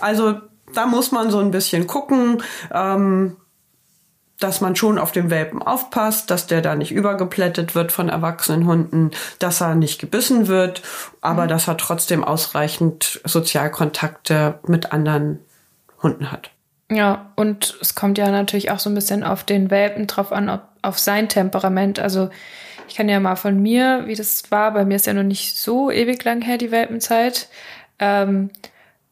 Also 0.00 0.40
da 0.74 0.86
muss 0.86 1.12
man 1.12 1.30
so 1.30 1.38
ein 1.38 1.50
bisschen 1.50 1.86
gucken, 1.86 2.42
ähm, 2.72 3.36
dass 4.38 4.60
man 4.62 4.74
schon 4.74 4.98
auf 4.98 5.12
den 5.12 5.30
Welpen 5.30 5.62
aufpasst, 5.62 6.30
dass 6.30 6.46
der 6.46 6.62
da 6.62 6.74
nicht 6.74 6.92
übergeplättet 6.92 7.74
wird 7.74 7.92
von 7.92 8.08
erwachsenen 8.08 8.66
Hunden, 8.66 9.10
dass 9.38 9.60
er 9.60 9.74
nicht 9.74 10.00
gebissen 10.00 10.48
wird, 10.48 10.82
aber 11.20 11.44
mhm. 11.44 11.48
dass 11.48 11.68
er 11.68 11.76
trotzdem 11.76 12.24
ausreichend 12.24 13.20
Sozialkontakte 13.24 14.58
mit 14.66 14.92
anderen 14.92 15.40
Hunden 16.02 16.32
hat. 16.32 16.50
Ja, 16.90 17.30
und 17.36 17.78
es 17.80 17.94
kommt 17.94 18.18
ja 18.18 18.30
natürlich 18.30 18.70
auch 18.70 18.80
so 18.80 18.90
ein 18.90 18.94
bisschen 18.94 19.22
auf 19.22 19.44
den 19.44 19.70
Welpen 19.70 20.06
drauf 20.06 20.32
an, 20.32 20.48
ob, 20.48 20.62
auf 20.82 20.98
sein 20.98 21.28
Temperament. 21.28 22.00
Also 22.00 22.30
ich 22.88 22.96
kann 22.96 23.08
ja 23.08 23.20
mal 23.20 23.36
von 23.36 23.62
mir, 23.62 24.06
wie 24.06 24.16
das 24.16 24.50
war, 24.50 24.72
bei 24.72 24.84
mir 24.84 24.96
ist 24.96 25.06
ja 25.06 25.12
noch 25.12 25.22
nicht 25.22 25.56
so 25.56 25.90
ewig 25.90 26.24
lang 26.24 26.42
her 26.42 26.58
die 26.58 26.72
Welpenzeit. 26.72 27.48
Ähm, 28.00 28.50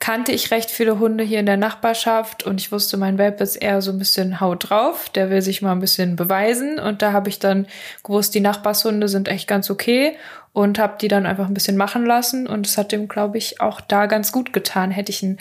kannte 0.00 0.32
ich 0.32 0.50
recht 0.50 0.70
viele 0.70 1.00
Hunde 1.00 1.24
hier 1.24 1.40
in 1.40 1.46
der 1.46 1.56
Nachbarschaft 1.56 2.44
und 2.44 2.60
ich 2.60 2.70
wusste, 2.70 2.96
mein 2.96 3.18
Welpe 3.18 3.42
ist 3.42 3.56
eher 3.56 3.82
so 3.82 3.90
ein 3.90 3.98
bisschen 3.98 4.40
haut 4.40 4.70
drauf, 4.70 5.08
der 5.08 5.28
will 5.28 5.42
sich 5.42 5.60
mal 5.60 5.72
ein 5.72 5.80
bisschen 5.80 6.14
beweisen 6.14 6.78
und 6.78 7.02
da 7.02 7.12
habe 7.12 7.28
ich 7.28 7.38
dann 7.38 7.66
gewusst, 8.04 8.34
die 8.34 8.40
Nachbarshunde 8.40 9.08
sind 9.08 9.28
echt 9.28 9.48
ganz 9.48 9.70
okay 9.70 10.16
und 10.52 10.78
habe 10.78 10.98
die 11.00 11.08
dann 11.08 11.26
einfach 11.26 11.46
ein 11.46 11.54
bisschen 11.54 11.76
machen 11.76 12.06
lassen 12.06 12.46
und 12.46 12.66
es 12.66 12.78
hat 12.78 12.92
dem, 12.92 13.08
glaube 13.08 13.38
ich, 13.38 13.60
auch 13.60 13.80
da 13.80 14.06
ganz 14.06 14.30
gut 14.30 14.52
getan. 14.52 14.92
Hätte 14.92 15.10
ich 15.10 15.22
einen 15.22 15.38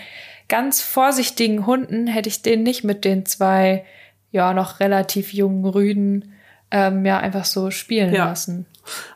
ganz 0.50 0.82
vorsichtigen 0.82 1.68
Hunden, 1.68 2.08
hätte 2.08 2.30
ich 2.30 2.42
den 2.42 2.64
nicht 2.64 2.84
mit 2.84 3.06
den 3.06 3.26
zwei, 3.26 3.86
ja, 4.32 4.54
noch 4.54 4.80
relativ 4.80 5.34
jungen 5.34 5.66
Rüden 5.66 6.34
ähm, 6.72 7.06
ja 7.06 7.20
einfach 7.20 7.46
so 7.46 7.70
spielen 7.72 8.14
ja. 8.14 8.26
lassen. 8.26 8.66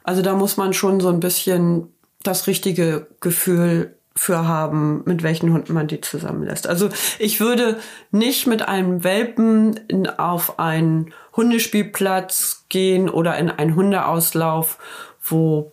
Also 0.03 0.21
da 0.21 0.35
muss 0.35 0.57
man 0.57 0.73
schon 0.73 0.99
so 0.99 1.09
ein 1.09 1.19
bisschen 1.19 1.87
das 2.23 2.47
richtige 2.47 3.07
Gefühl 3.19 3.97
für 4.15 4.45
haben, 4.47 5.03
mit 5.05 5.23
welchen 5.23 5.53
Hunden 5.53 5.73
man 5.73 5.87
die 5.87 6.01
zusammenlässt. 6.01 6.67
Also 6.67 6.89
ich 7.17 7.39
würde 7.39 7.79
nicht 8.11 8.45
mit 8.45 8.67
einem 8.67 9.03
Welpen 9.03 9.79
in, 9.87 10.07
auf 10.07 10.59
einen 10.59 11.13
Hundespielplatz 11.35 12.65
gehen 12.69 13.09
oder 13.09 13.37
in 13.37 13.49
einen 13.49 13.75
Hundeauslauf, 13.75 14.77
wo, 15.23 15.71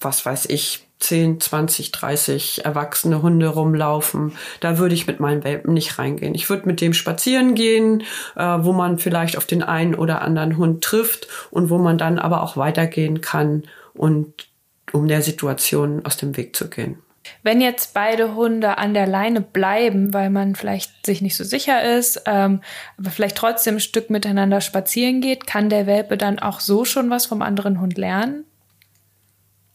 was 0.00 0.26
weiß 0.26 0.46
ich, 0.46 0.88
10, 0.98 1.40
20, 1.40 1.92
30 1.92 2.64
erwachsene 2.64 3.22
Hunde 3.22 3.48
rumlaufen. 3.48 4.32
Da 4.60 4.78
würde 4.78 4.94
ich 4.94 5.06
mit 5.06 5.20
meinen 5.20 5.44
Welpen 5.44 5.74
nicht 5.74 5.98
reingehen. 5.98 6.34
Ich 6.34 6.48
würde 6.48 6.66
mit 6.66 6.80
dem 6.80 6.94
spazieren 6.94 7.54
gehen, 7.54 8.02
äh, 8.36 8.58
wo 8.60 8.72
man 8.72 8.98
vielleicht 8.98 9.36
auf 9.36 9.46
den 9.46 9.62
einen 9.62 9.94
oder 9.94 10.22
anderen 10.22 10.56
Hund 10.56 10.82
trifft 10.82 11.28
und 11.50 11.70
wo 11.70 11.78
man 11.78 11.98
dann 11.98 12.18
aber 12.18 12.42
auch 12.42 12.56
weitergehen 12.56 13.20
kann 13.20 13.64
und 13.94 14.48
um 14.92 15.08
der 15.08 15.22
Situation 15.22 16.04
aus 16.04 16.16
dem 16.16 16.36
Weg 16.36 16.54
zu 16.54 16.68
gehen. 16.68 16.98
Wenn 17.42 17.60
jetzt 17.60 17.94
beide 17.94 18.34
Hunde 18.34 18.78
an 18.78 18.94
der 18.94 19.06
Leine 19.06 19.40
bleiben, 19.40 20.12
weil 20.12 20.30
man 20.30 20.54
vielleicht 20.54 21.06
sich 21.06 21.22
nicht 21.22 21.36
so 21.36 21.44
sicher 21.44 21.82
ist, 21.96 22.22
ähm, 22.26 22.62
aber 22.98 23.10
vielleicht 23.10 23.36
trotzdem 23.36 23.76
ein 23.76 23.80
Stück 23.80 24.10
miteinander 24.10 24.60
spazieren 24.60 25.20
geht, 25.20 25.46
kann 25.46 25.68
der 25.68 25.86
Welpe 25.86 26.16
dann 26.16 26.38
auch 26.38 26.60
so 26.60 26.84
schon 26.84 27.10
was 27.10 27.26
vom 27.26 27.42
anderen 27.42 27.80
Hund 27.80 27.96
lernen? 27.96 28.44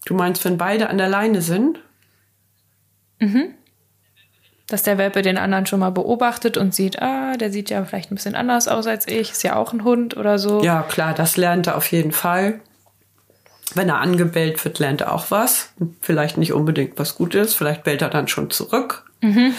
Du 0.05 0.13
meinst, 0.13 0.43
wenn 0.45 0.57
beide 0.57 0.89
an 0.89 0.97
der 0.97 1.10
Leine 1.10 1.41
sind? 1.41 1.79
Mhm. 3.19 3.53
Dass 4.67 4.83
der 4.83 4.97
Welpe 4.97 5.21
den 5.21 5.38
anderen 5.38 5.65
schon 5.65 5.79
mal 5.79 5.91
beobachtet 5.91 6.57
und 6.57 6.75
sieht, 6.75 7.01
ah, 7.01 7.38
der 7.38 7.51
sieht 7.51 7.69
ja 7.69 7.83
vielleicht 7.86 8.12
ein 8.12 8.15
bisschen 8.15 8.36
anders 8.36 8.67
aus 8.67 8.88
als 8.88 9.07
ich, 9.07 9.31
ist 9.31 9.43
ja 9.43 9.55
auch 9.55 9.73
ein 9.73 9.83
Hund 9.83 10.17
oder 10.17 10.39
so. 10.39 10.62
Ja, 10.63 10.83
klar, 10.83 11.13
das 11.13 11.38
lernt 11.38 11.67
er 11.67 11.77
auf 11.77 11.91
jeden 11.91 12.12
Fall. 12.12 12.60
Wenn 13.75 13.89
er 13.89 13.99
angebellt 13.99 14.63
wird, 14.63 14.80
lernt 14.80 15.01
er 15.01 15.13
auch 15.13 15.30
was. 15.30 15.73
Vielleicht 16.01 16.38
nicht 16.38 16.53
unbedingt 16.53 16.97
was 16.97 17.15
Gutes, 17.15 17.53
vielleicht 17.53 17.84
bellt 17.84 18.01
er 18.01 18.10
dann 18.10 18.27
schon 18.27 18.49
zurück. 18.49 19.06
Mhm. 19.21 19.53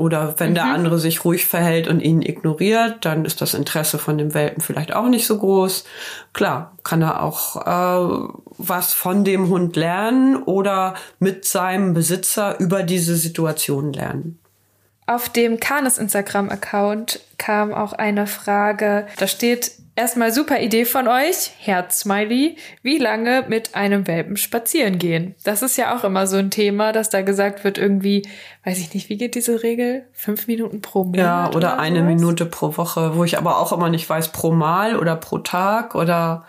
Oder 0.00 0.34
wenn 0.38 0.50
mhm. 0.50 0.54
der 0.54 0.64
andere 0.64 0.98
sich 0.98 1.26
ruhig 1.26 1.44
verhält 1.44 1.86
und 1.86 2.00
ihn 2.00 2.22
ignoriert, 2.22 3.04
dann 3.04 3.26
ist 3.26 3.42
das 3.42 3.52
Interesse 3.52 3.98
von 3.98 4.16
dem 4.16 4.32
Welpen 4.32 4.62
vielleicht 4.62 4.94
auch 4.94 5.08
nicht 5.08 5.26
so 5.26 5.36
groß. 5.36 5.84
Klar, 6.32 6.74
kann 6.84 7.02
er 7.02 7.22
auch 7.22 7.56
äh, 7.56 8.28
was 8.56 8.94
von 8.94 9.24
dem 9.24 9.48
Hund 9.48 9.76
lernen 9.76 10.42
oder 10.42 10.94
mit 11.18 11.44
seinem 11.44 11.92
Besitzer 11.92 12.58
über 12.60 12.82
diese 12.82 13.14
Situation 13.16 13.92
lernen. 13.92 14.38
Auf 15.10 15.28
dem 15.28 15.58
Kanes 15.58 15.98
Instagram-Account 15.98 17.18
kam 17.36 17.74
auch 17.74 17.92
eine 17.92 18.28
Frage. 18.28 19.08
Da 19.18 19.26
steht, 19.26 19.72
Erstmal 19.96 20.32
super 20.32 20.60
Idee 20.60 20.84
von 20.84 21.08
euch, 21.08 21.50
Herz-Smiley, 21.58 22.56
wie 22.82 22.98
lange 22.98 23.44
mit 23.48 23.74
einem 23.74 24.06
Welpen 24.06 24.36
spazieren 24.36 24.98
gehen. 24.98 25.34
Das 25.42 25.62
ist 25.62 25.76
ja 25.76 25.94
auch 25.94 26.04
immer 26.04 26.28
so 26.28 26.36
ein 26.36 26.50
Thema, 26.50 26.92
dass 26.92 27.10
da 27.10 27.22
gesagt 27.22 27.64
wird, 27.64 27.76
irgendwie, 27.76 28.26
weiß 28.64 28.78
ich 28.78 28.94
nicht, 28.94 29.08
wie 29.08 29.18
geht 29.18 29.34
diese 29.34 29.64
Regel? 29.64 30.06
Fünf 30.12 30.46
Minuten 30.46 30.80
pro 30.80 31.02
Monat? 31.02 31.18
Ja, 31.18 31.48
oder, 31.48 31.56
oder 31.56 31.78
eine 31.80 32.02
Minute 32.02 32.46
pro 32.46 32.76
Woche, 32.76 33.16
wo 33.16 33.24
ich 33.24 33.36
aber 33.36 33.58
auch 33.58 33.72
immer 33.72 33.90
nicht 33.90 34.08
weiß, 34.08 34.28
pro 34.28 34.52
Mal 34.52 34.96
oder 34.96 35.16
pro 35.16 35.38
Tag 35.38 35.96
oder. 35.96 36.46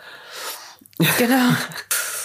Genau. 1.18 1.36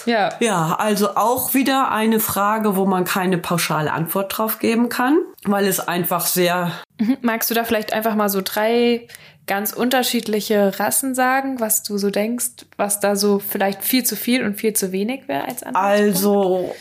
Ja. 0.07 0.29
Ja, 0.39 0.75
also 0.79 1.17
auch 1.17 1.53
wieder 1.53 1.91
eine 1.91 2.21
Frage, 2.21 2.77
wo 2.77 2.85
man 2.85 3.03
keine 3.03 3.37
pauschale 3.37 3.91
Antwort 3.91 4.37
drauf 4.37 4.57
geben 4.57 4.87
kann, 4.87 5.19
weil 5.43 5.67
es 5.67 5.85
einfach 5.85 6.25
sehr. 6.25 6.71
Mhm. 6.97 7.17
Magst 7.19 7.49
du 7.49 7.53
da 7.53 7.65
vielleicht 7.65 7.91
einfach 7.91 8.15
mal 8.15 8.29
so 8.29 8.39
drei 8.41 9.05
ganz 9.47 9.73
unterschiedliche 9.73 10.79
Rassen 10.79 11.13
sagen, 11.13 11.59
was 11.59 11.83
du 11.83 11.97
so 11.97 12.09
denkst, 12.09 12.65
was 12.77 12.99
da 13.01 13.17
so 13.17 13.39
vielleicht 13.39 13.83
viel 13.83 14.05
zu 14.05 14.15
viel 14.15 14.45
und 14.45 14.55
viel 14.55 14.73
zu 14.73 14.93
wenig 14.93 15.27
wäre 15.27 15.45
als 15.45 15.63
Antwort? 15.63 15.83
Also, 15.83 16.75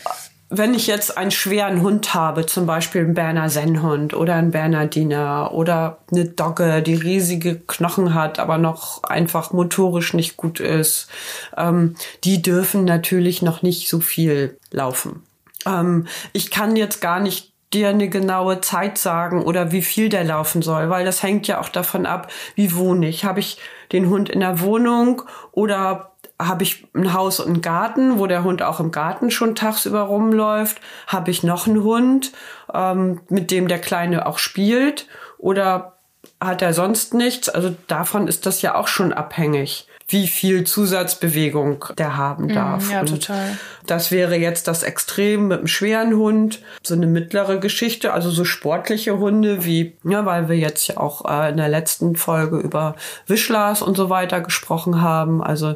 wenn 0.49 0.73
ich 0.73 0.87
jetzt 0.87 1.17
einen 1.17 1.31
schweren 1.31 1.81
Hund 1.81 2.13
habe, 2.13 2.45
zum 2.45 2.65
Beispiel 2.65 3.01
einen 3.01 3.13
Berner 3.13 3.49
Sennhund 3.49 4.13
oder 4.13 4.35
einen 4.35 4.51
Bernardiner 4.51 5.51
oder 5.53 5.99
eine 6.09 6.25
Dogge, 6.25 6.81
die 6.81 6.95
riesige 6.95 7.59
Knochen 7.59 8.13
hat, 8.13 8.39
aber 8.39 8.57
noch 8.57 9.03
einfach 9.03 9.51
motorisch 9.51 10.13
nicht 10.13 10.37
gut 10.37 10.59
ist, 10.59 11.09
ähm, 11.57 11.95
die 12.23 12.41
dürfen 12.41 12.85
natürlich 12.85 13.41
noch 13.41 13.61
nicht 13.61 13.89
so 13.89 13.99
viel 13.99 14.57
laufen. 14.71 15.23
Ähm, 15.65 16.07
ich 16.31 16.49
kann 16.49 16.77
jetzt 16.77 17.01
gar 17.01 17.19
nicht 17.19 17.51
dir 17.73 17.89
eine 17.89 18.07
genaue 18.07 18.61
Zeit 18.61 18.97
sagen 18.97 19.43
oder 19.43 19.73
wie 19.73 19.81
viel 19.81 20.07
der 20.07 20.23
laufen 20.23 20.61
soll, 20.61 20.89
weil 20.89 21.03
das 21.03 21.21
hängt 21.21 21.47
ja 21.47 21.59
auch 21.59 21.69
davon 21.69 22.05
ab, 22.05 22.31
wie 22.55 22.73
wohne 22.73 23.09
ich. 23.09 23.25
Habe 23.25 23.41
ich 23.41 23.57
den 23.91 24.09
Hund 24.09 24.29
in 24.29 24.39
der 24.39 24.61
Wohnung 24.61 25.23
oder 25.51 26.13
habe 26.39 26.63
ich 26.63 26.87
ein 26.93 27.13
Haus 27.13 27.39
und 27.39 27.47
einen 27.47 27.61
Garten, 27.61 28.19
wo 28.19 28.27
der 28.27 28.43
Hund 28.43 28.61
auch 28.61 28.79
im 28.79 28.91
Garten 28.91 29.31
schon 29.31 29.55
tagsüber 29.55 30.01
rumläuft? 30.01 30.79
Habe 31.07 31.31
ich 31.31 31.43
noch 31.43 31.67
einen 31.67 31.83
Hund, 31.83 32.31
ähm, 32.73 33.21
mit 33.29 33.49
dem 33.51 33.67
der 33.67 33.79
Kleine 33.79 34.25
auch 34.25 34.37
spielt? 34.37 35.07
Oder 35.37 35.97
hat 36.39 36.61
er 36.61 36.73
sonst 36.73 37.13
nichts? 37.13 37.49
Also 37.49 37.75
davon 37.87 38.27
ist 38.27 38.45
das 38.45 38.61
ja 38.61 38.75
auch 38.75 38.87
schon 38.87 39.13
abhängig 39.13 39.87
wie 40.09 40.27
viel 40.27 40.63
Zusatzbewegung 40.63 41.85
der 41.97 42.15
haben 42.15 42.45
mhm, 42.45 42.53
darf. 42.53 42.87
Mm, 42.87 42.91
ja, 42.91 43.03
total. 43.03 43.57
Das 43.85 44.09
wäre 44.09 44.37
jetzt 44.37 44.67
das 44.67 44.83
Extrem 44.83 45.49
mit 45.49 45.57
einem 45.59 45.67
schweren 45.67 46.15
Hund, 46.15 46.61
so 46.81 46.93
eine 46.93 47.07
mittlere 47.07 47.57
Geschichte, 47.59 48.13
also 48.13 48.29
so 48.29 48.45
sportliche 48.45 49.17
Hunde 49.17 49.65
wie, 49.65 49.97
ja, 50.05 50.25
weil 50.25 50.47
wir 50.47 50.57
jetzt 50.57 50.87
ja 50.87 50.97
auch 50.97 51.25
äh, 51.25 51.49
in 51.49 51.57
der 51.57 51.67
letzten 51.67 52.15
Folge 52.15 52.57
über 52.57 52.95
Wischlers 53.27 53.81
und 53.81 53.97
so 53.97 54.09
weiter 54.09 54.39
gesprochen 54.39 55.01
haben. 55.01 55.43
Also 55.43 55.75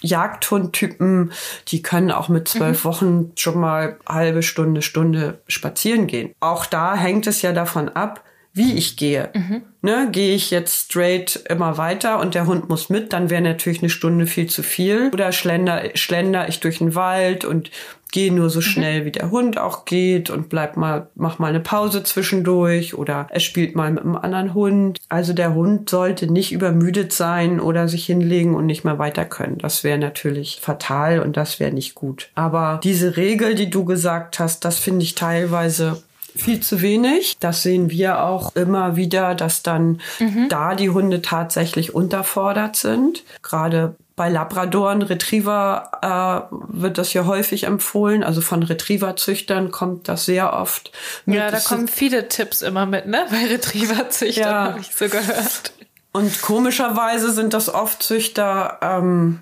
Jagdhundtypen, 0.00 1.32
die 1.68 1.82
können 1.82 2.12
auch 2.12 2.28
mit 2.28 2.46
zwölf 2.46 2.84
mhm. 2.84 2.88
Wochen 2.88 3.32
schon 3.34 3.58
mal 3.58 3.98
halbe 4.08 4.44
Stunde, 4.44 4.82
Stunde 4.82 5.40
spazieren 5.48 6.06
gehen. 6.06 6.34
Auch 6.38 6.66
da 6.66 6.94
hängt 6.94 7.26
es 7.26 7.42
ja 7.42 7.52
davon 7.52 7.88
ab, 7.88 8.22
wie 8.52 8.74
ich 8.74 8.96
gehe. 8.96 9.30
Mhm. 9.34 9.62
Ne, 9.82 10.08
gehe 10.10 10.34
ich 10.34 10.50
jetzt 10.50 10.90
straight 10.90 11.44
immer 11.48 11.78
weiter 11.78 12.20
und 12.20 12.34
der 12.34 12.46
Hund 12.46 12.68
muss 12.68 12.90
mit, 12.90 13.12
dann 13.12 13.30
wäre 13.30 13.40
natürlich 13.40 13.80
eine 13.80 13.90
Stunde 13.90 14.26
viel 14.26 14.48
zu 14.48 14.62
viel. 14.62 15.10
Oder 15.12 15.32
schlender, 15.32 15.82
schlender 15.94 16.48
ich 16.48 16.60
durch 16.60 16.78
den 16.78 16.94
Wald 16.94 17.44
und 17.44 17.70
gehe 18.12 18.32
nur 18.32 18.50
so 18.50 18.58
mhm. 18.58 18.64
schnell, 18.64 19.04
wie 19.04 19.12
der 19.12 19.30
Hund 19.30 19.58
auch 19.58 19.84
geht 19.84 20.30
und 20.30 20.48
bleib 20.48 20.76
mal, 20.76 21.08
mach 21.14 21.38
mal 21.38 21.48
eine 21.48 21.60
Pause 21.60 22.02
zwischendurch 22.02 22.94
oder 22.94 23.26
er 23.30 23.40
spielt 23.40 23.76
mal 23.76 23.90
mit 23.90 24.02
einem 24.02 24.16
anderen 24.16 24.54
Hund. 24.54 24.98
Also 25.08 25.32
der 25.32 25.54
Hund 25.54 25.88
sollte 25.88 26.30
nicht 26.30 26.52
übermüdet 26.52 27.12
sein 27.12 27.60
oder 27.60 27.88
sich 27.88 28.06
hinlegen 28.06 28.54
und 28.54 28.66
nicht 28.66 28.84
mehr 28.84 28.98
weiter 28.98 29.24
können. 29.24 29.58
Das 29.58 29.84
wäre 29.84 29.98
natürlich 29.98 30.58
fatal 30.60 31.20
und 31.20 31.36
das 31.36 31.60
wäre 31.60 31.72
nicht 31.72 31.94
gut. 31.94 32.30
Aber 32.34 32.80
diese 32.82 33.16
Regel, 33.16 33.54
die 33.54 33.70
du 33.70 33.84
gesagt 33.84 34.38
hast, 34.38 34.64
das 34.64 34.78
finde 34.78 35.04
ich 35.04 35.14
teilweise 35.14 36.02
viel 36.36 36.60
zu 36.60 36.80
wenig. 36.82 37.36
Das 37.40 37.62
sehen 37.62 37.90
wir 37.90 38.22
auch 38.22 38.54
immer 38.56 38.96
wieder, 38.96 39.34
dass 39.34 39.62
dann 39.62 40.00
mhm. 40.18 40.48
da 40.48 40.74
die 40.74 40.90
Hunde 40.90 41.22
tatsächlich 41.22 41.94
unterfordert 41.94 42.76
sind. 42.76 43.24
Gerade 43.42 43.94
bei 44.16 44.28
Labradoren, 44.28 45.00
Retriever 45.00 46.50
äh, 46.50 46.54
wird 46.68 46.98
das 46.98 47.14
ja 47.14 47.24
häufig 47.24 47.64
empfohlen. 47.64 48.22
Also 48.22 48.42
von 48.42 48.62
Retriever-Züchtern 48.62 49.70
kommt 49.70 50.08
das 50.08 50.26
sehr 50.26 50.52
oft. 50.52 50.92
Mit. 51.24 51.38
Ja, 51.38 51.50
da 51.50 51.58
kommen 51.58 51.88
viele 51.88 52.28
Tipps 52.28 52.60
immer 52.60 52.84
mit, 52.84 53.06
ne? 53.06 53.24
Bei 53.30 53.46
Retriever-Züchtern 53.46 54.44
ja. 54.44 54.64
habe 54.64 54.80
ich 54.80 54.94
so 54.94 55.08
gehört. 55.08 55.72
Und 56.12 56.42
komischerweise 56.42 57.32
sind 57.32 57.54
das 57.54 57.72
oft 57.72 58.02
Züchter 58.02 58.78
ähm, 58.82 59.40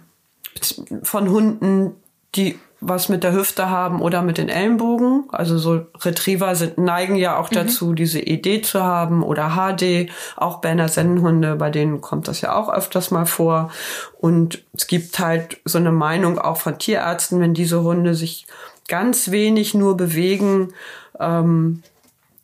von 1.03 1.29
Hunden, 1.31 1.96
die 2.35 2.59
was 2.81 3.09
mit 3.09 3.25
der 3.25 3.33
Hüfte 3.33 3.69
haben 3.69 4.01
oder 4.01 4.23
mit 4.23 4.38
den 4.38 4.49
Ellenbogen. 4.49 5.25
Also 5.31 5.59
so 5.59 5.87
Retriever 6.01 6.55
sind, 6.55 6.79
neigen 6.79 7.17
ja 7.17 7.38
auch 7.38 7.51
mhm. 7.51 7.57
dazu, 7.57 7.93
diese 7.93 8.25
ED 8.25 8.64
zu 8.64 8.83
haben 8.83 9.23
oder 9.23 9.57
HD. 9.57 10.11
Auch 10.37 10.61
Berner 10.61 10.88
Sennenhunde, 10.88 11.57
bei 11.57 11.71
denen 11.71 12.01
kommt 12.01 12.29
das 12.29 12.41
ja 12.41 12.55
auch 12.55 12.69
öfters 12.69 13.11
mal 13.11 13.27
vor. 13.27 13.71
Und 14.19 14.62
es 14.75 14.87
gibt 14.87 15.19
halt 15.19 15.59
so 15.64 15.79
eine 15.79 15.93
Meinung 15.93 16.38
auch 16.38 16.59
von 16.59 16.79
Tierärzten, 16.79 17.41
wenn 17.41 17.55
diese 17.55 17.83
Hunde 17.83 18.14
sich 18.14 18.47
ganz 18.87 19.31
wenig 19.31 19.75
nur 19.75 19.97
bewegen, 19.97 20.73
ähm, 21.19 21.83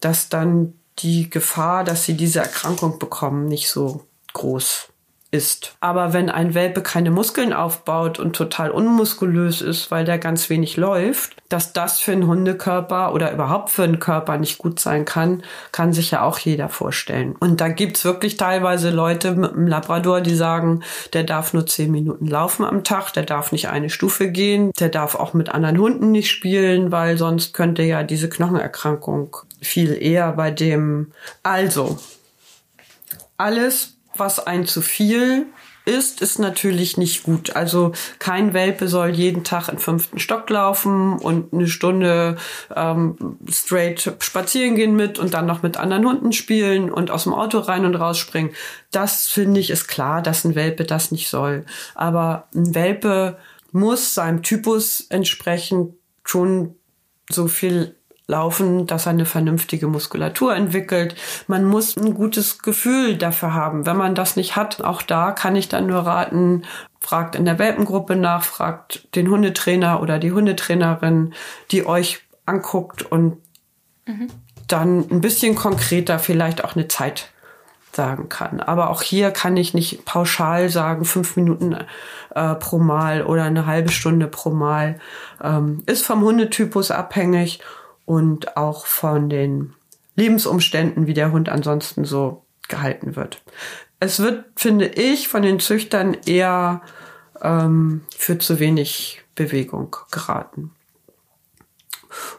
dass 0.01 0.29
dann 0.29 0.75
die 0.99 1.31
Gefahr, 1.31 1.85
dass 1.85 2.05
sie 2.05 2.15
diese 2.15 2.41
Erkrankung 2.41 2.99
bekommen, 2.99 3.47
nicht 3.47 3.69
so 3.69 4.05
groß 4.33 4.89
ist. 5.35 5.77
Aber 5.81 6.13
wenn 6.13 6.31
ein 6.31 6.55
Welpe 6.55 6.81
keine 6.81 7.11
Muskeln 7.11 7.53
aufbaut 7.53 8.21
und 8.21 8.37
total 8.37 8.71
unmuskulös 8.71 9.61
ist, 9.61 9.91
weil 9.91 10.05
der 10.05 10.19
ganz 10.19 10.49
wenig 10.49 10.77
läuft, 10.77 11.37
dass 11.49 11.73
das 11.73 11.99
für 11.99 12.13
einen 12.13 12.29
Hundekörper 12.29 13.13
oder 13.13 13.33
überhaupt 13.33 13.71
für 13.71 13.83
einen 13.83 13.99
Körper 13.99 14.39
nicht 14.39 14.59
gut 14.59 14.79
sein 14.79 15.05
kann, 15.05 15.43
kann 15.73 15.93
sich 15.93 16.13
ja 16.13 16.23
auch 16.23 16.39
jeder 16.39 16.69
vorstellen. 16.69 17.35
Und 17.39 17.61
da 17.61 17.69
gibt's 17.69 18.05
wirklich 18.05 18.37
teilweise 18.37 18.91
Leute 18.91 19.33
mit 19.33 19.53
einem 19.53 19.67
Labrador, 19.67 20.21
die 20.21 20.37
sagen, 20.37 20.83
der 21.13 21.25
darf 21.25 21.53
nur 21.53 21.67
zehn 21.67 21.91
Minuten 21.91 22.29
laufen 22.29 22.65
am 22.65 22.85
Tag, 22.85 23.13
der 23.13 23.25
darf 23.25 23.51
nicht 23.51 23.69
eine 23.69 23.91
Stufe 23.91 24.31
gehen, 24.31 24.71
der 24.79 24.89
darf 24.89 25.17
auch 25.17 25.35
mit 25.35 25.49
anderen 25.49 25.79
Hunden 25.79 26.13
nicht 26.13 26.31
spielen, 26.31 26.93
weil 26.93 27.19
sonst 27.19 27.53
könnte 27.55 27.83
ja 27.83 28.05
diese 28.05 28.29
Knochenerkrankung 28.29 29.37
viel 29.61 30.01
eher 30.01 30.33
bei 30.33 30.53
dem. 30.53 31.13
Also, 31.43 31.99
alles 33.37 33.94
was 34.17 34.45
ein 34.47 34.67
zu 34.67 34.81
viel 34.81 35.47
ist, 35.85 36.23
ist 36.23 36.39
natürlich 36.39 36.97
nicht 36.97 37.25
gut. 37.25 37.55
Also 37.57 37.93
kein 38.19 38.55
Welpe 38.55 38.89
soll 38.89 39.11
jeden 39.11 39.45
Tag 39.45 39.69
in 39.69 39.79
fünften 39.79 40.19
Stock 40.19 40.49
laufen 40.49 41.19
und 41.19 41.53
eine 41.53 41.67
Stunde 41.67 42.37
ähm, 42.75 43.39
straight 43.51 44.17
spazieren 44.21 44.77
gehen 44.77 44.97
mit 44.97 45.19
und 45.19 45.35
dann 45.35 45.47
noch 45.47 45.63
mit 45.63 45.77
anderen 45.77 46.07
Hunden 46.07 46.33
spielen 46.33 46.91
und 46.91 47.11
aus 47.11 47.25
dem 47.25 47.35
Auto 47.35 47.59
rein 47.59 47.85
und 47.85 47.97
rausspringen. 47.97 48.53
Das 48.91 49.27
finde 49.27 49.61
ich 49.61 49.71
ist 49.71 49.87
klar, 49.87 50.23
dass 50.23 50.45
ein 50.45 50.55
Welpe 50.55 50.85
das 50.85 51.11
nicht 51.11 51.29
soll. 51.29 51.67
Aber 51.95 52.49
ein 52.55 52.75
Welpe 52.75 53.37
muss 53.73 54.15
seinem 54.15 54.43
Typus 54.43 55.07
entsprechend 55.11 55.95
schon 56.25 56.77
so 57.29 57.49
viel 57.49 57.97
laufen, 58.27 58.87
dass 58.87 59.07
er 59.07 59.11
eine 59.11 59.27
vernünftige 59.27 59.87
Muskulatur 59.87 60.55
entwickelt. 60.55 61.15
Man 61.47 61.65
muss 61.65 61.97
ein 61.97 62.15
gutes 62.15 62.61
Gefühl 62.61 63.17
dafür 63.17 63.53
haben. 63.53 63.85
Wenn 63.85 63.97
man 63.97 64.15
das 64.15 64.37
nicht 64.37 64.57
hat, 64.57 64.83
auch 64.83 65.03
da 65.03 65.33
kann 65.33 65.57
ich 65.57 65.69
dann 65.69 65.87
nur 65.87 66.01
raten, 66.01 66.63
fragt 67.01 67.37
in 67.37 67.45
der 67.45 67.59
Welpengruppe 67.59 68.17
nach, 68.17 68.43
fragt 68.43 69.15
den 69.15 69.29
Hundetrainer 69.29 70.01
oder 70.01 70.19
die 70.19 70.33
Hundetrainerin, 70.33 71.35
die 71.71 71.87
euch 71.87 72.23
anguckt 72.47 73.03
und 73.03 73.37
mhm. 74.07 74.29
dann 74.69 75.01
ein 75.11 75.21
bisschen 75.21 75.55
konkreter 75.55 76.19
vielleicht 76.19 76.65
auch 76.65 76.77
eine 76.77 76.89
Zeit 76.89 77.31
sagen 77.93 78.29
kann. 78.29 78.61
Aber 78.61 78.91
auch 78.91 79.03
hier 79.03 79.31
kann 79.31 79.57
ich 79.57 79.75
nicht 79.75 80.05
pauschal 80.07 80.69
sagen, 80.71 81.05
fünf 81.05 81.37
Minuten 81.37 81.77
äh, 82.35 82.55
pro 82.55 82.79
Mal 82.79 83.23
oder 83.23 83.45
eine 83.45 83.67
halbe 83.67 83.91
Stunde 83.91 84.27
pro 84.27 84.51
Mal. 84.51 84.99
Ähm, 85.43 85.83
ist 85.87 86.05
vom 86.05 86.23
Hundetypus 86.23 86.91
abhängig 86.91 87.61
und 88.05 88.57
auch 88.57 88.87
von 88.87 89.29
den 89.29 89.75
Lebensumständen, 90.17 91.07
wie 91.07 91.15
der 91.15 91.33
Hund 91.33 91.49
ansonsten 91.49 92.05
so 92.05 92.45
gehalten 92.69 93.17
wird. 93.17 93.43
Es 94.01 94.21
wird, 94.21 94.45
finde 94.57 94.87
ich, 94.87 95.29
von 95.29 95.43
den 95.43 95.61
Züchtern 95.61 96.17
eher 96.27 96.83
ähm, 97.43 98.03
für 98.17 98.39
zu 98.39 98.59
wenig 98.59 99.23
Bewegung 99.35 99.97
geraten. 100.11 100.71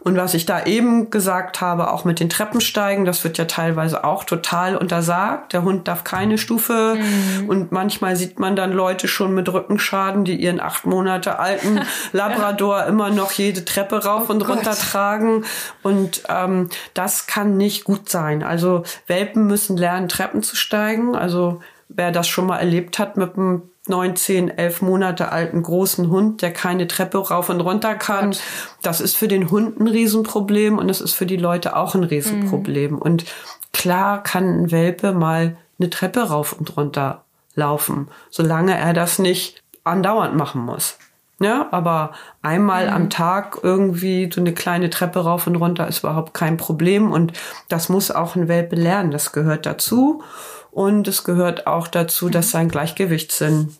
Und 0.05 0.17
was 0.17 0.35
ich 0.35 0.45
da 0.45 0.65
eben 0.65 1.09
gesagt 1.09 1.61
habe, 1.61 1.91
auch 1.91 2.05
mit 2.05 2.19
den 2.19 2.29
Treppensteigen, 2.29 3.05
das 3.05 3.23
wird 3.23 3.39
ja 3.39 3.45
teilweise 3.45 4.03
auch 4.03 4.23
total 4.23 4.77
untersagt. 4.77 5.51
Der 5.51 5.63
Hund 5.63 5.87
darf 5.87 6.03
keine 6.03 6.37
Stufe. 6.37 6.95
Mhm. 6.95 7.49
Und 7.49 7.71
manchmal 7.71 8.15
sieht 8.15 8.37
man 8.37 8.55
dann 8.55 8.71
Leute 8.71 9.07
schon 9.07 9.33
mit 9.33 9.51
Rückenschaden, 9.51 10.23
die 10.23 10.35
ihren 10.35 10.59
acht 10.59 10.85
Monate 10.85 11.39
alten 11.39 11.81
Labrador 12.11 12.81
ja. 12.81 12.85
immer 12.85 13.09
noch 13.09 13.31
jede 13.31 13.65
Treppe 13.65 14.05
rauf 14.05 14.25
oh 14.29 14.33
und 14.33 14.47
runter 14.47 14.69
Gott. 14.69 14.79
tragen. 14.91 15.43
Und 15.81 16.21
ähm, 16.29 16.69
das 16.93 17.25
kann 17.25 17.57
nicht 17.57 17.83
gut 17.83 18.07
sein. 18.07 18.43
Also 18.43 18.83
Welpen 19.07 19.47
müssen 19.47 19.75
lernen, 19.75 20.07
Treppen 20.07 20.43
zu 20.43 20.55
steigen. 20.55 21.15
Also 21.15 21.61
wer 21.87 22.11
das 22.11 22.27
schon 22.27 22.45
mal 22.45 22.57
erlebt 22.57 22.99
hat 22.99 23.17
mit 23.17 23.35
einem 23.35 23.63
19, 23.87 24.49
11 24.49 24.81
Monate 24.81 25.31
alten 25.31 25.61
großen 25.61 26.09
Hund, 26.09 26.41
der 26.41 26.51
keine 26.51 26.87
Treppe 26.87 27.17
rauf 27.19 27.49
und 27.49 27.61
runter 27.61 27.95
kann. 27.95 28.31
Gott. 28.31 28.41
Das 28.81 29.01
ist 29.01 29.15
für 29.15 29.27
den 29.27 29.51
Hund 29.51 29.79
ein 29.79 29.87
Riesenproblem 29.87 30.77
und 30.77 30.89
es 30.89 31.01
ist 31.01 31.13
für 31.13 31.25
die 31.25 31.37
Leute 31.37 31.75
auch 31.75 31.95
ein 31.95 32.03
Riesenproblem. 32.03 32.93
Mhm. 32.93 32.97
Und 32.97 33.25
klar 33.73 34.23
kann 34.23 34.63
ein 34.63 34.71
Welpe 34.71 35.13
mal 35.13 35.57
eine 35.79 35.89
Treppe 35.89 36.21
rauf 36.21 36.53
und 36.53 36.75
runter 36.77 37.25
laufen, 37.53 38.07
solange 38.29 38.77
er 38.77 38.93
das 38.93 39.19
nicht 39.19 39.63
andauernd 39.83 40.35
machen 40.35 40.61
muss. 40.61 40.97
Ja, 41.41 41.67
aber 41.71 42.13
einmal 42.41 42.87
mhm. 42.87 42.93
am 42.93 43.09
Tag 43.09 43.59
irgendwie 43.61 44.29
so 44.33 44.39
eine 44.39 44.53
kleine 44.53 44.89
Treppe 44.89 45.19
rauf 45.19 45.47
und 45.47 45.57
runter 45.57 45.87
ist 45.87 45.99
überhaupt 45.99 46.33
kein 46.33 46.55
Problem 46.55 47.11
und 47.11 47.33
das 47.67 47.89
muss 47.89 48.09
auch 48.09 48.35
ein 48.35 48.47
Welpe 48.47 48.75
lernen. 48.75 49.11
Das 49.11 49.33
gehört 49.33 49.65
dazu. 49.65 50.23
Und 50.71 51.07
es 51.07 51.23
gehört 51.23 51.67
auch 51.67 51.87
dazu, 51.87 52.27
dass 52.27 52.51
sein 52.51 52.67
Gleichgewichtssinn 52.67 53.73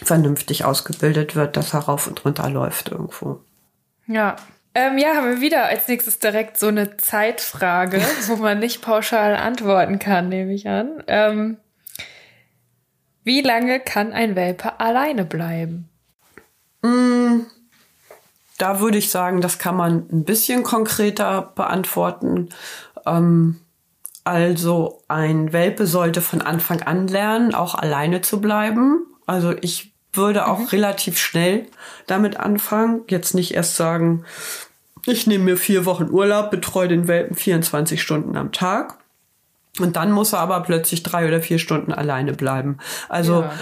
vernünftig 0.00 0.64
ausgebildet 0.64 1.34
wird, 1.34 1.56
dass 1.56 1.74
er 1.74 1.80
rauf 1.80 2.06
und 2.06 2.24
runter 2.24 2.48
läuft 2.48 2.90
irgendwo. 2.90 3.40
Ja. 4.06 4.36
Ähm, 4.72 4.98
ja, 4.98 5.16
haben 5.16 5.28
wir 5.28 5.40
wieder 5.40 5.64
als 5.66 5.88
nächstes 5.88 6.20
direkt 6.20 6.56
so 6.56 6.68
eine 6.68 6.96
Zeitfrage, 6.96 8.00
wo 8.28 8.36
man 8.36 8.60
nicht 8.60 8.80
pauschal 8.80 9.34
antworten 9.34 9.98
kann, 9.98 10.28
nehme 10.28 10.52
ich 10.52 10.68
an. 10.68 11.02
Ähm, 11.08 11.56
wie 13.24 13.40
lange 13.40 13.80
kann 13.80 14.12
ein 14.12 14.36
Welpe 14.36 14.78
alleine 14.78 15.24
bleiben? 15.24 15.89
Mm, 16.82 17.40
da 18.58 18.80
würde 18.80 18.98
ich 18.98 19.10
sagen, 19.10 19.40
das 19.40 19.58
kann 19.58 19.76
man 19.76 20.06
ein 20.10 20.24
bisschen 20.24 20.62
konkreter 20.62 21.52
beantworten. 21.54 22.50
Ähm, 23.06 23.60
also 24.24 25.02
ein 25.08 25.52
Welpe 25.52 25.86
sollte 25.86 26.20
von 26.20 26.42
Anfang 26.42 26.82
an 26.82 27.08
lernen, 27.08 27.54
auch 27.54 27.74
alleine 27.74 28.20
zu 28.20 28.40
bleiben. 28.40 29.06
Also 29.26 29.54
ich 29.60 29.92
würde 30.12 30.46
auch 30.46 30.58
mhm. 30.58 30.66
relativ 30.66 31.18
schnell 31.18 31.66
damit 32.06 32.38
anfangen. 32.38 33.02
Jetzt 33.08 33.34
nicht 33.34 33.54
erst 33.54 33.76
sagen, 33.76 34.24
ich 35.06 35.26
nehme 35.26 35.44
mir 35.44 35.56
vier 35.56 35.86
Wochen 35.86 36.10
Urlaub, 36.10 36.50
betreue 36.50 36.88
den 36.88 37.08
Welpen 37.08 37.36
24 37.36 38.02
Stunden 38.02 38.36
am 38.36 38.52
Tag. 38.52 38.98
Und 39.78 39.96
dann 39.96 40.10
muss 40.10 40.32
er 40.32 40.40
aber 40.40 40.60
plötzlich 40.60 41.02
drei 41.02 41.28
oder 41.28 41.40
vier 41.40 41.58
Stunden 41.58 41.92
alleine 41.92 42.32
bleiben. 42.32 42.78
Also 43.08 43.42
ja, 43.42 43.52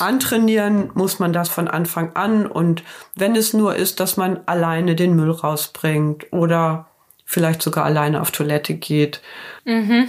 antrainieren 0.00 0.90
muss 0.94 1.20
man 1.20 1.32
das 1.32 1.48
von 1.48 1.68
Anfang 1.68 2.16
an. 2.16 2.46
Und 2.46 2.82
wenn 3.14 3.36
es 3.36 3.52
nur 3.52 3.76
ist, 3.76 4.00
dass 4.00 4.16
man 4.16 4.40
alleine 4.46 4.96
den 4.96 5.14
Müll 5.14 5.30
rausbringt 5.30 6.32
oder 6.32 6.86
vielleicht 7.24 7.62
sogar 7.62 7.84
alleine 7.84 8.20
auf 8.20 8.30
Toilette 8.32 8.74
geht. 8.74 9.22
Mhm. 9.64 10.08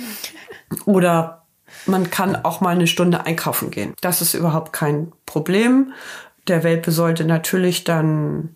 Oder 0.86 1.44
man 1.86 2.10
kann 2.10 2.36
auch 2.44 2.62
mal 2.62 2.70
eine 2.70 2.88
Stunde 2.88 3.26
einkaufen 3.26 3.72
gehen. 3.72 3.94
Das 4.02 4.22
ist 4.22 4.34
überhaupt 4.34 4.74
kein 4.74 5.12
Problem. 5.26 5.94
Der 6.48 6.64
Welpe 6.64 6.92
sollte 6.92 7.24
natürlich 7.26 7.84
dann 7.84 8.55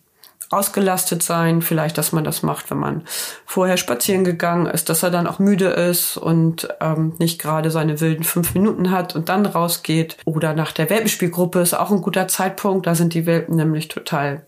ausgelastet 0.49 1.23
sein. 1.23 1.61
Vielleicht, 1.61 1.97
dass 1.97 2.11
man 2.11 2.23
das 2.23 2.43
macht, 2.43 2.71
wenn 2.71 2.79
man 2.79 3.03
vorher 3.45 3.77
spazieren 3.77 4.23
gegangen 4.23 4.65
ist, 4.65 4.89
dass 4.89 5.03
er 5.03 5.11
dann 5.11 5.27
auch 5.27 5.39
müde 5.39 5.67
ist 5.67 6.17
und 6.17 6.67
ähm, 6.81 7.13
nicht 7.19 7.39
gerade 7.39 7.71
seine 7.71 7.99
wilden 8.01 8.23
fünf 8.23 8.53
Minuten 8.53 8.91
hat 8.91 9.15
und 9.15 9.29
dann 9.29 9.45
rausgeht. 9.45 10.17
Oder 10.25 10.53
nach 10.53 10.71
der 10.71 10.89
Welpenspielgruppe 10.89 11.59
ist 11.59 11.73
auch 11.73 11.91
ein 11.91 12.01
guter 12.01 12.27
Zeitpunkt. 12.27 12.87
Da 12.87 12.95
sind 12.95 13.13
die 13.13 13.25
Welpen 13.25 13.55
nämlich 13.55 13.87
total 13.87 14.45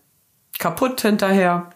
kaputt 0.58 1.00
hinterher. 1.00 1.70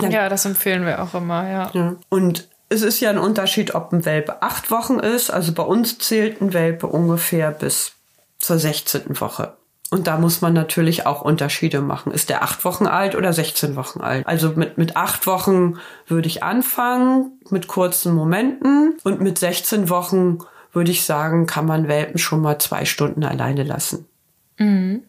Ja, 0.00 0.28
das 0.28 0.44
empfehlen 0.44 0.86
wir 0.86 1.02
auch 1.02 1.14
immer, 1.14 1.48
ja. 1.48 1.70
ja. 1.72 1.96
Und 2.08 2.48
es 2.68 2.82
ist 2.82 3.00
ja 3.00 3.10
ein 3.10 3.18
Unterschied, 3.18 3.74
ob 3.74 3.92
ein 3.92 4.04
Welpe 4.04 4.42
acht 4.42 4.70
Wochen 4.70 4.98
ist. 4.98 5.30
Also 5.30 5.52
bei 5.52 5.62
uns 5.62 5.98
zählt 5.98 6.40
ein 6.40 6.52
Welpe 6.52 6.86
ungefähr 6.86 7.50
bis 7.50 7.92
zur 8.38 8.58
16. 8.58 9.20
Woche. 9.20 9.56
Und 9.90 10.06
da 10.06 10.18
muss 10.18 10.42
man 10.42 10.52
natürlich 10.52 11.06
auch 11.06 11.22
Unterschiede 11.22 11.80
machen. 11.80 12.12
Ist 12.12 12.28
der 12.28 12.42
acht 12.42 12.64
Wochen 12.64 12.86
alt 12.86 13.14
oder 13.14 13.32
16 13.32 13.74
Wochen 13.74 14.00
alt? 14.00 14.26
Also 14.26 14.50
mit, 14.50 14.76
mit 14.76 14.96
acht 14.96 15.26
Wochen 15.26 15.78
würde 16.06 16.28
ich 16.28 16.42
anfangen, 16.42 17.40
mit 17.48 17.68
kurzen 17.68 18.14
Momenten. 18.14 18.98
Und 19.02 19.22
mit 19.22 19.38
16 19.38 19.88
Wochen 19.88 20.38
würde 20.72 20.90
ich 20.90 21.04
sagen, 21.04 21.46
kann 21.46 21.64
man 21.64 21.88
Welpen 21.88 22.18
schon 22.18 22.42
mal 22.42 22.58
zwei 22.58 22.84
Stunden 22.84 23.24
alleine 23.24 23.62
lassen. 23.62 24.06
Mhm. 24.58 25.04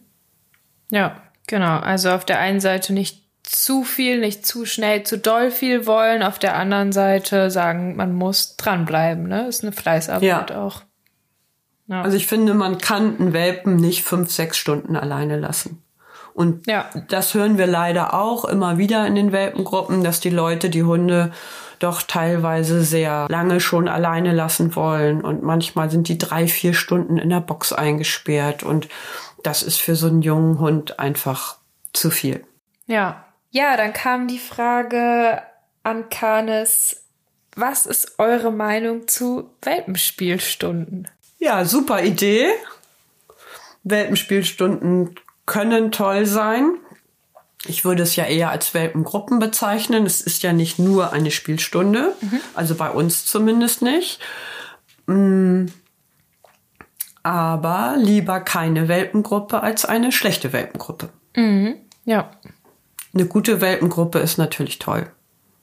Ja, 0.90 1.20
genau. 1.46 1.78
Also 1.78 2.10
auf 2.10 2.24
der 2.24 2.38
einen 2.38 2.60
Seite 2.60 2.94
nicht 2.94 3.22
zu 3.42 3.84
viel, 3.84 4.18
nicht 4.20 4.46
zu 4.46 4.64
schnell, 4.64 5.02
zu 5.02 5.18
doll 5.18 5.50
viel 5.50 5.86
wollen. 5.86 6.22
Auf 6.22 6.38
der 6.38 6.56
anderen 6.56 6.92
Seite 6.92 7.50
sagen, 7.50 7.96
man 7.96 8.14
muss 8.14 8.56
dranbleiben. 8.56 9.28
Ne? 9.28 9.46
Ist 9.46 9.62
eine 9.62 9.72
Fleißarbeit 9.72 10.50
ja. 10.50 10.62
auch. 10.64 10.82
Ja. 11.90 12.02
Also 12.02 12.16
ich 12.16 12.28
finde, 12.28 12.54
man 12.54 12.78
kann 12.78 13.18
einen 13.18 13.32
Welpen 13.32 13.74
nicht 13.74 14.04
fünf, 14.04 14.30
sechs 14.30 14.56
Stunden 14.56 14.96
alleine 14.96 15.36
lassen. 15.36 15.82
Und 16.34 16.68
ja. 16.68 16.88
das 17.08 17.34
hören 17.34 17.58
wir 17.58 17.66
leider 17.66 18.14
auch 18.14 18.44
immer 18.44 18.78
wieder 18.78 19.04
in 19.08 19.16
den 19.16 19.32
Welpengruppen, 19.32 20.04
dass 20.04 20.20
die 20.20 20.30
Leute 20.30 20.70
die 20.70 20.84
Hunde 20.84 21.32
doch 21.80 22.02
teilweise 22.02 22.82
sehr 22.82 23.26
lange 23.28 23.58
schon 23.58 23.88
alleine 23.88 24.32
lassen 24.32 24.76
wollen. 24.76 25.20
Und 25.20 25.42
manchmal 25.42 25.90
sind 25.90 26.06
die 26.06 26.16
drei, 26.16 26.46
vier 26.46 26.74
Stunden 26.74 27.18
in 27.18 27.28
der 27.28 27.40
Box 27.40 27.72
eingesperrt. 27.72 28.62
Und 28.62 28.88
das 29.42 29.64
ist 29.64 29.80
für 29.80 29.96
so 29.96 30.06
einen 30.06 30.22
jungen 30.22 30.60
Hund 30.60 31.00
einfach 31.00 31.56
zu 31.92 32.10
viel. 32.10 32.44
Ja, 32.86 33.24
ja, 33.50 33.76
dann 33.76 33.92
kam 33.92 34.28
die 34.28 34.38
Frage 34.38 35.42
an 35.82 36.08
Kanes, 36.08 37.02
was 37.56 37.86
ist 37.86 38.20
eure 38.20 38.52
Meinung 38.52 39.08
zu 39.08 39.50
Welpenspielstunden? 39.62 41.08
Ja, 41.40 41.64
super 41.64 42.04
Idee. 42.04 42.46
Welpenspielstunden 43.82 45.16
können 45.46 45.90
toll 45.90 46.26
sein. 46.26 46.76
Ich 47.66 47.84
würde 47.84 48.02
es 48.02 48.14
ja 48.14 48.24
eher 48.24 48.50
als 48.50 48.72
Welpengruppen 48.74 49.38
bezeichnen. 49.38 50.06
Es 50.06 50.20
ist 50.20 50.42
ja 50.42 50.52
nicht 50.52 50.78
nur 50.78 51.12
eine 51.12 51.30
Spielstunde, 51.30 52.14
mhm. 52.20 52.40
also 52.54 52.74
bei 52.74 52.90
uns 52.90 53.24
zumindest 53.24 53.82
nicht. 53.82 54.20
Mm. 55.06 55.66
Aber 57.22 57.96
lieber 57.98 58.40
keine 58.40 58.88
Welpengruppe 58.88 59.62
als 59.62 59.84
eine 59.84 60.10
schlechte 60.12 60.54
Welpengruppe. 60.54 61.10
Mhm. 61.36 61.76
Ja. 62.06 62.30
Eine 63.12 63.26
gute 63.26 63.60
Welpengruppe 63.60 64.20
ist 64.20 64.38
natürlich 64.38 64.78
toll. 64.78 65.10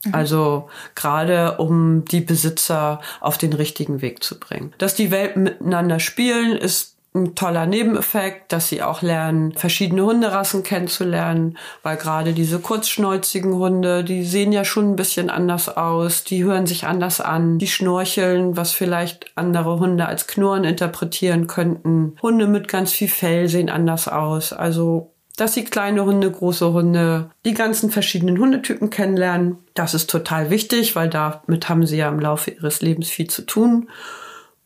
Mhm. 0.06 0.16
Also 0.16 0.70
gerade 0.96 1.58
um 1.58 2.06
die 2.06 2.22
Besitzer 2.22 3.02
auf 3.20 3.38
den 3.38 3.54
richtigen 3.54 4.02
Weg 4.02 4.24
zu 4.24 4.40
bringen. 4.40 4.74
Dass 4.78 4.96
die 4.96 5.12
Welpen 5.12 5.44
miteinander 5.44 6.00
spielen, 6.00 6.58
ist 6.58 6.98
ein 7.18 7.36
toller 7.36 7.66
Nebeneffekt, 7.66 8.52
dass 8.54 8.70
sie 8.70 8.82
auch 8.82 9.02
lernen, 9.02 9.54
verschiedene 9.54 10.04
Hunderassen 10.04 10.64
kennenzulernen, 10.64 11.58
weil 11.84 11.98
gerade 11.98 12.34
diese 12.34 12.60
kurzschnäuzigen 12.60 13.56
Hunde, 13.56 14.04
die 14.04 14.24
sehen 14.24 14.52
ja 14.52 14.64
schon 14.64 14.92
ein 14.92 14.96
bisschen 14.96 15.30
anders 15.30 15.76
aus, 15.76 16.24
die 16.24 16.44
hören 16.44 16.68
sich 16.68 16.86
anders 16.86 17.20
an, 17.20 17.58
die 17.58 17.68
schnorcheln, 17.68 18.56
was 18.56 18.72
vielleicht 18.72 19.32
andere 19.36 19.80
Hunde 19.80 20.06
als 20.06 20.28
Knurren 20.28 20.64
interpretieren 20.64 21.48
könnten. 21.48 22.16
Hunde 22.22 22.48
mit 22.48 22.68
ganz 22.68 22.92
viel 22.92 23.10
Fell 23.10 23.48
sehen 23.48 23.70
anders 23.70 24.08
aus. 24.08 24.54
Also 24.54 25.12
dass 25.38 25.54
sie 25.54 25.64
kleine 25.64 26.04
Hunde, 26.04 26.30
große 26.30 26.74
Hunde, 26.74 27.30
die 27.46 27.54
ganzen 27.54 27.90
verschiedenen 27.90 28.40
Hundetypen 28.40 28.90
kennenlernen. 28.90 29.58
Das 29.74 29.94
ist 29.94 30.10
total 30.10 30.50
wichtig, 30.50 30.96
weil 30.96 31.10
damit 31.10 31.70
haben 31.70 31.86
sie 31.86 31.98
ja 31.98 32.10
im 32.10 32.20
Laufe 32.20 32.52
ihres 32.52 32.82
Lebens 32.82 33.10
viel 33.10 33.30
zu 33.30 33.44
tun. 33.44 33.90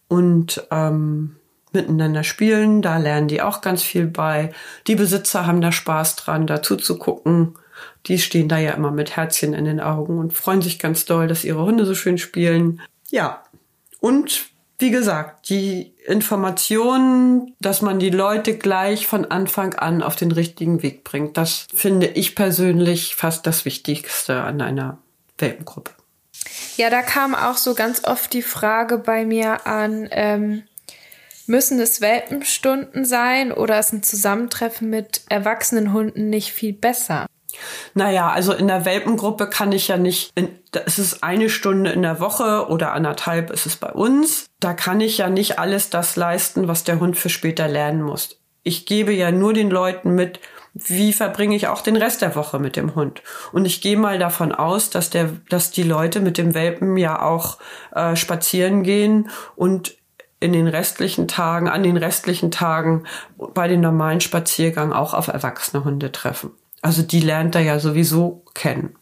Und 0.07 0.65
ähm, 0.71 1.35
miteinander 1.73 2.23
spielen. 2.23 2.81
Da 2.81 2.97
lernen 2.97 3.27
die 3.27 3.41
auch 3.41 3.61
ganz 3.61 3.83
viel 3.83 4.07
bei. 4.07 4.51
Die 4.87 4.95
Besitzer 4.95 5.45
haben 5.45 5.61
da 5.61 5.71
Spaß 5.71 6.15
dran, 6.17 6.47
dazu 6.47 6.75
zu 6.75 6.97
gucken. 6.97 7.55
Die 8.07 8.19
stehen 8.19 8.47
da 8.47 8.57
ja 8.57 8.71
immer 8.71 8.91
mit 8.91 9.15
Herzchen 9.15 9.53
in 9.53 9.65
den 9.65 9.79
Augen 9.79 10.19
und 10.19 10.33
freuen 10.33 10.61
sich 10.61 10.79
ganz 10.79 11.05
doll, 11.05 11.27
dass 11.27 11.43
ihre 11.43 11.63
Hunde 11.63 11.85
so 11.85 11.95
schön 11.95 12.17
spielen. 12.17 12.81
Ja. 13.09 13.43
Und 13.99 14.47
wie 14.79 14.91
gesagt, 14.91 15.49
die 15.49 15.90
Information, 16.05 17.53
dass 17.59 17.81
man 17.81 17.99
die 17.99 18.09
Leute 18.09 18.57
gleich 18.57 19.07
von 19.07 19.25
Anfang 19.25 19.75
an 19.75 20.01
auf 20.01 20.15
den 20.15 20.31
richtigen 20.31 20.81
Weg 20.81 21.03
bringt, 21.03 21.37
das 21.37 21.67
finde 21.73 22.07
ich 22.07 22.35
persönlich 22.35 23.15
fast 23.15 23.45
das 23.45 23.65
Wichtigste 23.65 24.41
an 24.41 24.61
einer 24.61 24.97
Welpengruppe. 25.37 25.91
Ja, 26.77 26.89
da 26.89 27.01
kam 27.01 27.35
auch 27.35 27.57
so 27.57 27.75
ganz 27.75 28.03
oft 28.03 28.33
die 28.33 28.41
Frage 28.41 28.97
bei 28.97 29.25
mir 29.25 29.67
an, 29.67 30.07
ähm, 30.11 30.63
Müssen 31.51 31.81
es 31.81 31.99
Welpenstunden 31.99 33.03
sein 33.03 33.51
oder 33.51 33.77
ist 33.77 33.91
ein 33.91 34.03
Zusammentreffen 34.03 34.89
mit 34.89 35.23
erwachsenen 35.27 35.91
Hunden 35.91 36.29
nicht 36.29 36.53
viel 36.53 36.71
besser? 36.71 37.25
Naja, 37.93 38.29
also 38.29 38.53
in 38.53 38.67
der 38.67 38.85
Welpengruppe 38.85 39.47
kann 39.47 39.71
ich 39.71 39.87
ja 39.87 39.97
nicht, 39.97 40.31
in, 40.35 40.49
es 40.85 40.99
ist 40.99 41.23
eine 41.23 41.49
Stunde 41.49 41.91
in 41.91 42.01
der 42.01 42.19
Woche 42.19 42.67
oder 42.69 42.93
anderthalb 42.93 43.51
ist 43.51 43.65
es 43.65 43.75
bei 43.75 43.91
uns. 43.91 44.47
Da 44.59 44.73
kann 44.73 45.01
ich 45.01 45.17
ja 45.17 45.29
nicht 45.29 45.59
alles 45.59 45.89
das 45.89 46.15
leisten, 46.15 46.67
was 46.67 46.83
der 46.83 46.99
Hund 46.99 47.17
für 47.17 47.29
später 47.29 47.67
lernen 47.67 48.01
muss. 48.01 48.37
Ich 48.63 48.85
gebe 48.85 49.11
ja 49.11 49.31
nur 49.31 49.53
den 49.53 49.69
Leuten 49.69 50.13
mit, 50.13 50.39
wie 50.73 51.13
verbringe 51.13 51.55
ich 51.55 51.67
auch 51.67 51.81
den 51.81 51.95
Rest 51.95 52.21
der 52.21 52.35
Woche 52.35 52.59
mit 52.59 52.75
dem 52.75 52.95
Hund. 52.95 53.23
Und 53.51 53.65
ich 53.65 53.81
gehe 53.81 53.97
mal 53.97 54.19
davon 54.19 54.51
aus, 54.51 54.89
dass 54.89 55.09
der, 55.09 55.29
dass 55.49 55.71
die 55.71 55.83
Leute 55.83 56.19
mit 56.19 56.37
dem 56.37 56.53
Welpen 56.53 56.95
ja 56.97 57.21
auch 57.21 57.57
äh, 57.93 58.15
spazieren 58.15 58.83
gehen 58.83 59.29
und 59.55 59.95
in 60.41 60.53
den 60.53 60.67
restlichen 60.67 61.27
Tagen, 61.27 61.69
an 61.69 61.83
den 61.83 61.97
restlichen 61.97 62.51
Tagen 62.51 63.03
bei 63.37 63.67
den 63.67 63.79
normalen 63.79 64.21
Spaziergängen 64.21 64.91
auch 64.91 65.13
auf 65.13 65.27
erwachsene 65.27 65.83
Hunde 65.83 66.11
treffen. 66.11 66.51
Also 66.81 67.01
die 67.03 67.19
lernt 67.19 67.55
er 67.55 67.61
ja 67.61 67.79
sowieso 67.79 68.43
kennen. 68.53 68.95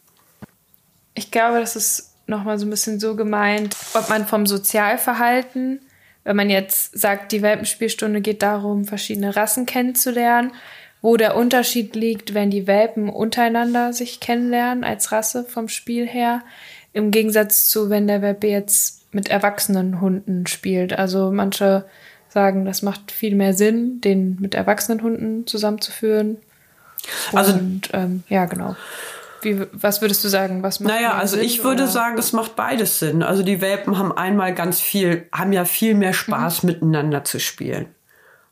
Ich 1.14 1.30
glaube, 1.30 1.60
das 1.60 1.76
ist 1.76 2.14
nochmal 2.26 2.58
so 2.58 2.66
ein 2.66 2.70
bisschen 2.70 3.00
so 3.00 3.16
gemeint, 3.16 3.76
ob 3.94 4.08
man 4.08 4.26
vom 4.26 4.46
Sozialverhalten, 4.46 5.80
wenn 6.24 6.36
man 6.36 6.50
jetzt 6.50 6.98
sagt, 6.98 7.32
die 7.32 7.42
Welpenspielstunde 7.42 8.20
geht 8.20 8.42
darum, 8.42 8.84
verschiedene 8.84 9.34
Rassen 9.34 9.66
kennenzulernen, 9.66 10.52
wo 11.02 11.16
der 11.16 11.36
Unterschied 11.36 11.96
liegt, 11.96 12.34
wenn 12.34 12.50
die 12.50 12.66
Welpen 12.66 13.08
untereinander 13.08 13.92
sich 13.92 14.20
kennenlernen 14.20 14.84
als 14.84 15.12
Rasse 15.12 15.44
vom 15.44 15.68
Spiel 15.68 16.06
her, 16.06 16.42
im 16.92 17.10
Gegensatz 17.10 17.68
zu, 17.68 17.88
wenn 17.88 18.06
der 18.06 18.22
Welpe 18.22 18.48
jetzt 18.48 19.12
mit 19.12 19.28
erwachsenen 19.28 20.00
Hunden 20.00 20.46
spielt. 20.46 20.92
Also 20.92 21.30
manche 21.32 21.86
sagen, 22.28 22.64
das 22.64 22.82
macht 22.82 23.10
viel 23.10 23.34
mehr 23.34 23.54
Sinn, 23.54 24.00
den 24.00 24.36
mit 24.40 24.54
erwachsenen 24.54 25.02
Hunden 25.02 25.46
zusammenzuführen. 25.46 26.38
Also 27.32 27.52
Und, 27.54 27.88
ähm, 27.92 28.22
ja, 28.28 28.46
genau. 28.46 28.76
Wie, 29.42 29.62
was 29.72 30.02
würdest 30.02 30.22
du 30.24 30.28
sagen? 30.28 30.62
Was 30.62 30.80
macht 30.80 30.92
naja, 30.92 31.14
also 31.14 31.36
Sinn, 31.36 31.46
ich 31.46 31.64
würde 31.64 31.84
oder? 31.84 31.92
sagen, 31.92 32.18
es 32.18 32.32
macht 32.32 32.56
beides 32.56 32.98
Sinn. 32.98 33.22
Also 33.22 33.42
die 33.42 33.60
Welpen 33.60 33.96
haben 33.96 34.12
einmal 34.12 34.54
ganz 34.54 34.80
viel, 34.80 35.26
haben 35.32 35.52
ja 35.52 35.64
viel 35.64 35.94
mehr 35.94 36.12
Spaß 36.12 36.62
mhm. 36.62 36.68
miteinander 36.68 37.24
zu 37.24 37.40
spielen. 37.40 37.86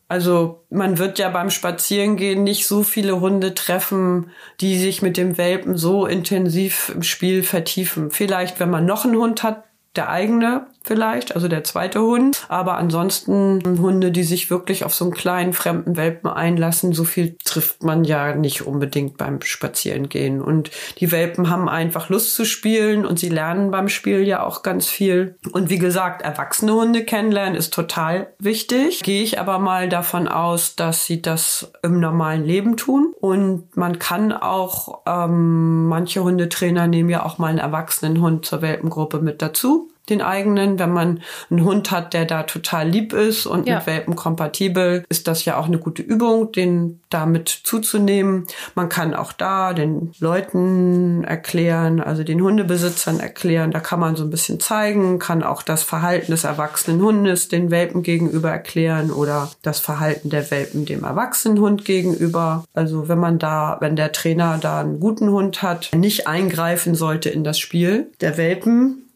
Also 0.09 0.65
man 0.71 0.97
wird 0.97 1.19
ja 1.19 1.29
beim 1.29 1.51
Spazierengehen 1.51 2.43
nicht 2.43 2.67
so 2.67 2.83
viele 2.83 3.21
Hunde 3.21 3.55
treffen, 3.55 4.31
die 4.61 4.79
sich 4.79 5.03
mit 5.03 5.19
dem 5.19 5.37
Welpen 5.37 5.77
so 5.77 6.07
intensiv 6.07 6.91
im 6.95 7.03
Spiel 7.03 7.43
vertiefen. 7.43 8.11
Vielleicht, 8.11 8.59
wenn 8.59 8.71
man 8.71 8.87
noch 8.87 9.05
einen 9.05 9.17
Hund 9.17 9.43
hat, 9.43 9.65
der 9.97 10.09
eigene 10.09 10.67
vielleicht, 10.89 11.35
also 11.35 11.47
der 11.47 11.63
zweite 11.63 12.01
Hund. 12.01 12.45
Aber 12.49 12.79
ansonsten 12.79 13.63
Hunde, 13.81 14.11
die 14.11 14.25
sich 14.25 14.51
wirklich 14.51 14.85
auf 14.85 14.95
so 14.95 15.05
einen 15.05 15.15
kleinen 15.15 15.53
fremden 15.53 15.97
Welpen 15.97 16.29
einlassen, 16.29 16.93
so 16.93 17.05
viel 17.05 17.37
trifft 17.45 17.85
man 17.85 18.05
ja 18.05 18.35
nicht 18.35 18.63
unbedingt 18.63 19.19
beim 19.19 19.41
Spazierengehen. 19.43 20.41
Und 20.41 20.71
die 20.99 21.13
Welpen 21.13 21.51
haben 21.51 21.69
einfach 21.69 22.09
Lust 22.09 22.35
zu 22.35 22.45
spielen 22.45 23.07
und 23.07 23.19
sie 23.19 23.29
lernen 23.29 23.71
beim 23.71 23.89
Spiel 23.89 24.23
ja 24.23 24.43
auch 24.43 24.63
ganz 24.63 24.89
viel. 24.89 25.37
Und 25.53 25.71
wie 25.71 25.79
gesagt, 25.79 26.23
erwachsene 26.23 26.73
Hunde 26.73 27.05
kennenlernen 27.05 27.55
ist 27.55 27.75
total 27.75 28.33
wichtig. 28.39 29.03
Gehe 29.03 29.23
ich 29.23 29.39
aber 29.39 29.59
mal 29.59 29.89
davon 29.89 30.27
aus, 30.27 30.75
dass 30.75 31.05
sie 31.05 31.21
das 31.21 31.71
im 31.83 32.01
normalen 32.01 32.45
Leben 32.45 32.79
tun. 32.79 33.13
Und 33.21 33.77
man 33.77 33.99
kann 33.99 34.33
auch, 34.33 35.03
ähm, 35.07 35.87
manche 35.87 36.25
Hundetrainer 36.25 36.87
nehmen 36.87 37.11
ja 37.11 37.27
auch 37.27 37.37
mal 37.37 37.49
einen 37.49 37.59
erwachsenen 37.59 38.23
Hund 38.23 38.47
zur 38.47 38.63
Welpengruppe 38.63 39.21
mit 39.21 39.43
dazu 39.43 39.91
den 40.11 40.23
eigenen. 40.23 40.79
Wenn 40.79 40.93
man 40.93 41.21
einen 41.51 41.65
Hund 41.65 41.91
hat, 41.91 42.15
der 42.15 42.25
da 42.25 42.45
total 42.45 42.89
lieb 42.89 43.13
ist 43.13 43.47
und 43.47 43.67
ja. 43.67 43.77
mit 43.77 43.87
Welpen 43.87 44.17
kompatibel, 44.17 45.05
ist 45.09 45.29
das 45.29 45.45
ja 45.45 45.57
auch 45.59 45.67
eine 45.67 45.79
gute 45.79 46.03
Übung, 46.03 46.53
den 46.53 47.01
damit 47.11 47.49
zuzunehmen. 47.49 48.47
Man 48.75 48.89
kann 48.89 49.15
auch 49.15 49.33
da 49.33 49.73
den 49.73 50.13
Leuten 50.19 51.25
erklären, 51.25 52.01
also 52.01 52.23
den 52.23 52.43
Hundebesitzern 52.43 53.21
erklären. 53.21 53.71
Da 53.71 53.81
kann 53.81 54.01
man 54.01 54.17
so 54.17 54.25
ein 54.25 54.31
bisschen 54.31 54.61
zeigen, 54.61 55.19
kann 55.19 55.43
auch 55.43 55.63
das 55.63 55.83
Verhalten 55.83 56.31
des 56.31 56.45
erwachsenen 56.45 57.03
Hundes 57.03 57.49
den 57.49 57.71
Welpen 57.71 58.03
gegenüber 58.03 58.51
erklären 58.51 59.11
oder 59.11 59.51
das 59.63 59.81
Verhalten 59.81 60.31
der 60.31 60.51
Welpen 60.51 60.85
dem 60.85 61.05
erwachsenen 61.05 61.61
Hund 61.61 61.85
gegenüber. 61.85 62.65
Also 62.75 63.09
wenn 63.09 63.19
man 63.19 63.39
da, 63.39 63.79
wenn 63.81 63.97
der 63.97 64.13
Trainer 64.13 64.59
da 64.59 64.81
einen 64.81 65.01
guten 65.01 65.31
Hund 65.31 65.63
hat, 65.63 65.91
nicht 65.95 66.27
eingreifen 66.27 66.95
sollte 66.95 67.31
in 67.31 67.45
das 67.45 67.59
Spiel 67.59 68.11
der 68.21 68.37
Welpen, 68.37 69.08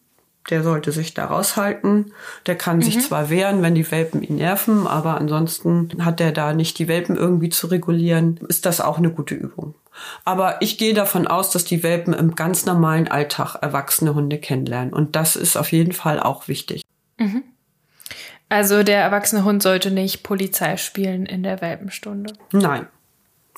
der 0.51 0.63
sollte 0.63 0.93
sich 0.93 1.15
da 1.15 1.27
raushalten. 1.27 2.13
Der 2.47 2.57
kann 2.57 2.79
mhm. 2.79 2.83
sich 2.83 3.01
zwar 3.01 3.31
wehren, 3.31 3.63
wenn 3.63 3.75
die 3.75 3.91
Welpen 3.91 4.23
ihn 4.23 4.37
nerven, 4.37 4.87
aber 4.87 5.17
ansonsten 5.17 6.05
hat 6.05 6.21
er 6.21 6.33
da 6.33 6.53
nicht 6.53 6.79
die 6.79 6.89
Welpen 6.89 7.17
irgendwie 7.17 7.49
zu 7.49 7.69
regulieren. 7.69 8.41
Ist 8.49 8.67
das 8.67 8.81
auch 8.81 8.99
eine 8.99 9.11
gute 9.11 9.35
Übung. 9.35 9.75
Aber 10.25 10.61
ich 10.61 10.79
gehe 10.79 10.95
davon 10.95 11.27
aus, 11.27 11.51
dass 11.51 11.65
die 11.65 11.83
Welpen 11.83 12.15
im 12.15 12.35
ganz 12.35 12.67
normalen 12.67 13.09
Alltag 13.09 13.57
erwachsene 13.61 14.15
Hunde 14.15 14.39
kennenlernen. 14.39 14.93
Und 14.93 15.17
das 15.17 15.37
ist 15.37 15.57
auf 15.57 15.71
jeden 15.71 15.93
Fall 15.93 16.19
auch 16.19 16.49
wichtig. 16.49 16.83
Mhm. 17.19 17.43
Also 18.49 18.83
der 18.83 19.01
erwachsene 19.01 19.45
Hund 19.45 19.63
sollte 19.63 19.91
nicht 19.91 20.23
Polizei 20.23 20.77
spielen 20.77 21.25
in 21.25 21.43
der 21.43 21.61
Welpenstunde. 21.61 22.35
Nein. 22.53 22.87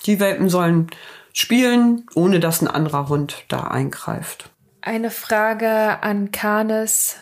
Die 0.07 0.21
Welpen 0.21 0.49
sollen 0.49 0.89
spielen, 1.33 2.07
ohne 2.15 2.41
dass 2.41 2.63
ein 2.63 2.69
anderer 2.69 3.09
Hund 3.09 3.45
da 3.49 3.63
eingreift. 3.63 4.51
Eine 4.87 5.11
Frage 5.11 6.03
an 6.03 6.31
Kanes. 6.31 7.17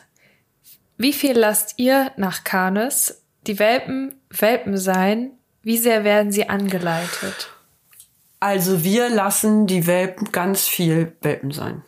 Wie 0.96 1.12
viel 1.12 1.38
lasst 1.38 1.74
ihr 1.76 2.10
nach 2.16 2.42
Kanes 2.42 3.22
die 3.46 3.60
Welpen 3.60 4.20
Welpen 4.30 4.76
sein? 4.76 5.30
Wie 5.62 5.78
sehr 5.78 6.02
werden 6.02 6.32
sie 6.32 6.48
angeleitet? 6.48 7.50
Also 8.40 8.82
wir 8.82 9.08
lassen 9.10 9.68
die 9.68 9.86
Welpen 9.86 10.32
ganz 10.32 10.66
viel 10.66 11.16
Welpen 11.20 11.52
sein. 11.52 11.84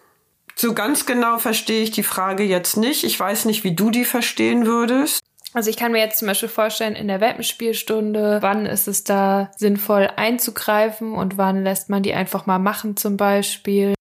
So 0.54 0.74
ganz 0.74 1.06
genau 1.06 1.38
verstehe 1.38 1.82
ich 1.82 1.90
die 1.90 2.04
Frage 2.04 2.44
jetzt 2.44 2.76
nicht. 2.76 3.02
Ich 3.02 3.18
weiß 3.18 3.44
nicht, 3.46 3.64
wie 3.64 3.74
du 3.74 3.90
die 3.90 4.04
verstehen 4.04 4.66
würdest. 4.66 5.24
Also 5.54 5.70
ich 5.70 5.76
kann 5.76 5.90
mir 5.90 5.98
jetzt 5.98 6.20
zum 6.20 6.28
Beispiel 6.28 6.48
vorstellen, 6.48 6.94
in 6.94 7.08
der 7.08 7.20
Welpenspielstunde, 7.20 8.38
wann 8.42 8.66
ist 8.66 8.86
es 8.86 9.02
da 9.02 9.50
sinnvoll 9.56 10.08
einzugreifen 10.14 11.14
und 11.14 11.36
wann 11.36 11.64
lässt 11.64 11.90
man 11.90 12.04
die 12.04 12.14
einfach 12.14 12.46
mal 12.46 12.60
machen 12.60 12.96
zum 12.96 13.16
Beispiel. 13.16 13.93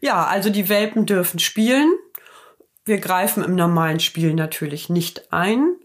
Ja, 0.00 0.24
also 0.24 0.50
die 0.50 0.68
Welpen 0.68 1.06
dürfen 1.06 1.38
spielen. 1.38 1.92
Wir 2.84 2.98
greifen 2.98 3.44
im 3.44 3.54
normalen 3.54 4.00
Spiel 4.00 4.34
natürlich 4.34 4.88
nicht 4.88 5.32
ein. 5.32 5.76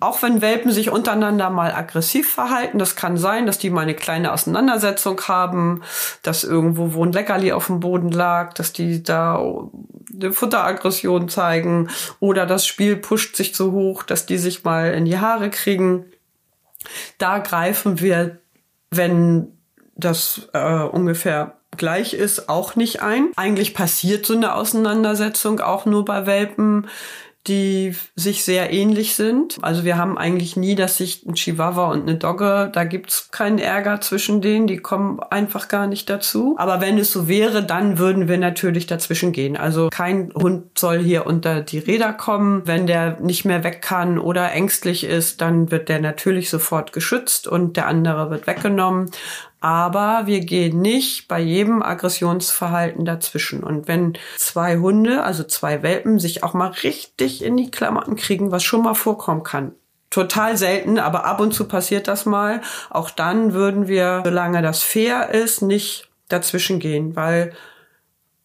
Auch 0.00 0.22
wenn 0.22 0.42
Welpen 0.42 0.70
sich 0.70 0.90
untereinander 0.90 1.48
mal 1.50 1.72
aggressiv 1.72 2.30
verhalten, 2.30 2.78
das 2.78 2.96
kann 2.96 3.16
sein, 3.16 3.46
dass 3.46 3.58
die 3.58 3.70
mal 3.70 3.82
eine 3.82 3.94
kleine 3.94 4.32
Auseinandersetzung 4.32 5.20
haben, 5.28 5.82
dass 6.22 6.44
irgendwo 6.44 6.92
wo 6.92 7.04
ein 7.04 7.12
Leckerli 7.12 7.52
auf 7.52 7.68
dem 7.68 7.80
Boden 7.80 8.10
lag, 8.10 8.52
dass 8.54 8.72
die 8.72 9.02
da 9.02 9.42
eine 10.12 10.32
Futteraggression 10.32 11.28
zeigen 11.28 11.88
oder 12.20 12.44
das 12.44 12.66
Spiel 12.66 12.96
pusht 12.96 13.36
sich 13.36 13.56
so 13.56 13.72
hoch, 13.72 14.02
dass 14.02 14.26
die 14.26 14.36
sich 14.36 14.64
mal 14.64 14.92
in 14.92 15.04
die 15.04 15.18
Haare 15.18 15.48
kriegen. 15.48 16.04
Da 17.18 17.38
greifen 17.38 18.00
wir, 18.00 18.40
wenn 18.90 19.56
das 19.96 20.48
äh, 20.52 20.82
ungefähr 20.82 21.60
gleich 21.76 22.14
ist, 22.14 22.48
auch 22.48 22.76
nicht 22.76 23.02
ein. 23.02 23.28
Eigentlich 23.36 23.74
passiert 23.74 24.26
so 24.26 24.34
eine 24.34 24.54
Auseinandersetzung 24.54 25.60
auch 25.60 25.86
nur 25.86 26.04
bei 26.04 26.26
Welpen, 26.26 26.86
die 27.46 27.94
sich 28.16 28.42
sehr 28.42 28.72
ähnlich 28.72 29.16
sind. 29.16 29.58
Also 29.60 29.84
wir 29.84 29.98
haben 29.98 30.16
eigentlich 30.16 30.56
nie, 30.56 30.74
dass 30.74 30.96
sich 30.96 31.26
ein 31.26 31.34
Chihuahua 31.34 31.90
und 31.90 32.02
eine 32.02 32.16
Dogge, 32.16 32.70
da 32.72 32.84
gibt's 32.84 33.30
keinen 33.32 33.58
Ärger 33.58 34.00
zwischen 34.00 34.40
denen, 34.40 34.66
die 34.66 34.78
kommen 34.78 35.20
einfach 35.20 35.68
gar 35.68 35.86
nicht 35.86 36.08
dazu. 36.08 36.54
Aber 36.58 36.80
wenn 36.80 36.96
es 36.96 37.12
so 37.12 37.28
wäre, 37.28 37.62
dann 37.62 37.98
würden 37.98 38.28
wir 38.28 38.38
natürlich 38.38 38.86
dazwischen 38.86 39.32
gehen. 39.32 39.58
Also 39.58 39.90
kein 39.90 40.32
Hund 40.34 40.78
soll 40.78 41.00
hier 41.00 41.26
unter 41.26 41.60
die 41.60 41.78
Räder 41.80 42.14
kommen. 42.14 42.62
Wenn 42.64 42.86
der 42.86 43.20
nicht 43.20 43.44
mehr 43.44 43.62
weg 43.62 43.82
kann 43.82 44.18
oder 44.18 44.50
ängstlich 44.52 45.04
ist, 45.04 45.42
dann 45.42 45.70
wird 45.70 45.90
der 45.90 46.00
natürlich 46.00 46.48
sofort 46.48 46.94
geschützt 46.94 47.46
und 47.46 47.76
der 47.76 47.86
andere 47.88 48.30
wird 48.30 48.46
weggenommen 48.46 49.10
aber 49.64 50.26
wir 50.26 50.40
gehen 50.40 50.82
nicht 50.82 51.26
bei 51.26 51.40
jedem 51.40 51.82
Aggressionsverhalten 51.82 53.06
dazwischen. 53.06 53.64
Und 53.64 53.88
wenn 53.88 54.12
zwei 54.36 54.76
Hunde, 54.76 55.22
also 55.22 55.42
zwei 55.42 55.82
Welpen, 55.82 56.18
sich 56.18 56.42
auch 56.42 56.52
mal 56.52 56.72
richtig 56.82 57.42
in 57.42 57.56
die 57.56 57.70
Klamotten 57.70 58.14
kriegen, 58.14 58.50
was 58.50 58.62
schon 58.62 58.82
mal 58.82 58.92
vorkommen 58.92 59.42
kann, 59.42 59.72
total 60.10 60.58
selten, 60.58 60.98
aber 60.98 61.24
ab 61.24 61.40
und 61.40 61.54
zu 61.54 61.66
passiert 61.66 62.08
das 62.08 62.26
mal. 62.26 62.60
Auch 62.90 63.08
dann 63.08 63.54
würden 63.54 63.88
wir, 63.88 64.20
solange 64.22 64.60
das 64.60 64.82
fair 64.82 65.30
ist, 65.30 65.62
nicht 65.62 66.10
dazwischen 66.28 66.78
gehen, 66.78 67.16
weil 67.16 67.54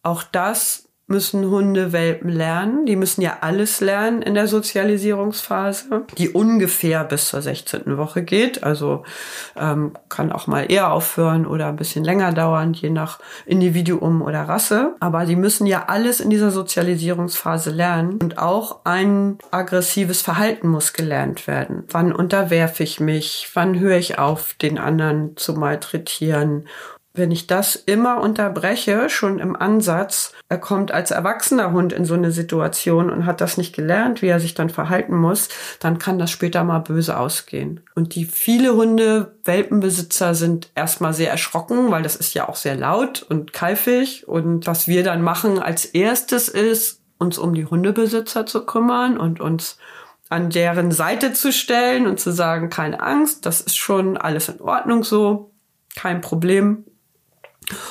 auch 0.02 0.22
das 0.22 0.88
müssen 1.10 1.50
Hundewelpen 1.50 2.30
lernen. 2.30 2.86
Die 2.86 2.96
müssen 2.96 3.20
ja 3.20 3.38
alles 3.40 3.80
lernen 3.80 4.22
in 4.22 4.34
der 4.34 4.46
Sozialisierungsphase, 4.46 6.06
die 6.16 6.30
ungefähr 6.30 7.04
bis 7.04 7.28
zur 7.28 7.42
16. 7.42 7.98
Woche 7.98 8.22
geht. 8.22 8.62
Also 8.62 9.02
ähm, 9.56 9.92
kann 10.08 10.32
auch 10.32 10.46
mal 10.46 10.70
eher 10.70 10.92
aufhören 10.92 11.46
oder 11.46 11.66
ein 11.66 11.76
bisschen 11.76 12.04
länger 12.04 12.32
dauern, 12.32 12.72
je 12.72 12.90
nach 12.90 13.18
Individuum 13.44 14.22
oder 14.22 14.42
Rasse. 14.42 14.94
Aber 15.00 15.26
die 15.26 15.36
müssen 15.36 15.66
ja 15.66 15.86
alles 15.88 16.20
in 16.20 16.30
dieser 16.30 16.52
Sozialisierungsphase 16.52 17.70
lernen. 17.70 18.18
Und 18.22 18.38
auch 18.38 18.80
ein 18.84 19.38
aggressives 19.50 20.22
Verhalten 20.22 20.68
muss 20.68 20.92
gelernt 20.92 21.46
werden. 21.46 21.84
Wann 21.90 22.12
unterwerfe 22.12 22.84
ich 22.84 23.00
mich? 23.00 23.50
Wann 23.54 23.78
höre 23.80 23.96
ich 23.96 24.18
auf, 24.18 24.54
den 24.54 24.78
anderen 24.78 25.36
zu 25.36 25.54
malträtieren? 25.54 26.66
Wenn 27.12 27.32
ich 27.32 27.48
das 27.48 27.74
immer 27.74 28.20
unterbreche, 28.20 29.10
schon 29.10 29.40
im 29.40 29.56
Ansatz, 29.56 30.32
er 30.48 30.58
kommt 30.58 30.92
als 30.92 31.10
erwachsener 31.10 31.72
Hund 31.72 31.92
in 31.92 32.04
so 32.04 32.14
eine 32.14 32.30
Situation 32.30 33.10
und 33.10 33.26
hat 33.26 33.40
das 33.40 33.56
nicht 33.56 33.74
gelernt, 33.74 34.22
wie 34.22 34.28
er 34.28 34.38
sich 34.38 34.54
dann 34.54 34.70
verhalten 34.70 35.16
muss, 35.16 35.48
dann 35.80 35.98
kann 35.98 36.20
das 36.20 36.30
später 36.30 36.62
mal 36.62 36.78
böse 36.78 37.18
ausgehen. 37.18 37.80
Und 37.96 38.14
die 38.14 38.24
viele 38.24 38.74
Hunde, 38.74 39.34
Welpenbesitzer 39.44 40.36
sind 40.36 40.70
erstmal 40.76 41.12
sehr 41.12 41.32
erschrocken, 41.32 41.90
weil 41.90 42.04
das 42.04 42.14
ist 42.14 42.32
ja 42.34 42.48
auch 42.48 42.56
sehr 42.56 42.76
laut 42.76 43.26
und 43.28 43.52
keifig. 43.52 44.28
Und 44.28 44.68
was 44.68 44.86
wir 44.86 45.02
dann 45.02 45.22
machen 45.22 45.58
als 45.58 45.84
erstes 45.84 46.48
ist, 46.48 47.00
uns 47.18 47.38
um 47.38 47.54
die 47.54 47.66
Hundebesitzer 47.66 48.46
zu 48.46 48.64
kümmern 48.64 49.18
und 49.18 49.40
uns 49.40 49.78
an 50.28 50.48
deren 50.48 50.92
Seite 50.92 51.32
zu 51.32 51.52
stellen 51.52 52.06
und 52.06 52.20
zu 52.20 52.30
sagen, 52.30 52.70
keine 52.70 53.00
Angst, 53.00 53.46
das 53.46 53.60
ist 53.60 53.76
schon 53.76 54.16
alles 54.16 54.48
in 54.48 54.60
Ordnung 54.60 55.02
so, 55.02 55.50
kein 55.96 56.20
Problem, 56.20 56.84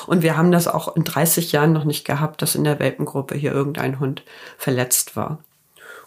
und 0.06 0.22
wir 0.22 0.36
haben 0.36 0.52
das 0.52 0.68
auch 0.68 0.96
in 0.96 1.04
30 1.04 1.52
Jahren 1.52 1.72
noch 1.72 1.84
nicht 1.84 2.04
gehabt, 2.04 2.42
dass 2.42 2.54
in 2.54 2.64
der 2.64 2.78
Welpengruppe 2.78 3.34
hier 3.34 3.52
irgendein 3.52 4.00
Hund 4.00 4.22
verletzt 4.58 5.16
war. 5.16 5.38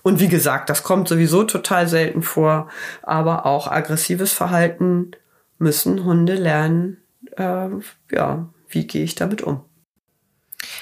Und 0.04 0.20
wie 0.20 0.28
gesagt, 0.28 0.70
das 0.70 0.84
kommt 0.84 1.08
sowieso 1.08 1.44
total 1.44 1.88
selten 1.88 2.22
vor, 2.22 2.70
aber 3.02 3.46
auch 3.46 3.68
aggressives 3.68 4.34
Verhalten 4.34 5.12
müssen 5.58 6.04
Hunde 6.04 6.36
lernen, 6.36 6.98
äh, 7.38 7.70
ja, 8.12 8.50
wie 8.68 8.86
gehe 8.86 9.04
ich 9.04 9.16
damit 9.16 9.42
um. 9.42 9.64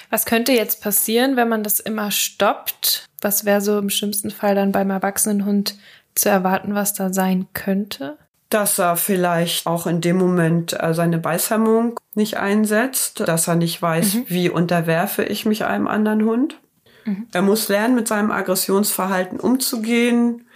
Was 0.10 0.26
könnte 0.26 0.52
jetzt 0.52 0.82
passieren, 0.82 1.36
wenn 1.36 1.50
man 1.50 1.64
das 1.64 1.80
immer 1.80 2.12
stoppt? 2.12 3.06
Was 3.22 3.46
wäre 3.46 3.62
so 3.62 3.78
im 3.78 3.89
schlimmsten 3.89 4.32
Fall 4.32 4.56
dann 4.56 4.72
beim 4.72 4.89
erwachsenen 4.89 5.46
Hund 5.46 5.78
zu 6.16 6.30
erwarten, 6.30 6.76
was 6.76 6.94
da 6.94 7.14
sein 7.14 7.48
könnte? 7.54 8.18
Dass 8.54 8.78
er 8.80 8.97
vielleicht 8.97 9.66
auch 9.66 9.88
in 9.88 10.02
dem 10.02 10.18
Moment 10.18 10.76
äh, 10.80 10.93
seine 10.93 11.18
Beißhemmung 11.18 11.99
nicht 12.14 12.38
einsetzt, 12.38 13.22
dass 13.22 13.47
er 13.47 13.56
nicht 13.56 13.82
weiß, 13.82 14.14
mhm. 14.14 14.26
wie 14.28 14.49
unterwerfe 14.49 15.24
ich 15.24 15.45
mich 15.45 15.66
einem 15.66 15.88
anderen 15.88 16.26
Hund. 16.26 16.60
Mhm. 17.06 17.28
Er 17.32 17.41
muss 17.41 17.70
lernen, 17.70 17.95
mit 17.95 18.08
seinem 18.08 18.30
Aggressionsverhalten 18.30 19.39
umzugehen. 19.39 20.47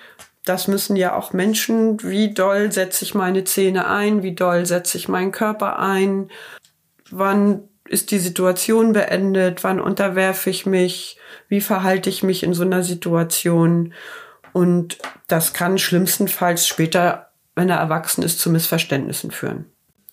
Das 0.44 0.68
müssen 0.68 0.96
ja 0.96 1.16
auch 1.16 1.34
Menschen, 1.34 2.04
wie 2.04 2.34
doll 2.34 2.72
setze 2.72 3.06
ich 3.06 3.16
meine 3.16 3.46
Zähne 3.46 3.88
ein, 3.88 4.22
wie 4.22 4.36
doll 4.36 4.66
setze 4.66 4.98
ich 4.98 5.08
meinen 5.08 5.32
Körper 5.32 5.80
ein, 5.80 6.30
wann 7.10 7.64
ist 7.88 8.12
die 8.12 8.20
Situation 8.20 8.94
beendet, 8.94 9.64
wann 9.64 9.80
unterwerfe 9.80 10.50
ich 10.50 10.66
mich, 10.66 11.18
wie 11.48 11.62
verhalte 11.62 12.10
ich 12.10 12.24
mich 12.24 12.44
in 12.44 12.54
so 12.54 12.64
einer 12.64 12.84
Situation. 12.84 13.94
Und 14.54 14.98
das 15.28 15.54
kann 15.54 15.78
schlimmstenfalls 15.78 16.68
später 16.68 17.25
wenn 17.56 17.70
er 17.70 17.78
erwachsen 17.78 18.24
ist, 18.24 18.40
zu 18.40 18.50
Missverständnissen 18.50 19.32
führen. 19.32 19.66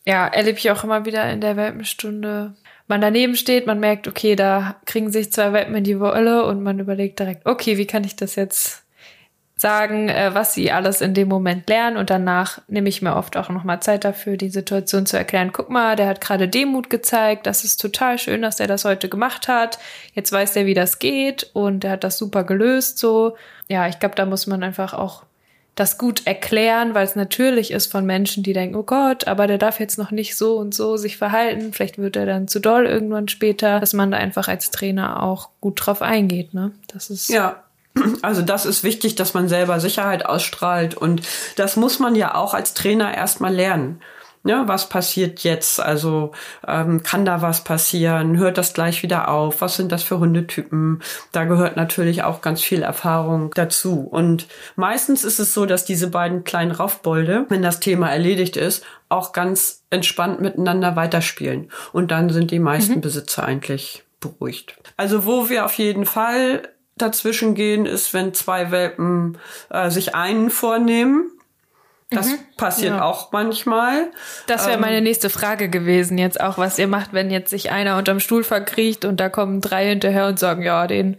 Ja, 0.07 0.27
erlebe 0.27 0.59
ich 0.59 0.71
auch 0.71 0.83
immer 0.85 1.05
wieder 1.05 1.31
in 1.31 1.41
der 1.41 1.57
Welpenstunde. 1.57 2.55
Man 2.89 3.01
daneben 3.01 3.37
steht, 3.37 3.67
man 3.67 3.79
merkt, 3.79 4.09
okay, 4.09 4.35
da 4.35 4.77
kriegen 4.85 5.13
sich 5.13 5.33
zwei 5.33 5.53
Welpen 5.53 5.75
in 5.77 5.85
die 5.85 6.01
Wolle 6.01 6.45
und 6.45 6.63
man 6.63 6.79
überlegt 6.79 7.21
direkt, 7.21 7.47
okay, 7.47 7.79
wie 7.79 7.87
kann 7.87 8.05
ich 8.05 8.17
das 8.17 8.35
jetzt 8.35 8.83
sagen, 9.63 10.09
äh, 10.09 10.35
was 10.35 10.53
sie 10.53 10.73
alles 10.73 11.01
in 11.01 11.15
dem 11.15 11.29
Moment 11.29 11.71
lernen 11.71 11.97
und 11.97 12.11
danach 12.11 12.61
nehme 12.67 12.89
ich 12.89 13.01
mir 13.01 13.17
oft 13.17 13.37
auch 13.37 13.49
nochmal 13.49 13.81
Zeit 13.81 14.05
dafür, 14.05 14.37
die 14.37 14.51
Situation 14.51 15.07
zu 15.07 15.17
erklären. 15.17 15.53
Guck 15.53 15.71
mal, 15.71 15.95
der 15.97 16.09
hat 16.09 16.21
gerade 16.21 16.49
Demut 16.49 16.91
gezeigt, 16.91 17.47
das 17.47 17.65
ist 17.65 17.81
total 17.81 18.19
schön, 18.19 18.43
dass 18.43 18.59
er 18.61 18.67
das 18.67 18.85
heute 18.85 19.09
gemacht 19.09 19.47
hat. 19.47 19.79
Jetzt 20.15 20.33
weiß 20.33 20.57
er, 20.57 20.67
wie 20.67 20.75
das 20.75 20.99
geht 20.99 21.49
und 21.55 21.85
er 21.85 21.93
hat 21.93 22.05
das 22.05 22.19
super 22.19 22.43
gelöst 22.43 22.99
so. 22.99 23.37
Ja, 23.69 23.87
ich 23.87 24.01
glaube, 24.01 24.17
da 24.17 24.27
muss 24.27 24.47
man 24.47 24.63
einfach 24.65 24.93
auch 24.93 25.23
das 25.75 25.97
gut 25.97 26.27
erklären, 26.27 26.95
weil 26.95 27.07
es 27.07 27.17
natürlich 27.17 27.71
ist 27.71 27.91
von 27.91 28.05
Menschen, 28.05 28.43
die 28.43 28.53
denken, 28.53 28.77
oh 28.77 28.83
Gott, 28.83 29.27
aber 29.27 29.47
der 29.47 29.59
darf 29.59 29.81
jetzt 29.81 29.97
noch 29.97 30.11
nicht 30.11 30.37
so 30.37 30.57
und 30.59 30.75
so 30.75 30.97
sich 30.97 31.17
verhalten, 31.17 31.73
vielleicht 31.73 31.99
wird 31.99 32.17
er 32.17 32.27
dann 32.27 32.47
zu 32.47 32.61
doll 32.61 32.85
irgendwann 32.85 33.29
später, 33.29 33.81
dass 33.81 33.95
man 33.95 34.11
da 34.11 34.19
einfach 34.19 34.49
als 34.49 34.71
Trainer 34.71 35.23
auch 35.23 35.49
gut 35.61 35.75
drauf 35.85 36.03
eingeht, 36.03 36.53
ne? 36.53 36.73
Das 36.89 37.09
ist 37.09 37.31
ja 37.31 37.63
also 38.23 38.43
das 38.43 38.65
ist 38.65 38.85
wichtig, 38.85 39.17
dass 39.17 39.35
man 39.35 39.49
selber 39.49 39.79
Sicherheit 39.81 40.25
ausstrahlt 40.25 40.95
und 40.95 41.23
das 41.57 41.77
muss 41.77 41.99
man 41.99 42.15
ja 42.15 42.35
auch 42.35 42.55
als 42.55 42.75
Trainer 42.75 43.15
erstmal 43.15 43.55
lernen. 43.55 44.01
Ja, 44.45 44.67
was 44.67 44.89
passiert 44.89 45.41
jetzt? 45.41 45.79
Also 45.81 46.33
ähm, 46.67 47.03
kann 47.03 47.25
da 47.25 47.43
was 47.43 47.63
passieren? 47.63 48.37
Hört 48.39 48.59
das 48.59 48.73
gleich 48.75 49.03
wieder 49.03 49.29
auf? 49.29 49.61
Was 49.61 49.77
sind 49.77 49.93
das 49.93 50.03
für 50.03 50.19
Hundetypen? 50.19 51.01
Da 51.31 51.45
gehört 51.45 51.77
natürlich 51.77 52.25
auch 52.25 52.41
ganz 52.41 52.61
viel 52.61 52.83
Erfahrung 52.83 53.53
dazu. 53.55 54.01
Und 54.01 54.49
meistens 54.75 55.23
ist 55.23 55.39
es 55.39 55.55
so, 55.55 55.65
dass 55.65 55.85
diese 55.85 56.11
beiden 56.11 56.43
kleinen 56.43 56.73
Raufbolde, 56.73 57.47
wenn 57.51 57.63
das 57.63 57.79
Thema 57.79 58.11
erledigt 58.11 58.57
ist, 58.57 58.85
auch 59.09 59.33
ganz 59.33 59.85
entspannt 59.91 60.41
miteinander 60.41 60.97
weiterspielen. 60.97 61.71
Und 61.93 62.11
dann 62.11 62.31
sind 62.31 62.51
die 62.51 62.59
meisten 62.59 62.97
mhm. 62.97 63.01
Besitzer 63.01 63.45
eigentlich 63.45 64.03
beruhigt. 64.19 64.75
Also 64.97 65.25
wo 65.25 65.51
wir 65.51 65.65
auf 65.65 65.75
jeden 65.75 66.07
Fall 66.07 66.63
dazwischen 66.97 67.55
gehen, 67.55 67.87
ist, 67.87 68.13
wenn 68.15 68.35
zwei 68.35 68.71
Welpen 68.71 69.39
äh, 69.71 69.91
sich 69.91 70.15
einen 70.15 70.51
vornehmen 70.51 71.32
das 72.13 72.29
mhm. 72.29 72.39
passiert 72.57 72.97
ja. 72.97 73.05
auch 73.05 73.33
manchmal. 73.33 74.11
Das 74.47 74.67
wäre 74.67 74.77
ähm, 74.77 74.81
meine 74.81 75.01
nächste 75.01 75.31
Frage 75.31 75.69
gewesen 75.69 76.19
jetzt 76.19 76.41
auch, 76.41 76.59
was 76.59 76.79
ihr 76.79 76.89
macht, 76.89 77.13
wenn 77.13 77.31
jetzt 77.31 77.51
sich 77.51 77.71
einer 77.71 77.97
unterm 77.97 78.21
Stuhl 78.21 78.45
verkriecht 78.45 79.05
und 79.05 79.21
da 79.21 79.29
kommen 79.29 79.61
drei 79.61 79.89
hinterher 79.89 80.27
und 80.27 80.39
sagen, 80.39 80.63
ja, 80.63 80.87
den 80.87 81.17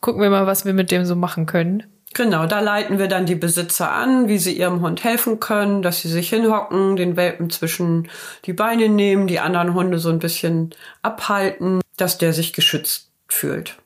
gucken 0.00 0.22
wir 0.22 0.30
mal, 0.30 0.46
was 0.46 0.64
wir 0.64 0.72
mit 0.72 0.90
dem 0.90 1.04
so 1.04 1.16
machen 1.16 1.46
können. 1.46 1.84
Genau, 2.14 2.46
da 2.46 2.60
leiten 2.60 2.98
wir 2.98 3.08
dann 3.08 3.26
die 3.26 3.34
Besitzer 3.34 3.92
an, 3.92 4.26
wie 4.26 4.38
sie 4.38 4.56
ihrem 4.56 4.80
Hund 4.80 5.04
helfen 5.04 5.38
können, 5.38 5.82
dass 5.82 6.00
sie 6.00 6.08
sich 6.08 6.30
hinhocken, 6.30 6.96
den 6.96 7.14
Welpen 7.14 7.50
zwischen 7.50 8.08
die 8.46 8.54
Beine 8.54 8.88
nehmen, 8.88 9.26
die 9.26 9.38
anderen 9.38 9.74
Hunde 9.74 9.98
so 9.98 10.08
ein 10.08 10.18
bisschen 10.18 10.74
abhalten, 11.02 11.82
dass 11.98 12.16
der 12.16 12.32
sich 12.32 12.54
geschützt 12.54 13.10
fühlt. 13.28 13.76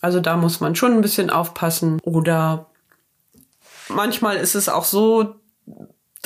Also 0.00 0.18
da 0.18 0.36
muss 0.36 0.58
man 0.58 0.74
schon 0.74 0.94
ein 0.94 1.00
bisschen 1.00 1.30
aufpassen. 1.30 2.00
Oder 2.02 2.66
manchmal 3.88 4.36
ist 4.36 4.56
es 4.56 4.68
auch 4.68 4.84
so, 4.84 5.36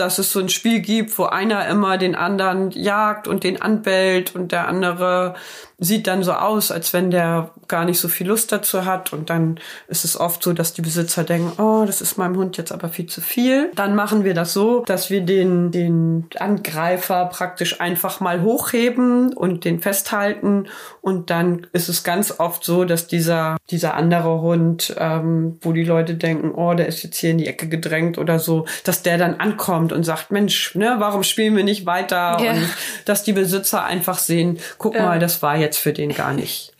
dass 0.01 0.19
es 0.19 0.33
so 0.33 0.41
ein 0.41 0.49
Spiel 0.49 0.81
gibt, 0.81 1.17
wo 1.19 1.25
einer 1.25 1.67
immer 1.69 1.99
den 1.99 2.15
anderen 2.15 2.71
jagt 2.71 3.29
und 3.29 3.45
den 3.45 3.61
anbellt 3.61 4.35
und 4.35 4.53
der 4.53 4.67
andere 4.67 5.35
sieht 5.81 6.07
dann 6.07 6.23
so 6.23 6.33
aus, 6.33 6.71
als 6.71 6.93
wenn 6.93 7.11
der 7.11 7.51
gar 7.67 7.87
nicht 7.87 7.99
so 7.99 8.09
viel 8.09 8.29
Lust 8.29 8.53
dazu 8.53 8.85
hat. 8.85 9.13
Und 9.15 9.31
dann 9.31 9.59
ist 9.89 10.05
es 10.05 10.21
oft 10.21 10.43
so, 10.43 10.53
dass 10.53 10.75
die 10.75 10.83
Besitzer 10.83 11.25
denken, 11.25 11.61
oh, 11.61 11.85
das 11.87 12.03
ist 12.03 12.19
meinem 12.19 12.37
Hund 12.37 12.59
jetzt 12.59 12.71
aber 12.71 12.91
viel 12.91 13.07
zu 13.07 13.23
viel. 13.23 13.71
Dann 13.75 13.95
machen 13.95 14.25
wir 14.25 14.35
das 14.35 14.53
so, 14.53 14.85
dass 14.85 15.09
wir 15.09 15.23
den, 15.23 15.71
den 15.71 16.27
Angreifer 16.39 17.27
praktisch 17.27 17.81
einfach 17.81 18.21
mal 18.21 18.43
hochheben 18.43 19.33
und 19.33 19.65
den 19.65 19.81
festhalten. 19.81 20.67
Und 21.01 21.31
dann 21.31 21.67
ist 21.73 21.89
es 21.89 22.05
ganz 22.05 22.39
oft 22.39 22.63
so, 22.63 22.85
dass 22.85 23.07
dieser, 23.07 23.57
dieser 23.71 23.95
andere 23.95 24.43
Hund, 24.43 24.95
ähm, 24.99 25.59
wo 25.63 25.73
die 25.73 25.85
Leute 25.85 26.15
denken, 26.15 26.53
oh, 26.55 26.75
der 26.75 26.89
ist 26.89 27.03
jetzt 27.03 27.17
hier 27.17 27.31
in 27.31 27.39
die 27.39 27.47
Ecke 27.47 27.69
gedrängt 27.69 28.19
oder 28.19 28.39
so, 28.39 28.67
dass 28.85 29.03
der 29.03 29.17
dann 29.17 29.37
ankommt 29.37 29.93
und 29.93 30.05
sagt, 30.05 30.31
Mensch, 30.31 30.75
ne, 30.75 30.97
warum 30.99 31.23
spielen 31.23 31.57
wir 31.57 31.65
nicht 31.65 31.87
weiter? 31.87 32.37
Ja. 32.43 32.53
Und 32.53 32.69
dass 33.07 33.23
die 33.23 33.33
Besitzer 33.33 33.85
einfach 33.85 34.19
sehen, 34.19 34.59
guck 34.77 34.95
ja. 34.95 35.07
mal, 35.07 35.19
das 35.19 35.41
war 35.41 35.57
jetzt 35.57 35.70
jetzt 35.71 35.79
für 35.79 35.93
den 35.93 36.13
gar 36.13 36.33
nicht, 36.33 36.73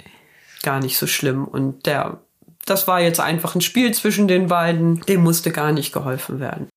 gar 0.63 0.81
nicht 0.81 0.99
so 0.99 1.07
schlimm. 1.07 1.45
Und 1.45 1.87
der 1.87 2.19
das 2.67 2.87
war 2.87 3.01
jetzt 3.01 3.21
einfach 3.21 3.55
ein 3.55 3.61
Spiel 3.61 3.93
zwischen 3.95 4.29
den 4.29 4.49
beiden. 4.49 5.01
Dem 5.03 5.23
musste 5.23 5.51
gar 5.51 5.73
nicht 5.73 5.93
geholfen 5.93 6.41
werden. 6.41 6.69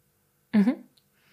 Mhm. 0.54 0.76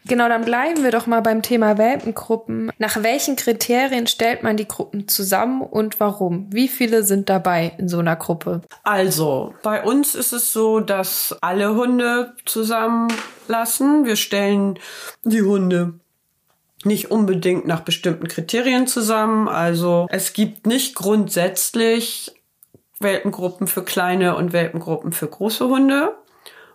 Genau, 0.06 0.28
dann 0.28 0.44
bleiben 0.44 0.82
wir 0.82 0.90
doch 0.90 1.06
mal 1.06 1.20
beim 1.20 1.42
Thema 1.42 1.76
Welpengruppen. 1.76 2.72
Nach 2.78 3.02
welchen 3.02 3.36
Kriterien 3.36 4.06
stellt 4.06 4.42
man 4.42 4.56
die 4.56 4.66
Gruppen 4.66 5.08
zusammen 5.08 5.60
und 5.60 6.00
warum? 6.00 6.46
Wie 6.50 6.68
viele 6.68 7.02
sind 7.02 7.28
dabei 7.28 7.74
in 7.76 7.88
so 7.88 7.98
einer 7.98 8.16
Gruppe? 8.16 8.62
Also, 8.82 9.54
bei 9.62 9.82
uns 9.82 10.14
ist 10.14 10.32
es 10.32 10.52
so, 10.52 10.80
dass 10.80 11.36
alle 11.42 11.74
Hunde 11.74 12.34
zusammenlassen. 12.46 14.06
Wir 14.06 14.16
stellen 14.16 14.78
die 15.24 15.42
Hunde 15.42 15.99
nicht 16.84 17.10
unbedingt 17.10 17.66
nach 17.66 17.80
bestimmten 17.80 18.28
Kriterien 18.28 18.86
zusammen. 18.86 19.48
Also 19.48 20.06
es 20.10 20.32
gibt 20.32 20.66
nicht 20.66 20.94
grundsätzlich 20.94 22.32
Welpengruppen 23.00 23.66
für 23.66 23.82
kleine 23.82 24.36
und 24.36 24.52
Welpengruppen 24.52 25.12
für 25.12 25.26
große 25.26 25.68
Hunde 25.68 26.14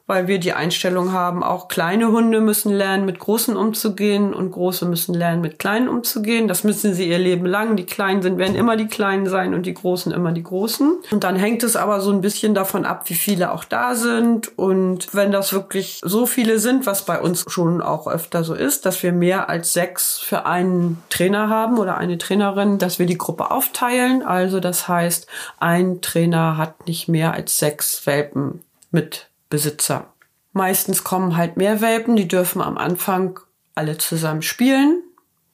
weil 0.08 0.28
wir 0.28 0.39
die 0.39 0.53
Einstellung 0.53 1.12
haben, 1.14 1.43
auch 1.43 1.68
kleine 1.68 2.12
Hunde 2.12 2.39
müssen 2.39 2.72
lernen, 2.72 3.06
mit 3.06 3.18
großen 3.18 3.58
umzugehen 3.58 4.34
und 4.36 4.51
große 4.51 4.86
müssen 4.86 5.16
lernen, 5.16 5.41
mit 5.41 5.58
kleinen 5.58 5.88
umzugehen. 5.88 6.47
Das 6.47 6.64
müssen 6.64 6.93
sie 6.93 7.10
ihr 7.10 7.18
Leben 7.18 7.47
lang. 7.47 7.76
Die 7.76 7.86
Kleinen 7.86 8.22
sind, 8.22 8.38
werden 8.38 8.56
immer 8.56 8.78
die 8.78 8.88
Kleinen 8.88 9.28
sein 9.28 9.56
und 9.56 9.66
die 9.66 9.74
Großen 9.74 10.12
immer 10.12 10.32
die 10.32 10.43
Großen. 10.43 10.97
Und 11.10 11.24
dann 11.24 11.36
hängt 11.36 11.64
es 11.64 11.76
aber 11.76 12.01
so 12.01 12.12
ein 12.12 12.22
bisschen 12.22 12.53
davon 12.53 12.86
ab, 12.86 13.03
wie 13.06 13.16
viele 13.16 13.51
auch 13.51 13.64
da 13.64 13.95
sind. 13.95 14.56
Und 14.60 15.14
wenn 15.14 15.32
das 15.32 15.53
wirklich 15.53 16.01
so 16.03 16.28
viele 16.28 16.60
sind, 16.60 16.86
was 16.86 17.06
bei 17.06 17.20
uns 17.20 17.43
schon 17.47 17.82
auch 17.82 18.08
öfter 18.08 18.43
so 18.43 18.53
ist, 18.53 18.86
dass 18.86 19.01
wir 19.01 19.12
mehr 19.12 19.49
als 19.49 19.74
sechs 19.74 20.20
für 20.20 20.45
einen 20.45 21.01
Trainer 21.10 21.49
haben 21.49 21.80
oder 21.80 21.97
eine 21.97 22.20
Trainerin, 22.20 22.78
dass 22.78 22.99
wir 22.99 23.08
die 23.08 23.18
Gruppe 23.18 23.49
aufteilen. 23.49 24.22
Also 24.22 24.60
das 24.60 24.88
heißt, 24.88 25.26
ein 25.60 26.01
Trainer 26.01 26.58
hat 26.58 26.86
nicht 26.86 27.08
mehr 27.08 27.34
als 27.34 27.58
sechs 27.58 28.06
Welpen 28.06 28.62
mit 28.91 29.30
Besitzer. 29.49 30.13
Meistens 30.53 31.03
kommen 31.03 31.35
halt 31.35 31.57
mehr 31.57 31.81
Welpen, 31.81 32.15
die 32.15 32.27
dürfen 32.27 32.61
am 32.61 32.77
Anfang 32.77 33.39
alle 33.75 33.97
zusammen 33.97 34.41
spielen. 34.41 35.03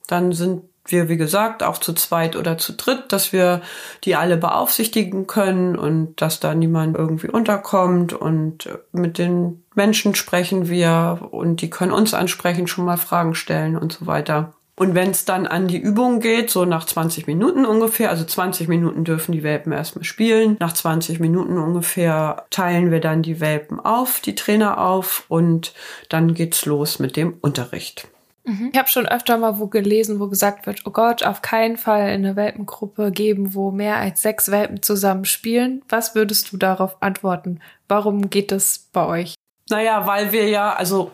Dann 0.08 0.32
sind 0.32 0.64
wir, 0.86 1.10
wie 1.10 1.18
gesagt, 1.18 1.64
auch 1.64 1.78
zu 1.78 1.94
zweit 1.94 2.36
oder 2.36 2.58
zu 2.58 2.74
dritt, 2.74 3.12
dass 3.12 3.34
wir 3.34 3.62
die 4.04 4.16
alle 4.16 4.38
beaufsichtigen 4.38 5.28
können 5.28 5.76
und 5.76 6.22
dass 6.22 6.40
da 6.40 6.54
niemand 6.54 6.98
irgendwie 6.98 7.30
unterkommt 7.30 8.14
und 8.14 8.70
mit 8.92 9.18
den 9.18 9.64
Menschen 9.76 10.16
sprechen 10.16 10.70
wir 10.70 11.30
und 11.32 11.62
die 11.62 11.70
können 11.70 11.92
uns 11.92 12.14
ansprechen, 12.14 12.68
schon 12.68 12.86
mal 12.86 12.98
Fragen 12.98 13.36
stellen 13.36 13.78
und 13.78 13.94
so 13.94 14.08
weiter. 14.08 14.54
Und 14.76 14.96
wenn 14.96 15.12
es 15.12 15.26
dann 15.26 15.46
an 15.46 15.68
die 15.68 15.78
Übung 15.78 16.22
geht, 16.22 16.50
so 16.50 16.66
nach 16.66 16.86
20 16.86 17.28
Minuten 17.28 17.66
ungefähr, 17.66 18.10
also 18.10 18.24
20 18.24 18.68
Minuten 18.68 19.04
dürfen 19.04 19.32
die 19.32 19.44
Welpen 19.44 19.72
erstmal 19.72 20.06
spielen. 20.06 20.58
Nach 20.60 20.74
20 20.74 21.20
Minuten 21.20 21.58
ungefähr 21.58 22.46
teilen 22.50 22.90
wir 22.90 23.00
dann 23.00 23.22
die 23.22 23.40
Welpen 23.40 23.80
auf, 23.80 24.22
die 24.22 24.36
Trainer 24.36 24.80
auf 24.80 25.26
und 25.28 25.74
dann 26.10 26.34
geht's 26.34 26.66
los 26.66 27.00
mit 27.00 27.16
dem 27.16 27.36
Unterricht. 27.42 28.08
Mhm. 28.44 28.70
Ich 28.72 28.80
habe 28.80 28.90
schon 28.90 29.08
öfter 29.08 29.38
mal 29.38 29.60
wo 29.60 29.68
gelesen, 29.68 30.20
wo 30.20 30.28
gesagt 30.28 30.66
wird, 30.66 30.82
oh 30.86 30.92
Gott, 30.92 31.24
auf 31.24 31.42
keinen 31.42 31.78
Fall 31.78 32.02
eine 32.02 32.36
Welpengruppe 32.36 33.12
geben, 33.12 33.54
wo 33.54 33.72
mehr 33.72 33.98
als 33.98 34.22
sechs 34.22 34.50
Welpen 34.50 34.82
zusammen 34.82 35.26
spielen. 35.26 35.84
Was 35.90 36.16
würdest 36.16 36.52
du 36.52 36.58
darauf 36.58 37.02
antworten? 37.02 37.60
Warum 37.88 38.30
geht 38.30 38.52
das 38.52 38.90
bei 38.92 39.06
euch? 39.06 39.36
Naja, 39.70 40.08
weil 40.08 40.32
wir 40.32 40.50
ja, 40.50 40.74
also 40.74 41.12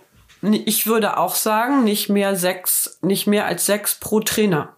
ich 0.54 0.88
würde 0.88 1.18
auch 1.18 1.36
sagen, 1.36 1.84
nicht 1.84 2.10
mehr 2.10 2.36
sechs, 2.36 3.00
nicht 3.02 3.28
mehr 3.28 3.46
als 3.46 3.66
sechs 3.66 3.96
pro 3.96 4.20
Trainer. 4.20 4.76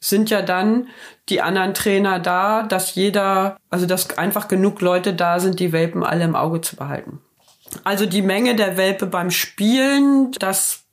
Sind 0.00 0.30
ja 0.30 0.42
dann 0.42 0.88
die 1.28 1.40
anderen 1.40 1.74
Trainer 1.74 2.18
da, 2.18 2.62
dass 2.62 2.94
jeder, 2.94 3.56
also 3.70 3.86
dass 3.86 4.18
einfach 4.18 4.48
genug 4.48 4.80
Leute 4.80 5.14
da 5.14 5.40
sind, 5.40 5.60
die 5.60 5.72
Welpen 5.72 6.04
alle 6.04 6.24
im 6.24 6.36
Auge 6.36 6.60
zu 6.60 6.76
behalten. 6.76 7.20
Also 7.82 8.06
die 8.06 8.22
Menge 8.22 8.54
der 8.54 8.76
Welpe 8.76 9.06
beim 9.06 9.30
Spielen, 9.30 10.32
das 10.32 10.83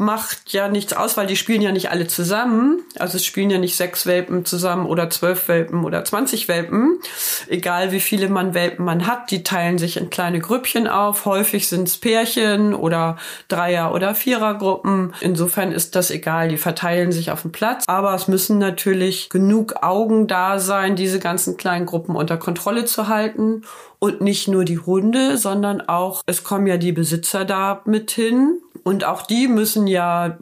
macht 0.00 0.52
ja 0.52 0.68
nichts 0.68 0.92
aus, 0.92 1.16
weil 1.16 1.26
die 1.26 1.36
spielen 1.36 1.62
ja 1.62 1.70
nicht 1.70 1.90
alle 1.90 2.06
zusammen. 2.06 2.80
Also 2.98 3.18
es 3.18 3.24
spielen 3.24 3.50
ja 3.50 3.58
nicht 3.58 3.76
sechs 3.76 4.06
Welpen 4.06 4.44
zusammen 4.44 4.86
oder 4.86 5.10
zwölf 5.10 5.46
Welpen 5.46 5.84
oder 5.84 6.04
zwanzig 6.04 6.48
Welpen. 6.48 6.98
Egal 7.46 7.92
wie 7.92 8.00
viele 8.00 8.28
man 8.28 8.54
Welpen 8.54 8.84
man 8.84 9.06
hat, 9.06 9.30
die 9.30 9.44
teilen 9.44 9.78
sich 9.78 9.96
in 9.96 10.10
kleine 10.10 10.40
Grüppchen 10.40 10.88
auf. 10.88 11.26
Häufig 11.26 11.68
sind 11.68 11.86
es 11.86 11.98
Pärchen 11.98 12.74
oder 12.74 13.18
Dreier- 13.48 13.92
oder 13.92 14.14
Vierergruppen. 14.14 15.14
Insofern 15.20 15.70
ist 15.70 15.94
das 15.94 16.10
egal, 16.10 16.48
die 16.48 16.56
verteilen 16.56 17.12
sich 17.12 17.30
auf 17.30 17.42
dem 17.42 17.52
Platz. 17.52 17.84
Aber 17.86 18.14
es 18.14 18.26
müssen 18.26 18.58
natürlich 18.58 19.28
genug 19.28 19.82
Augen 19.82 20.26
da 20.26 20.58
sein, 20.58 20.96
diese 20.96 21.18
ganzen 21.18 21.56
kleinen 21.56 21.86
Gruppen 21.86 22.16
unter 22.16 22.38
Kontrolle 22.38 22.86
zu 22.86 23.08
halten. 23.08 23.62
Und 23.98 24.22
nicht 24.22 24.48
nur 24.48 24.64
die 24.64 24.78
Hunde, 24.78 25.36
sondern 25.36 25.82
auch, 25.82 26.22
es 26.24 26.42
kommen 26.42 26.66
ja 26.66 26.78
die 26.78 26.92
Besitzer 26.92 27.44
da 27.44 27.82
mit 27.84 28.10
hin 28.10 28.62
und 28.82 29.04
auch 29.04 29.22
die 29.22 29.48
müssen 29.48 29.86
ja 29.86 30.38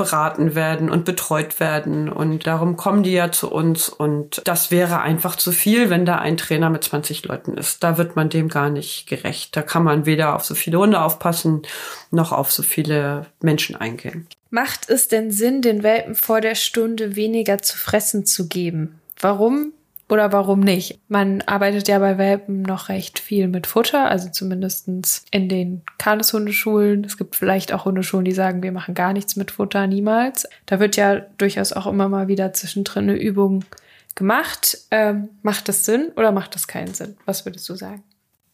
beraten 0.00 0.54
werden 0.54 0.88
und 0.88 1.04
betreut 1.04 1.60
werden. 1.60 2.08
Und 2.08 2.46
darum 2.46 2.78
kommen 2.78 3.02
die 3.02 3.12
ja 3.12 3.30
zu 3.32 3.52
uns. 3.52 3.90
Und 3.90 4.40
das 4.46 4.70
wäre 4.70 5.02
einfach 5.02 5.36
zu 5.36 5.52
viel, 5.52 5.90
wenn 5.90 6.06
da 6.06 6.16
ein 6.16 6.38
Trainer 6.38 6.70
mit 6.70 6.84
20 6.84 7.26
Leuten 7.26 7.52
ist. 7.58 7.82
Da 7.84 7.98
wird 7.98 8.16
man 8.16 8.30
dem 8.30 8.48
gar 8.48 8.70
nicht 8.70 9.06
gerecht. 9.06 9.54
Da 9.54 9.60
kann 9.60 9.84
man 9.84 10.06
weder 10.06 10.36
auf 10.36 10.44
so 10.46 10.54
viele 10.54 10.78
Hunde 10.78 11.02
aufpassen, 11.02 11.62
noch 12.10 12.32
auf 12.32 12.50
so 12.50 12.62
viele 12.62 13.26
Menschen 13.42 13.76
eingehen. 13.76 14.26
Macht 14.48 14.88
es 14.88 15.08
denn 15.08 15.30
Sinn, 15.30 15.60
den 15.60 15.82
Welpen 15.82 16.14
vor 16.14 16.40
der 16.40 16.54
Stunde 16.54 17.14
weniger 17.14 17.58
zu 17.60 17.76
fressen 17.76 18.24
zu 18.24 18.48
geben? 18.48 18.98
Warum 19.20 19.74
oder 20.10 20.32
warum 20.32 20.60
nicht? 20.60 21.00
Man 21.08 21.42
arbeitet 21.42 21.88
ja 21.88 21.98
bei 21.98 22.18
Welpen 22.18 22.62
noch 22.62 22.88
recht 22.88 23.18
viel 23.18 23.48
mit 23.48 23.66
Futter, 23.66 24.10
also 24.10 24.28
zumindestens 24.28 25.24
in 25.30 25.48
den 25.48 25.82
Kanis-Hundeschulen. 25.98 27.04
Es 27.04 27.16
gibt 27.16 27.36
vielleicht 27.36 27.72
auch 27.72 27.84
Hundeschulen, 27.84 28.24
die 28.24 28.32
sagen, 28.32 28.62
wir 28.62 28.72
machen 28.72 28.94
gar 28.94 29.12
nichts 29.12 29.36
mit 29.36 29.50
Futter, 29.50 29.86
niemals. 29.86 30.48
Da 30.66 30.80
wird 30.80 30.96
ja 30.96 31.20
durchaus 31.38 31.72
auch 31.72 31.86
immer 31.86 32.08
mal 32.08 32.28
wieder 32.28 32.52
zwischendrin 32.52 33.08
eine 33.08 33.18
Übung 33.18 33.64
gemacht. 34.14 34.78
Ähm, 34.90 35.28
macht 35.42 35.68
das 35.68 35.84
Sinn 35.84 36.10
oder 36.16 36.32
macht 36.32 36.54
das 36.54 36.66
keinen 36.66 36.94
Sinn? 36.94 37.16
Was 37.26 37.44
würdest 37.44 37.68
du 37.68 37.74
sagen? 37.74 38.02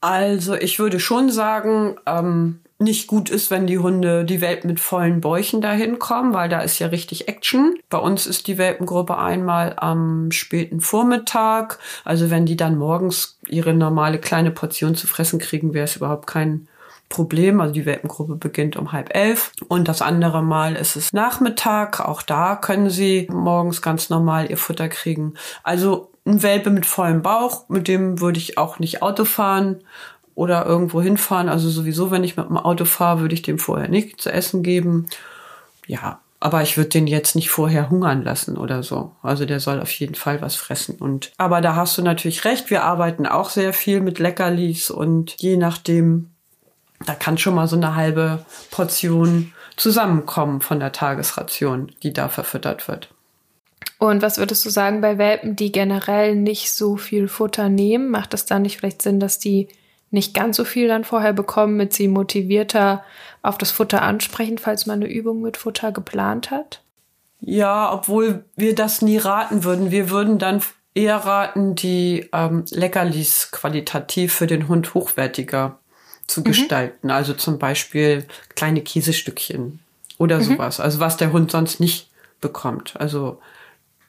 Also 0.01 0.55
ich 0.55 0.79
würde 0.79 1.01
schon 1.01 1.31
sagen, 1.31 1.97
ähm, 2.07 2.61
nicht 2.79 3.07
gut 3.07 3.31
ist, 3.31 3.51
wenn 3.51 3.67
die 3.67 3.79
Hunde, 3.79 4.25
die 4.25 4.41
Welpen 4.41 4.69
mit 4.69 4.81
vollen 4.81 5.21
Bäuchen 5.21 5.61
dahin 5.61 5.99
kommen, 5.99 6.35
weil 6.35 6.49
da 6.49 6.61
ist 6.61 6.79
ja 6.79 6.89
richtig 6.89 7.27
Action. 7.27 7.79
Bei 7.89 7.99
uns 7.99 8.27
ist 8.27 8.47
die 8.47 8.59
Welpengruppe 8.59 9.17
einmal 9.17 9.75
am 9.79 10.31
späten 10.31 10.81
Vormittag. 10.81 11.79
Also 12.05 12.31
wenn 12.31 12.45
die 12.45 12.57
dann 12.57 12.77
morgens 12.77 13.39
ihre 13.49 13.73
normale 13.73 14.19
kleine 14.19 14.51
Portion 14.51 14.95
zu 14.95 15.07
fressen 15.07 15.39
kriegen, 15.39 15.73
wäre 15.73 15.85
es 15.85 15.97
überhaupt 15.97 16.27
kein 16.27 16.69
Problem. 17.09 17.61
Also 17.61 17.73
die 17.73 17.87
Welpengruppe 17.87 18.37
beginnt 18.37 18.77
um 18.77 18.93
halb 18.93 19.15
elf. 19.15 19.53
Und 19.69 19.89
das 19.89 20.03
andere 20.03 20.43
Mal 20.43 20.77
ist 20.77 20.97
es 20.97 21.15
Nachmittag. 21.15 22.01
Auch 22.01 22.21
da 22.21 22.57
können 22.57 22.91
sie 22.91 23.27
morgens 23.31 23.81
ganz 23.81 24.11
normal 24.11 24.51
ihr 24.51 24.59
Futter 24.59 24.89
kriegen. 24.89 25.35
Also 25.63 26.11
ein 26.27 26.43
Welpe 26.43 26.71
mit 26.71 26.87
vollem 26.87 27.23
Bauch, 27.23 27.69
mit 27.69 27.87
dem 27.89 28.21
würde 28.21 28.39
ich 28.39 28.59
auch 28.59 28.81
nicht 28.81 29.01
Auto 29.01 29.25
fahren 29.25 29.83
oder 30.37 30.67
irgendwo 30.67 31.03
hinfahren. 31.03 31.49
Also 31.49 31.69
sowieso, 31.69 32.13
wenn 32.13 32.23
ich 32.23 32.37
mit 32.37 32.49
dem 32.49 32.59
Auto 32.59 32.85
fahre, 32.85 33.21
würde 33.21 33.35
ich 33.35 33.43
dem 33.43 33.59
vorher 33.59 33.89
nicht 33.89 34.21
zu 34.21 34.31
essen 34.31 34.63
geben. 34.63 35.07
Ja, 35.89 36.21
aber 36.39 36.63
ich 36.63 36.77
würde 36.77 36.91
den 36.91 37.07
jetzt 37.07 37.35
nicht 37.35 37.49
vorher 37.51 37.89
hungern 37.91 38.23
lassen 38.23 38.59
oder 38.59 38.83
so. 38.83 39.13
Also 39.23 39.47
der 39.47 39.59
soll 39.59 39.81
auf 39.81 39.91
jeden 39.93 40.15
Fall 40.15 40.43
was 40.43 40.55
fressen. 40.55 40.97
Und 40.97 41.33
aber 41.39 41.63
da 41.63 41.75
hast 41.75 41.97
du 41.97 42.03
natürlich 42.03 42.45
recht. 42.45 42.71
Wir 42.71 42.85
arbeiten 42.85 43.27
auch 43.27 43.49
sehr 43.49 43.73
viel 43.73 44.01
mit 44.01 44.19
Leckerlis 44.19 44.91
und 44.91 45.35
je 45.39 45.57
nachdem, 45.57 46.31
da 47.07 47.15
kann 47.15 47.39
schon 47.39 47.55
mal 47.55 47.67
so 47.67 47.77
eine 47.77 47.97
halbe 47.97 48.45
Portion 48.71 49.53
zusammenkommen 49.77 50.61
von 50.61 50.81
der 50.81 50.93
Tagesration, 50.93 51.93
die 52.03 52.13
da 52.13 52.29
verfüttert 52.29 52.89
wird. 52.89 53.09
Und 53.99 54.21
was 54.21 54.37
würdest 54.37 54.67
du 54.67 54.71
sagen 54.71 55.01
bei 55.01 55.17
Welpen, 55.17 55.57
die 55.57 55.73
generell 55.73 56.37
nicht 56.37 56.73
so 56.73 56.99
viel 56.99 57.29
Futter 57.29 57.71
nehmen? 57.71 58.11
Macht 58.11 58.35
es 58.35 58.45
da 58.45 58.59
nicht 58.59 58.77
vielleicht 58.77 59.01
Sinn, 59.01 59.21
dass 59.21 59.39
die 59.39 59.69
nicht 60.11 60.35
ganz 60.35 60.57
so 60.57 60.65
viel 60.65 60.89
dann 60.89 61.05
vorher 61.05 61.33
bekommen, 61.33 61.77
mit 61.77 61.93
sie 61.93 62.09
motivierter 62.09 63.05
auf 63.43 63.59
das 63.59 63.71
Futter 63.71 64.03
ansprechen, 64.03 64.59
falls 64.59 64.87
man 64.87 65.03
eine 65.03 65.13
Übung 65.13 65.43
mit 65.43 65.57
Futter 65.57 65.93
geplant 65.93 66.51
hat? 66.51 66.83
Ja, 67.41 67.93
obwohl 67.93 68.45
wir 68.57 68.75
das 68.75 69.03
nie 69.03 69.19
raten 69.19 69.65
würden. 69.65 69.91
Wir 69.91 70.11
würden 70.11 70.39
dann 70.39 70.63
eher 70.95 71.17
raten, 71.17 71.75
die 71.75 72.29
ähm, 72.33 72.65
Leckerlis 72.71 73.51
qualitativ 73.53 74.33
für 74.33 74.47
den 74.47 74.69
Hund 74.69 74.95
hochwertiger 74.95 75.79
zu 76.27 76.41
mhm. 76.41 76.45
gestalten. 76.45 77.11
Also 77.11 77.35
zum 77.35 77.59
Beispiel 77.59 78.27
kleine 78.55 78.81
Käsestückchen 78.81 79.81
oder 80.19 80.39
mhm. 80.39 80.45
sowas. 80.45 80.81
Also 80.81 81.01
was 81.01 81.17
der 81.17 81.33
Hund 81.33 81.51
sonst 81.51 81.81
nicht 81.81 82.11
bekommt. 82.41 82.95
Also 82.99 83.41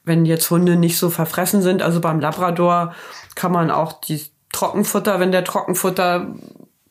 wenn 0.03 0.25
jetzt 0.25 0.49
Hunde 0.49 0.77
nicht 0.77 0.97
so 0.97 1.09
verfressen 1.09 1.61
sind, 1.61 1.81
also 1.81 1.99
beim 1.99 2.19
Labrador 2.19 2.95
kann 3.35 3.51
man 3.51 3.69
auch 3.69 3.99
die 3.99 4.25
Trockenfutter, 4.57 5.19
wenn 5.19 5.31
der 5.31 5.43
Trockenfutter 5.43 6.27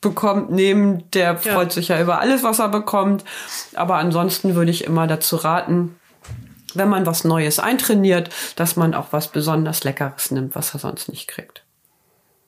bekommt, 0.00 0.50
nehmen, 0.50 1.02
der 1.12 1.36
freut 1.36 1.68
ja. 1.68 1.74
sich 1.74 1.88
ja 1.88 2.00
über 2.00 2.20
alles, 2.20 2.44
was 2.44 2.60
er 2.60 2.68
bekommt. 2.68 3.24
Aber 3.74 3.96
ansonsten 3.96 4.54
würde 4.54 4.70
ich 4.70 4.84
immer 4.84 5.08
dazu 5.08 5.34
raten, 5.34 5.98
wenn 6.74 6.88
man 6.88 7.06
was 7.06 7.24
Neues 7.24 7.58
eintrainiert, 7.58 8.30
dass 8.54 8.76
man 8.76 8.94
auch 8.94 9.06
was 9.10 9.28
besonders 9.28 9.82
Leckeres 9.82 10.30
nimmt, 10.30 10.54
was 10.54 10.74
er 10.74 10.80
sonst 10.80 11.08
nicht 11.08 11.26
kriegt. 11.26 11.64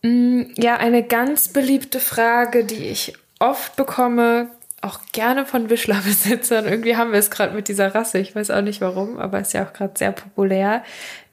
Mm, 0.03 0.43
ja, 0.57 0.77
eine 0.77 1.03
ganz 1.03 1.49
beliebte 1.49 1.99
Frage, 1.99 2.65
die 2.65 2.87
ich 2.87 3.15
oft 3.41 3.75
bekomme, 3.75 4.51
auch 4.83 5.01
gerne 5.11 5.47
von 5.47 5.69
Wischlerbesitzern. 5.69 6.67
Irgendwie 6.67 6.97
haben 6.97 7.11
wir 7.11 7.19
es 7.19 7.33
gerade 7.33 7.55
mit 7.55 7.67
dieser 7.67 7.93
Rasse, 7.93 8.19
ich 8.19 8.37
weiß 8.37 8.53
auch 8.53 8.63
nicht 8.63 8.81
warum, 8.81 9.19
aber 9.19 9.41
ist 9.41 9.53
ja 9.53 9.67
auch 9.67 9.73
gerade 9.73 9.95
sehr 9.97 10.13
populär, 10.13 10.85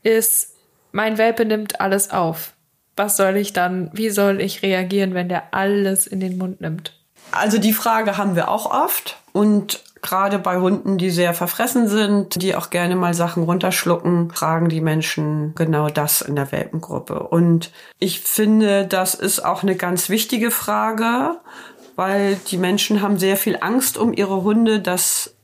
ist, 0.02 0.56
mein 0.92 1.20
Welpe 1.20 1.46
nimmt 1.46 1.82
alles 1.82 2.10
auf. 2.10 2.55
Was 2.96 3.18
soll 3.18 3.36
ich 3.38 3.54
dann, 3.54 3.90
wie 3.94 4.10
soll 4.10 4.40
ich 4.40 4.64
reagieren, 4.64 5.14
wenn 5.14 5.30
der 5.30 5.54
alles 5.54 6.08
in 6.08 6.20
den 6.20 6.38
Mund 6.38 6.62
nimmt? 6.62 6.94
Also 7.32 7.58
die 7.58 7.74
Frage 7.74 8.18
haben 8.18 8.36
wir 8.36 8.50
auch 8.50 8.72
oft 8.72 9.18
und 9.34 9.84
gerade 10.02 10.38
bei 10.38 10.58
Hunden, 10.58 10.98
die 10.98 11.10
sehr 11.10 11.34
verfressen 11.34 11.88
sind, 11.88 12.42
die 12.42 12.56
auch 12.56 12.70
gerne 12.70 12.96
mal 12.96 13.14
Sachen 13.14 13.44
runterschlucken, 13.44 14.30
fragen 14.32 14.70
die 14.70 14.80
Menschen 14.80 15.54
genau 15.56 15.90
das 15.90 16.22
in 16.22 16.36
der 16.36 16.52
Welpengruppe. 16.52 17.24
Und 17.24 17.72
ich 17.98 18.22
finde, 18.22 18.86
das 18.86 19.16
ist 19.16 19.44
auch 19.44 19.64
eine 19.64 19.76
ganz 19.76 20.10
wichtige 20.10 20.52
Frage, 20.52 21.40
weil 21.96 22.36
die 22.50 22.58
Menschen 22.58 23.02
haben 23.02 23.18
sehr 23.18 23.36
viel 23.36 23.58
Angst 23.60 23.98
um 23.98 24.14
ihre 24.14 24.44
Hunde, 24.44 24.80
dass 24.80 25.35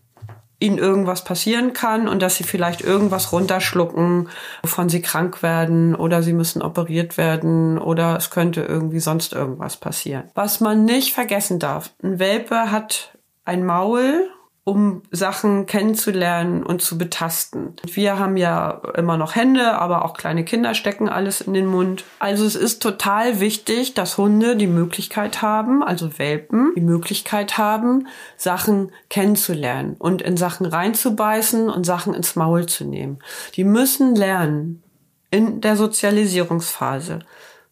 ihnen 0.62 0.78
irgendwas 0.78 1.24
passieren 1.24 1.74
kann 1.74 2.07
und 2.07 2.22
dass 2.22 2.36
sie 2.36 2.43
vielleicht 2.43 2.82
irgendwas 2.82 3.32
runterschlucken, 3.32 4.30
wovon 4.62 4.89
sie 4.89 5.01
krank 5.01 5.43
werden 5.43 5.95
oder 5.95 6.24
sie 6.24 6.34
müssen 6.34 6.62
operiert 6.62 7.18
werden 7.18 7.78
oder 7.78 8.16
es 8.16 8.30
könnte 8.30 8.62
irgendwie 8.62 8.99
sonst 8.99 9.34
irgendwas 9.34 9.78
passieren. 9.78 10.24
Was 10.36 10.59
man 10.59 10.86
nicht 10.86 11.14
vergessen 11.14 11.59
darf, 11.59 11.91
ein 12.03 12.20
Welpe 12.20 12.72
hat 12.72 13.18
ein 13.43 13.66
Maul 13.66 14.30
um 14.64 15.01
Sachen 15.09 15.66
kennenzulernen 15.66 16.62
und 16.62 16.84
zu 16.84 16.97
betasten. 16.97 17.76
Wir 17.84 18.20
haben 18.20 18.38
ja 18.38 18.82
immer 18.95 19.18
noch 19.18 19.36
Hände, 19.36 19.74
aber 19.74 20.05
auch 20.05 20.14
kleine 20.14 20.45
Kinder 20.45 20.76
stecken 20.76 21.09
alles 21.09 21.41
in 21.41 21.53
den 21.53 21.66
Mund. 21.66 22.03
Also 22.20 22.45
es 22.45 22.55
ist 22.55 22.82
total 22.82 23.39
wichtig, 23.39 23.95
dass 23.95 24.20
Hunde 24.20 24.55
die 24.55 24.68
Möglichkeit 24.68 25.41
haben, 25.41 25.82
also 25.82 26.20
Welpen, 26.20 26.74
die 26.76 26.82
Möglichkeit 26.82 27.57
haben, 27.57 28.07
Sachen 28.38 28.91
kennenzulernen 29.09 29.95
und 29.97 30.22
in 30.22 30.38
Sachen 30.38 30.68
reinzubeißen 30.68 31.68
und 31.68 31.84
Sachen 31.84 32.14
ins 32.14 32.36
Maul 32.36 32.68
zu 32.68 32.86
nehmen. 32.86 33.18
Die 33.55 33.64
müssen 33.64 34.16
lernen 34.16 34.84
in 35.32 35.62
der 35.62 35.76
Sozialisierungsphase. 35.76 37.20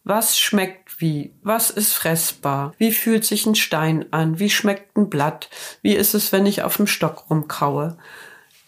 Was 0.09 0.39
schmeckt 0.39 1.01
wie? 1.01 1.35
Was 1.43 1.69
ist 1.69 1.93
fressbar? 1.93 2.73
Wie 2.79 2.91
fühlt 2.91 3.25
sich 3.25 3.45
ein 3.45 3.53
Stein 3.53 4.07
an? 4.09 4.39
Wie 4.39 4.49
schmeckt 4.49 4.97
ein 4.97 5.07
Blatt? 5.07 5.51
Wie 5.83 5.93
ist 5.93 6.15
es, 6.15 6.31
wenn 6.31 6.47
ich 6.47 6.63
auf 6.63 6.77
dem 6.77 6.87
Stock 6.87 7.29
rumkaue? 7.29 7.95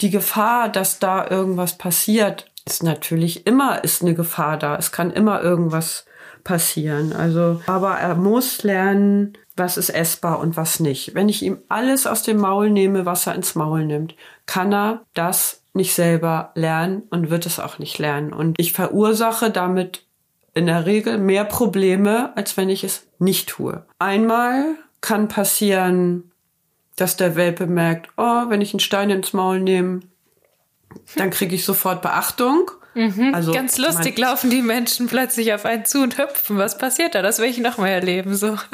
Die 0.01 0.11
Gefahr, 0.11 0.69
dass 0.69 0.99
da 0.99 1.27
irgendwas 1.27 1.79
passiert, 1.79 2.51
ist 2.67 2.83
natürlich 2.83 3.47
immer, 3.47 3.83
ist 3.83 4.03
eine 4.03 4.13
Gefahr 4.13 4.55
da. 4.57 4.75
Es 4.75 4.91
kann 4.91 5.09
immer 5.09 5.41
irgendwas 5.41 6.05
passieren. 6.43 7.11
Also, 7.11 7.59
aber 7.65 7.95
er 7.97 8.13
muss 8.13 8.61
lernen, 8.61 9.35
was 9.55 9.77
ist 9.77 9.89
essbar 9.89 10.41
und 10.41 10.57
was 10.57 10.79
nicht. 10.79 11.15
Wenn 11.15 11.27
ich 11.27 11.41
ihm 11.41 11.57
alles 11.69 12.05
aus 12.05 12.21
dem 12.21 12.37
Maul 12.37 12.69
nehme, 12.69 13.07
was 13.07 13.25
er 13.25 13.33
ins 13.33 13.55
Maul 13.55 13.83
nimmt, 13.83 14.13
kann 14.45 14.71
er 14.71 15.07
das 15.15 15.63
nicht 15.73 15.95
selber 15.95 16.51
lernen 16.53 17.01
und 17.09 17.31
wird 17.31 17.47
es 17.47 17.59
auch 17.59 17.79
nicht 17.79 17.97
lernen. 17.97 18.31
Und 18.31 18.59
ich 18.59 18.73
verursache 18.73 19.49
damit 19.49 20.05
in 20.53 20.65
der 20.65 20.85
Regel 20.85 21.17
mehr 21.17 21.45
Probleme, 21.45 22.35
als 22.35 22.57
wenn 22.57 22.69
ich 22.69 22.83
es 22.83 23.07
nicht 23.19 23.49
tue. 23.49 23.85
Einmal 23.99 24.75
kann 24.99 25.27
passieren, 25.27 26.31
dass 26.95 27.17
der 27.17 27.35
Welpe 27.35 27.67
merkt, 27.67 28.09
oh, 28.17 28.49
wenn 28.49 28.61
ich 28.61 28.73
einen 28.73 28.79
Stein 28.79 29.09
ins 29.09 29.33
Maul 29.33 29.59
nehme, 29.59 30.01
dann 31.15 31.29
kriege 31.29 31.55
ich 31.55 31.65
sofort 31.65 32.01
Beachtung. 32.01 32.69
Mhm, 32.93 33.33
also 33.33 33.53
ganz 33.53 33.77
lustig 33.77 34.17
laufen 34.17 34.49
die 34.49 34.61
Menschen 34.61 35.07
plötzlich 35.07 35.53
auf 35.53 35.65
einen 35.65 35.85
zu 35.85 36.01
und 36.03 36.17
hüpfen. 36.17 36.57
Was 36.57 36.77
passiert 36.77 37.15
da? 37.15 37.21
Das 37.21 37.39
will 37.39 37.49
ich 37.49 37.57
noch 37.57 37.77
mal 37.77 37.87
erleben 37.89 38.35
so. 38.35 38.57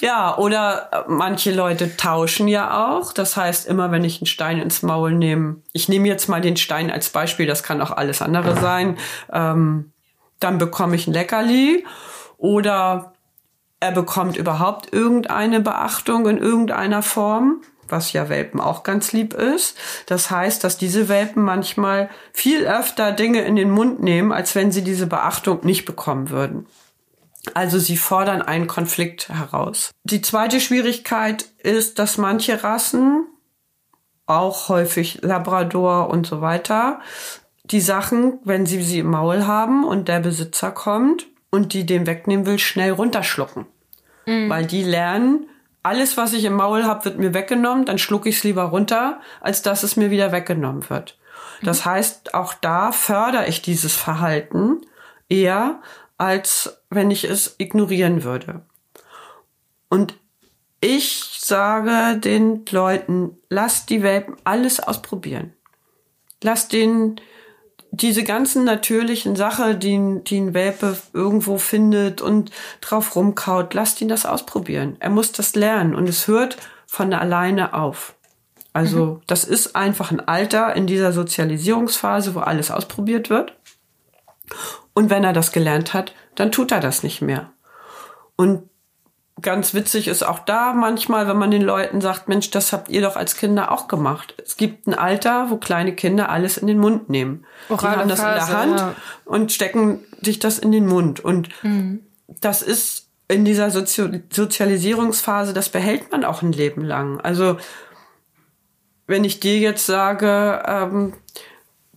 Ja, 0.00 0.38
oder 0.38 1.04
manche 1.08 1.52
Leute 1.52 1.96
tauschen 1.96 2.46
ja 2.46 2.88
auch. 2.88 3.12
Das 3.12 3.36
heißt, 3.36 3.66
immer 3.66 3.90
wenn 3.90 4.04
ich 4.04 4.20
einen 4.20 4.26
Stein 4.26 4.58
ins 4.58 4.82
Maul 4.82 5.12
nehme, 5.12 5.56
ich 5.72 5.88
nehme 5.88 6.06
jetzt 6.06 6.28
mal 6.28 6.40
den 6.40 6.56
Stein 6.56 6.90
als 6.90 7.10
Beispiel, 7.10 7.46
das 7.46 7.62
kann 7.64 7.82
auch 7.82 7.90
alles 7.90 8.22
andere 8.22 8.56
sein. 8.60 8.96
Ähm, 9.32 9.92
dann 10.40 10.58
bekomme 10.58 10.96
ich 10.96 11.06
ein 11.06 11.12
Leckerli 11.12 11.84
oder 12.36 13.12
er 13.80 13.92
bekommt 13.92 14.36
überhaupt 14.36 14.92
irgendeine 14.92 15.60
Beachtung 15.60 16.26
in 16.26 16.38
irgendeiner 16.38 17.02
Form, 17.02 17.62
was 17.88 18.12
ja 18.12 18.28
Welpen 18.28 18.60
auch 18.60 18.82
ganz 18.82 19.12
lieb 19.12 19.34
ist. 19.34 19.76
Das 20.06 20.30
heißt, 20.30 20.62
dass 20.64 20.78
diese 20.78 21.08
Welpen 21.08 21.42
manchmal 21.42 22.10
viel 22.32 22.66
öfter 22.66 23.12
Dinge 23.12 23.42
in 23.42 23.56
den 23.56 23.70
Mund 23.70 24.02
nehmen, 24.02 24.32
als 24.32 24.54
wenn 24.54 24.72
sie 24.72 24.82
diese 24.82 25.06
Beachtung 25.06 25.60
nicht 25.64 25.84
bekommen 25.84 26.30
würden. 26.30 26.66
Also 27.54 27.78
sie 27.78 27.96
fordern 27.96 28.42
einen 28.42 28.66
Konflikt 28.66 29.28
heraus. 29.28 29.90
Die 30.04 30.20
zweite 30.22 30.60
Schwierigkeit 30.60 31.46
ist, 31.62 31.98
dass 31.98 32.18
manche 32.18 32.62
Rassen, 32.62 33.26
auch 34.26 34.68
häufig 34.68 35.20
Labrador 35.22 36.10
und 36.10 36.26
so 36.26 36.42
weiter, 36.42 37.00
die 37.70 37.80
Sachen, 37.80 38.38
wenn 38.44 38.66
sie 38.66 38.82
sie 38.82 39.00
im 39.00 39.10
Maul 39.10 39.46
haben 39.46 39.84
und 39.84 40.08
der 40.08 40.20
Besitzer 40.20 40.70
kommt 40.70 41.26
und 41.50 41.72
die 41.72 41.86
dem 41.86 42.06
wegnehmen 42.06 42.46
will, 42.46 42.58
schnell 42.58 42.92
runterschlucken. 42.92 43.66
Mhm. 44.26 44.48
Weil 44.48 44.66
die 44.66 44.82
lernen, 44.82 45.48
alles, 45.82 46.16
was 46.16 46.32
ich 46.32 46.44
im 46.44 46.54
Maul 46.54 46.84
habe, 46.84 47.04
wird 47.04 47.18
mir 47.18 47.34
weggenommen, 47.34 47.84
dann 47.84 47.98
schlucke 47.98 48.28
ich 48.28 48.38
es 48.38 48.44
lieber 48.44 48.64
runter, 48.64 49.20
als 49.40 49.62
dass 49.62 49.82
es 49.82 49.96
mir 49.96 50.10
wieder 50.10 50.32
weggenommen 50.32 50.88
wird. 50.90 51.18
Mhm. 51.60 51.66
Das 51.66 51.84
heißt, 51.84 52.34
auch 52.34 52.54
da 52.54 52.92
fördere 52.92 53.46
ich 53.46 53.62
dieses 53.62 53.94
Verhalten 53.94 54.80
eher, 55.28 55.80
als 56.16 56.82
wenn 56.90 57.10
ich 57.10 57.24
es 57.24 57.54
ignorieren 57.58 58.24
würde. 58.24 58.62
Und 59.88 60.14
ich 60.80 61.38
sage 61.40 62.18
den 62.18 62.64
Leuten, 62.70 63.36
lasst 63.48 63.90
die 63.90 64.02
Welpen 64.02 64.36
alles 64.44 64.80
ausprobieren. 64.80 65.54
Lasst 66.42 66.72
den 66.72 67.20
diese 67.90 68.22
ganzen 68.22 68.64
natürlichen 68.64 69.34
Sachen, 69.36 69.80
die, 69.80 70.20
die 70.24 70.38
ein 70.38 70.54
Welpe 70.54 70.96
irgendwo 71.12 71.58
findet 71.58 72.20
und 72.20 72.50
drauf 72.80 73.16
rumkaut, 73.16 73.74
lasst 73.74 74.00
ihn 74.00 74.08
das 74.08 74.26
ausprobieren. 74.26 74.96
Er 75.00 75.10
muss 75.10 75.32
das 75.32 75.54
lernen 75.54 75.94
und 75.94 76.08
es 76.08 76.28
hört 76.28 76.56
von 76.86 77.12
alleine 77.12 77.74
auf. 77.74 78.14
Also 78.72 79.04
mhm. 79.04 79.22
das 79.26 79.44
ist 79.44 79.74
einfach 79.74 80.10
ein 80.10 80.20
Alter 80.20 80.76
in 80.76 80.86
dieser 80.86 81.12
Sozialisierungsphase, 81.12 82.34
wo 82.34 82.40
alles 82.40 82.70
ausprobiert 82.70 83.30
wird. 83.30 83.54
Und 84.94 85.10
wenn 85.10 85.24
er 85.24 85.32
das 85.32 85.52
gelernt 85.52 85.94
hat, 85.94 86.12
dann 86.34 86.52
tut 86.52 86.72
er 86.72 86.80
das 86.80 87.02
nicht 87.02 87.22
mehr. 87.22 87.50
Und 88.36 88.67
ganz 89.40 89.74
witzig 89.74 90.08
ist 90.08 90.22
auch 90.22 90.40
da 90.40 90.72
manchmal, 90.72 91.28
wenn 91.28 91.36
man 91.36 91.50
den 91.50 91.62
Leuten 91.62 92.00
sagt, 92.00 92.28
Mensch, 92.28 92.50
das 92.50 92.72
habt 92.72 92.88
ihr 92.88 93.02
doch 93.02 93.16
als 93.16 93.36
Kinder 93.36 93.70
auch 93.72 93.88
gemacht. 93.88 94.34
Es 94.44 94.56
gibt 94.56 94.86
ein 94.86 94.94
Alter, 94.94 95.50
wo 95.50 95.56
kleine 95.56 95.94
Kinder 95.94 96.28
alles 96.28 96.56
in 96.56 96.66
den 96.66 96.78
Mund 96.78 97.08
nehmen. 97.08 97.44
Orale 97.68 97.94
die 97.94 98.00
haben 98.00 98.08
das 98.08 98.20
Phase, 98.20 98.40
in 98.40 98.46
der 98.46 98.58
Hand 98.58 98.80
ja. 98.80 98.94
und 99.24 99.52
stecken 99.52 100.00
sich 100.22 100.38
das 100.38 100.58
in 100.58 100.72
den 100.72 100.86
Mund. 100.86 101.20
Und 101.20 101.48
mhm. 101.62 102.00
das 102.40 102.62
ist 102.62 103.08
in 103.28 103.44
dieser 103.44 103.70
Sozi 103.70 104.22
Sozialisierungsphase, 104.30 105.52
das 105.52 105.68
behält 105.68 106.10
man 106.10 106.24
auch 106.24 106.42
ein 106.42 106.52
Leben 106.52 106.82
lang. 106.82 107.20
Also 107.20 107.58
wenn 109.06 109.24
ich 109.24 109.40
dir 109.40 109.58
jetzt 109.58 109.86
sage, 109.86 110.62
ähm, 110.66 111.12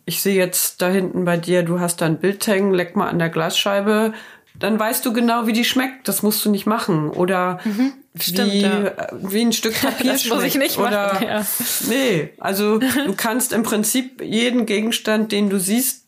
ich 0.05 0.21
sehe 0.21 0.35
jetzt 0.35 0.81
da 0.81 0.89
hinten 0.89 1.25
bei 1.25 1.37
dir, 1.37 1.63
du 1.63 1.79
hast 1.79 2.01
da 2.01 2.05
ein 2.05 2.19
Bild 2.19 2.45
hängen, 2.47 2.73
leck 2.73 2.95
mal 2.95 3.07
an 3.07 3.19
der 3.19 3.29
Glasscheibe, 3.29 4.13
dann 4.55 4.79
weißt 4.79 5.05
du 5.05 5.13
genau, 5.13 5.47
wie 5.47 5.53
die 5.53 5.65
schmeckt. 5.65 6.07
Das 6.07 6.23
musst 6.23 6.43
du 6.45 6.49
nicht 6.49 6.65
machen. 6.65 7.09
Oder 7.09 7.59
mhm, 7.63 7.93
stimmt, 8.19 8.51
wie, 8.51 8.61
ja. 8.61 9.07
wie 9.11 9.41
ein 9.41 9.53
Stück 9.53 9.73
Papier 9.81 10.13
das 10.13 10.23
schmeckt. 10.23 10.35
Muss 10.35 10.45
ich 10.45 10.55
nicht 10.55 10.77
Oder, 10.77 11.13
machen, 11.13 11.27
ja. 11.27 11.45
Nee, 11.87 12.29
also 12.39 12.79
du 12.79 13.13
kannst 13.15 13.53
im 13.53 13.63
Prinzip 13.63 14.21
jeden 14.21 14.65
Gegenstand, 14.65 15.31
den 15.31 15.49
du 15.49 15.59
siehst, 15.59 16.05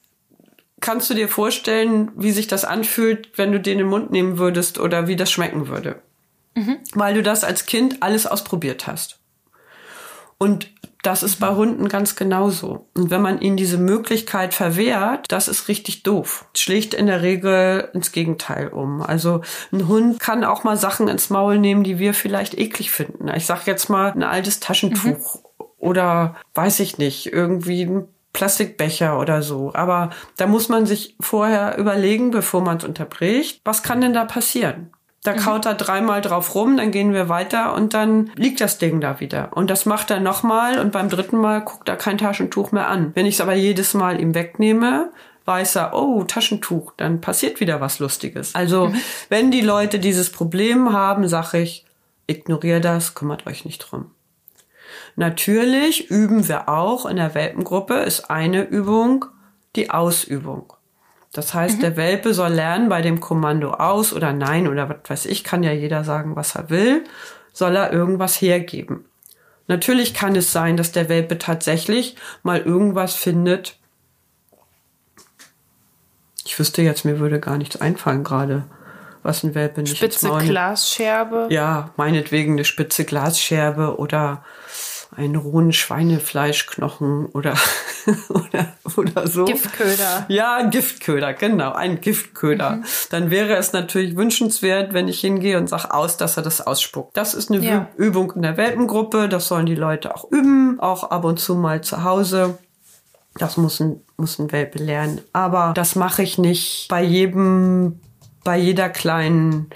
kannst 0.82 1.10
du 1.10 1.14
dir 1.14 1.30
vorstellen, 1.30 2.12
wie 2.16 2.32
sich 2.32 2.48
das 2.48 2.66
anfühlt, 2.66 3.30
wenn 3.38 3.52
du 3.52 3.60
den 3.60 3.74
in 3.74 3.78
den 3.80 3.88
Mund 3.88 4.12
nehmen 4.12 4.38
würdest 4.38 4.80
oder 4.80 5.08
wie 5.08 5.16
das 5.16 5.32
schmecken 5.32 5.70
würde. 5.70 6.02
Mhm. 6.56 6.78
Weil 6.94 7.14
du 7.14 7.24
das 7.24 7.44
als 7.44 7.66
Kind 7.66 8.04
alles 8.04 8.28
ausprobiert 8.28 8.86
hast. 8.86 9.20
Und 10.38 10.73
das 11.04 11.22
ist 11.22 11.40
bei 11.40 11.50
Hunden 11.50 11.90
ganz 11.90 12.16
genauso. 12.16 12.88
Und 12.96 13.12
wenn 13.12 13.22
man 13.22 13.40
ihnen 13.42 13.58
diese 13.58 13.78
Möglichkeit 13.78 14.54
verwehrt, 14.54 15.32
das 15.32 15.50
ist 15.50 15.68
richtig 15.68 16.04
doof. 16.04 16.46
Schlägt 16.56 16.94
in 16.94 17.08
der 17.08 17.22
Regel 17.22 17.90
ins 17.94 18.14
Gegenteil 18.14 18.70
um. 18.70 19.02
Also 19.02 19.42
ein 19.72 19.88
Hund 19.90 20.20
kann 20.20 20.46
auch 20.46 20.64
mal 20.64 20.78
Sachen 20.78 21.10
ins 21.10 21.30
Maul 21.30 21.60
nehmen, 21.60 21.84
die 21.84 22.00
wir 22.00 22.14
vielleicht 22.14 22.58
eklig 22.58 22.90
finden. 22.90 23.28
Ich 23.36 23.46
sag 23.46 23.68
jetzt 23.68 23.90
mal 23.90 24.12
ein 24.12 24.24
altes 24.24 24.62
Taschentuch 24.62 25.36
mhm. 25.36 25.66
oder 25.78 26.38
weiß 26.56 26.80
ich 26.80 26.98
nicht, 26.98 27.32
irgendwie 27.34 27.84
ein 27.84 28.08
Plastikbecher 28.32 29.20
oder 29.20 29.42
so. 29.42 29.74
Aber 29.74 30.10
da 30.38 30.48
muss 30.48 30.70
man 30.70 30.86
sich 30.86 31.18
vorher 31.20 31.78
überlegen, 31.78 32.32
bevor 32.32 32.62
man 32.62 32.78
es 32.78 32.86
unterbricht, 32.86 33.60
was 33.66 33.84
kann 33.84 34.00
denn 34.00 34.14
da 34.14 34.24
passieren? 34.24 34.92
Da 35.24 35.34
mhm. 35.34 35.38
kaut 35.38 35.66
er 35.66 35.74
dreimal 35.74 36.22
drauf 36.22 36.54
rum, 36.54 36.78
dann 36.78 36.92
gehen 36.92 37.14
wir 37.14 37.30
weiter 37.30 37.74
und 37.74 37.94
dann 37.94 38.32
liegt 38.36 38.62
das 38.62 38.78
Ding 38.78 39.02
da 39.02 39.20
wieder. 39.20 39.56
Und 39.56 39.70
das 39.70 39.86
macht 39.86 40.12
er 40.12 40.20
nochmal 40.20 40.80
und 40.80 40.92
beim 40.92 41.10
dritten 41.10 41.38
Mal 41.38 41.62
guckt 41.62 41.88
er 41.90 41.96
kein 41.96 42.18
Taschentuch 42.18 42.72
mehr 42.72 42.88
an. 42.90 43.12
Wenn 43.16 43.26
ich 43.26 43.36
es 43.36 43.42
aber 43.42 43.54
jedes 43.54 43.94
Mal 43.94 44.20
ihm 44.20 44.36
wegnehme, 44.36 45.12
weiß 45.46 45.78
er, 45.78 45.94
oh, 45.94 46.24
Taschentuch, 46.24 46.94
dann 46.98 47.22
passiert 47.22 47.60
wieder 47.60 47.82
was 47.82 48.00
Lustiges. 48.00 48.54
Also, 48.56 48.88
mhm. 48.88 48.96
wenn 49.30 49.52
die 49.52 49.62
Leute 49.62 50.00
dieses 50.00 50.30
Problem 50.30 50.94
haben, 50.94 51.28
sage 51.28 51.60
ich, 51.60 51.86
ignoriere 52.28 52.82
das, 52.82 53.16
kümmert 53.16 53.48
euch 53.48 53.66
nicht 53.66 53.80
drum. 53.80 54.12
Natürlich 55.16 56.10
üben 56.10 56.48
wir 56.48 56.70
auch 56.70 57.06
in 57.06 57.18
der 57.18 57.36
Welpengruppe, 57.36 57.96
ist 57.96 58.30
eine 58.30 58.64
Übung 58.64 59.26
die 59.76 59.90
Ausübung. 59.90 60.74
Das 61.34 61.56
heißt, 61.56 61.78
mhm. 61.78 61.82
der 61.82 61.98
Welpe 61.98 62.34
soll 62.34 62.54
lernen 62.54 62.90
bei 62.90 63.02
dem 63.02 63.20
Kommando 63.20 63.72
aus 63.72 64.14
oder 64.14 64.32
nein 64.34 64.68
oder 64.68 64.88
was 64.88 64.98
weiß 65.10 65.26
ich, 65.26 65.44
kann 65.44 65.64
ja 65.64 65.72
jeder 65.72 66.04
sagen, 66.04 66.36
was 66.36 66.56
er 66.56 66.70
will, 66.70 67.04
soll 67.52 67.76
er 67.76 67.92
irgendwas 67.92 68.40
hergeben. 68.40 69.06
Natürlich 69.68 70.14
kann 70.14 70.36
es 70.36 70.52
sein, 70.52 70.78
dass 70.78 70.92
der 70.92 71.10
Welpe 71.10 71.40
tatsächlich 71.40 72.16
mal 72.44 72.60
irgendwas 72.60 73.16
findet. 73.16 73.78
Ich 76.46 76.60
wüsste 76.60 76.82
jetzt, 76.82 77.04
mir 77.04 77.20
würde 77.20 77.40
gar 77.40 77.58
nichts 77.58 77.82
einfallen 77.82 78.24
gerade, 78.24 78.66
was 79.24 79.44
ein 79.44 79.56
Welpe 79.56 79.82
nicht 79.82 79.98
Spitze 79.98 80.30
Glasscherbe. 80.38 81.48
Ja, 81.50 81.92
meinetwegen 81.96 82.54
eine 82.54 82.66
spitze 82.66 83.06
Glasscherbe 83.06 83.98
oder 83.98 84.44
einen 85.16 85.36
rohen 85.36 85.74
Schweinefleischknochen 85.74 87.28
oder, 87.28 87.56
oder, 88.30 88.74
oder 88.96 89.28
so. 89.28 89.46
Giftköder. 89.46 90.26
Ja, 90.28 90.56
ein 90.56 90.70
Giftköder, 90.70 91.34
genau, 91.34 91.74
ein 91.74 92.02
Giftköder. 92.02 92.72
Mhm. 92.72 92.84
Dann 93.10 93.32
wäre 93.32 93.56
es 93.56 93.74
natürlich 93.74 94.16
wünschenswert, 94.16 94.94
wenn 94.94 95.08
ich 95.08 95.20
hingehe 95.20 95.58
und 95.58 95.68
sage 95.68 95.94
aus, 95.94 96.18
dass 96.18 96.38
er 96.38 96.44
das 96.44 96.62
ausspuckt. 96.66 97.16
Das 97.16 97.34
ist 97.34 97.52
eine 97.52 97.64
ja. 97.64 97.88
Übung 97.98 98.34
in 98.36 98.42
der 98.42 98.58
Welpengruppe, 98.58 99.30
das 99.30 99.48
sollen 99.48 99.66
die 99.66 99.76
Leute 99.76 100.16
auch 100.16 100.30
üben, 100.32 100.80
auch 100.80 101.12
ab 101.12 101.26
und 101.26 101.40
zu 101.40 101.56
mal 101.56 101.82
zu 101.82 102.04
Hause. 102.04 102.58
Das 103.36 103.58
muss 103.58 103.80
ein, 103.80 104.02
muss 104.18 104.40
ein 104.40 104.52
Welpe 104.52 104.78
lernen. 104.78 105.22
Aber 105.34 105.74
das 105.76 105.96
mache 105.96 106.24
ich 106.24 106.38
nicht 106.38 106.88
bei 106.90 107.04
jedem, 107.04 108.00
bei 108.44 108.58
jeder 108.58 108.90
kleinen 108.90 109.70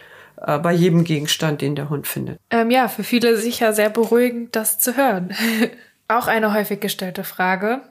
äh, 0.48 0.58
bei 0.58 0.72
jedem 0.72 1.04
Gegenstand, 1.04 1.62
den 1.62 1.76
der 1.76 1.90
Hund 1.90 2.08
findet. 2.08 2.40
Ähm, 2.50 2.72
ja, 2.72 2.88
für 2.88 3.04
viele 3.04 3.38
sicher 3.38 3.74
sehr 3.74 3.90
beruhigend, 3.90 4.56
das 4.56 4.80
zu 4.80 4.96
hören. 4.96 5.36
Auch 6.08 6.28
eine 6.28 6.54
häufig 6.54 6.80
gestellte 6.80 7.26
Frage. 7.26 7.82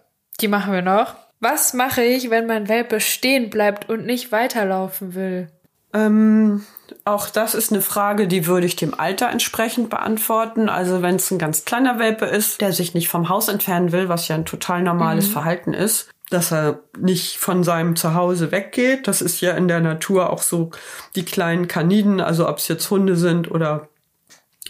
Die 0.41 0.49
machen 0.49 0.73
wir 0.73 0.83
noch. 0.83 1.15
Was 1.39 1.75
mache 1.75 2.03
ich, 2.03 2.31
wenn 2.31 2.47
mein 2.47 2.69
Welpe 2.69 2.99
stehen 3.01 3.51
bleibt 3.51 3.91
und 3.91 4.07
nicht 4.07 4.33
weiterlaufen 4.33 5.15
will? 5.15 5.49
Ähm, 5.93 6.65
auch 7.05 7.29
das 7.29 7.55
ist 7.55 7.73
eine 7.73 7.83
Frage, 7.83 8.27
die 8.27 8.47
würde 8.47 8.67
ich 8.67 8.75
dem 8.75 8.99
Alter 8.99 9.29
entsprechend 9.29 9.91
beantworten. 9.91 10.71
Also 10.71 11.03
wenn 11.03 11.17
es 11.17 11.31
ein 11.31 11.39
ganz 11.39 11.67
kleiner 11.67 11.99
Welpe 11.99 12.25
ist, 12.25 12.63
der 12.63 12.73
sich 12.73 12.95
nicht 12.95 13.09
vom 13.09 13.29
Haus 13.29 13.49
entfernen 13.49 13.93
will, 13.93 14.09
was 14.09 14.29
ja 14.29 14.35
ein 14.35 14.47
total 14.47 14.83
normales 14.83 15.29
mhm. 15.29 15.33
Verhalten 15.33 15.75
ist, 15.75 16.09
dass 16.31 16.53
er 16.53 16.81
nicht 16.99 17.39
von 17.39 17.63
seinem 17.63 17.97
Zuhause 17.97 18.51
weggeht. 18.51 19.07
Das 19.07 19.23
ist 19.23 19.41
ja 19.41 19.53
in 19.53 19.69
der 19.69 19.81
Natur 19.81 20.31
auch 20.31 20.43
so 20.43 20.71
die 21.15 21.25
kleinen 21.25 21.69
Kaniden, 21.69 22.21
also 22.21 22.49
ob 22.49 22.59
es 22.59 22.69
jetzt 22.69 22.91
Hunde 22.91 23.17
sind 23.17 23.51
oder 23.51 23.89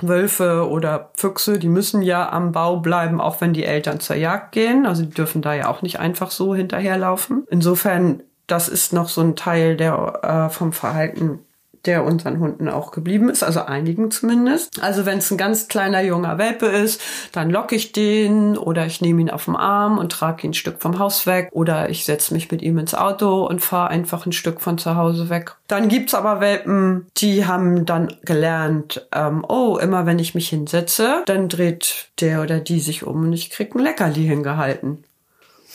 Wölfe 0.02 0.68
oder 0.68 1.10
Füchse, 1.16 1.58
die 1.58 1.68
müssen 1.68 2.02
ja 2.02 2.30
am 2.30 2.52
Bau 2.52 2.80
bleiben, 2.80 3.20
auch 3.20 3.40
wenn 3.40 3.54
die 3.54 3.64
Eltern 3.64 4.00
zur 4.00 4.16
Jagd 4.16 4.52
gehen. 4.52 4.84
Also 4.84 5.02
die 5.02 5.10
dürfen 5.10 5.40
da 5.40 5.54
ja 5.54 5.68
auch 5.68 5.80
nicht 5.80 5.98
einfach 5.98 6.30
so 6.30 6.54
hinterherlaufen. 6.54 7.46
Insofern, 7.48 8.22
das 8.46 8.68
ist 8.68 8.92
noch 8.92 9.08
so 9.08 9.22
ein 9.22 9.36
Teil 9.36 9.76
der 9.76 10.48
äh, 10.50 10.52
vom 10.52 10.74
Verhalten 10.74 11.45
der 11.86 12.04
unseren 12.04 12.40
Hunden 12.40 12.68
auch 12.68 12.90
geblieben 12.90 13.28
ist, 13.28 13.42
also 13.42 13.62
einigen 13.62 14.10
zumindest. 14.10 14.82
Also 14.82 15.06
wenn 15.06 15.18
es 15.18 15.30
ein 15.30 15.38
ganz 15.38 15.68
kleiner 15.68 16.02
junger 16.02 16.38
Welpe 16.38 16.66
ist, 16.66 17.00
dann 17.32 17.50
locke 17.50 17.76
ich 17.76 17.92
den 17.92 18.58
oder 18.58 18.86
ich 18.86 19.00
nehme 19.00 19.20
ihn 19.20 19.30
auf 19.30 19.46
den 19.46 19.56
Arm 19.56 19.98
und 19.98 20.12
trage 20.12 20.46
ihn 20.46 20.50
ein 20.50 20.54
Stück 20.54 20.80
vom 20.80 20.98
Haus 20.98 21.26
weg 21.26 21.48
oder 21.52 21.88
ich 21.90 22.04
setze 22.04 22.34
mich 22.34 22.50
mit 22.50 22.62
ihm 22.62 22.78
ins 22.78 22.94
Auto 22.94 23.46
und 23.46 23.60
fahre 23.60 23.88
einfach 23.88 24.26
ein 24.26 24.32
Stück 24.32 24.60
von 24.60 24.78
zu 24.78 24.96
Hause 24.96 25.28
weg. 25.28 25.54
Dann 25.68 25.88
gibt's 25.88 26.14
aber 26.14 26.40
Welpen, 26.40 27.06
die 27.16 27.46
haben 27.46 27.86
dann 27.86 28.14
gelernt, 28.24 29.06
ähm, 29.12 29.44
oh, 29.48 29.78
immer 29.80 30.06
wenn 30.06 30.18
ich 30.18 30.34
mich 30.34 30.48
hinsetze, 30.48 31.22
dann 31.26 31.48
dreht 31.48 32.08
der 32.20 32.42
oder 32.42 32.60
die 32.60 32.80
sich 32.80 33.04
um 33.04 33.24
und 33.24 33.32
ich 33.32 33.50
krieg 33.50 33.74
ein 33.74 33.80
Leckerli 33.80 34.24
hingehalten. 34.24 35.04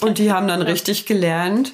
Und 0.02 0.18
die 0.18 0.32
haben 0.32 0.48
dann 0.48 0.62
richtig 0.62 1.06
gelernt, 1.06 1.74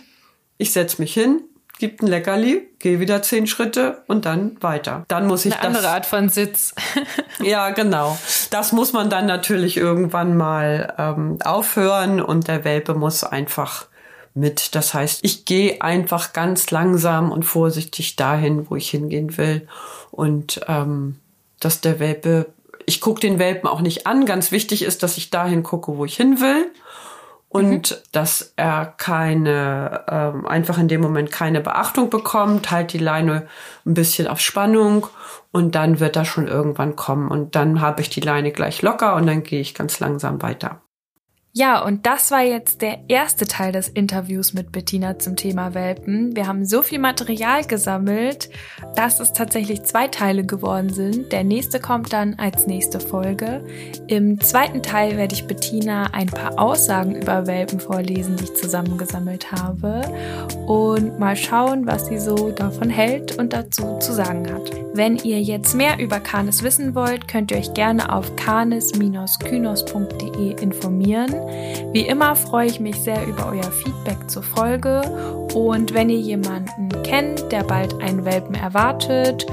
ich 0.57 0.73
setz 0.73 0.99
mich 0.99 1.13
hin, 1.13 1.41
gibt 1.77 2.01
ein 2.01 2.07
Leckerli, 2.07 2.67
gehe 2.79 2.99
wieder 2.99 3.21
zehn 3.21 3.47
Schritte 3.47 4.03
und 4.07 4.25
dann 4.25 4.57
weiter. 4.61 5.05
Dann 5.07 5.27
muss 5.27 5.45
ich 5.45 5.53
Eine 5.53 5.61
das, 5.61 5.77
andere 5.77 5.93
Art 5.93 6.05
von 6.05 6.29
Sitz. 6.29 6.73
ja, 7.43 7.69
genau. 7.71 8.17
Das 8.49 8.71
muss 8.71 8.93
man 8.93 9.09
dann 9.09 9.25
natürlich 9.25 9.77
irgendwann 9.77 10.35
mal 10.35 10.93
ähm, 10.97 11.39
aufhören 11.43 12.21
und 12.21 12.47
der 12.47 12.63
Welpe 12.63 12.93
muss 12.93 13.23
einfach 13.23 13.85
mit. 14.33 14.75
Das 14.75 14.93
heißt, 14.93 15.19
ich 15.23 15.45
gehe 15.45 15.81
einfach 15.81 16.33
ganz 16.33 16.71
langsam 16.71 17.31
und 17.31 17.43
vorsichtig 17.43 18.15
dahin, 18.15 18.69
wo 18.69 18.75
ich 18.75 18.89
hingehen 18.89 19.37
will 19.37 19.67
und 20.11 20.61
ähm, 20.67 21.19
dass 21.59 21.81
der 21.81 21.99
Welpe 21.99 22.47
ich 22.89 23.01
gucke 23.01 23.19
den 23.19 23.37
Welpen 23.37 23.67
auch 23.67 23.81
nicht 23.81 24.07
an. 24.07 24.25
Ganz 24.25 24.51
wichtig 24.53 24.81
ist, 24.81 25.03
dass 25.03 25.17
ich 25.17 25.29
dahin 25.29 25.61
gucke, 25.61 25.97
wo 25.97 26.05
ich 26.05 26.15
hin 26.15 26.39
will 26.39 26.71
und 27.49 27.91
mhm. 27.91 27.95
dass 28.11 28.53
er 28.55 28.85
keine, 28.85 30.03
ähm, 30.09 30.45
einfach 30.45 30.77
in 30.77 30.87
dem 30.87 31.01
Moment 31.01 31.31
keine 31.31 31.61
Beachtung 31.61 32.09
bekommt, 32.09 32.71
halt 32.71 32.93
die 32.93 32.97
Leine 32.97 33.47
ein 33.85 33.93
bisschen 33.93 34.27
auf 34.27 34.39
Spannung 34.39 35.07
und 35.51 35.75
dann 35.75 35.99
wird 35.99 36.15
er 36.15 36.25
schon 36.25 36.47
irgendwann 36.47 36.95
kommen 36.95 37.29
und 37.29 37.55
dann 37.55 37.81
habe 37.81 38.01
ich 38.01 38.09
die 38.09 38.21
Leine 38.21 38.51
gleich 38.51 38.81
locker 38.81 39.15
und 39.15 39.27
dann 39.27 39.43
gehe 39.43 39.61
ich 39.61 39.73
ganz 39.73 39.99
langsam 39.99 40.41
weiter. 40.41 40.81
Ja, 41.59 41.83
und 41.83 42.05
das 42.05 42.29
war 42.29 42.43
jetzt 42.43 42.83
der 42.83 42.99
erste 43.07 43.47
Teil 43.47 43.71
des 43.71 43.89
Interviews 43.89 44.53
mit 44.53 44.71
Bettina 44.71 45.17
zum 45.17 45.35
Thema 45.35 45.73
Welpen. 45.73 46.35
Wir 46.35 46.45
haben 46.45 46.67
so 46.67 46.83
viel 46.83 46.99
Material 46.99 47.65
gesammelt, 47.65 48.51
dass 48.95 49.19
es 49.19 49.33
tatsächlich 49.33 49.81
zwei 49.81 50.07
Teile 50.07 50.45
geworden 50.45 50.93
sind. 50.93 51.31
Der 51.31 51.43
nächste 51.43 51.79
kommt 51.79 52.13
dann 52.13 52.35
als 52.35 52.67
nächste 52.67 52.99
Folge. 52.99 53.65
Im 54.05 54.39
zweiten 54.39 54.83
Teil 54.83 55.17
werde 55.17 55.33
ich 55.33 55.47
Bettina 55.47 56.13
ein 56.13 56.27
paar 56.27 56.59
Aussagen 56.59 57.15
über 57.15 57.47
Welpen 57.47 57.79
vorlesen, 57.79 58.35
die 58.35 58.43
ich 58.43 58.53
zusammengesammelt 58.53 59.51
habe 59.51 60.01
und 60.67 61.17
mal 61.17 61.35
schauen, 61.35 61.87
was 61.87 62.05
sie 62.05 62.19
so 62.19 62.51
davon 62.51 62.91
hält 62.91 63.39
und 63.39 63.53
dazu 63.53 63.97
zu 63.97 64.13
sagen 64.13 64.53
hat. 64.53 64.69
Wenn 64.93 65.17
ihr 65.17 65.41
jetzt 65.41 65.73
mehr 65.75 65.99
über 65.99 66.19
Canis 66.19 66.61
wissen 66.63 66.95
wollt, 66.95 67.27
könnt 67.27 67.51
ihr 67.51 67.57
euch 67.57 67.73
gerne 67.73 68.11
auf 68.11 68.35
canis-kynos.de 68.35 70.61
informieren. 70.61 71.46
Wie 71.91 72.07
immer 72.07 72.35
freue 72.35 72.67
ich 72.67 72.79
mich 72.79 72.95
sehr 73.01 73.25
über 73.25 73.49
euer 73.51 73.71
Feedback 73.71 74.29
zur 74.29 74.43
Folge 74.43 75.01
und 75.53 75.93
wenn 75.93 76.09
ihr 76.09 76.19
jemanden 76.19 76.89
kennt, 77.03 77.51
der 77.51 77.63
bald 77.63 77.99
einen 78.01 78.25
Welpen 78.25 78.55
erwartet 78.55 79.45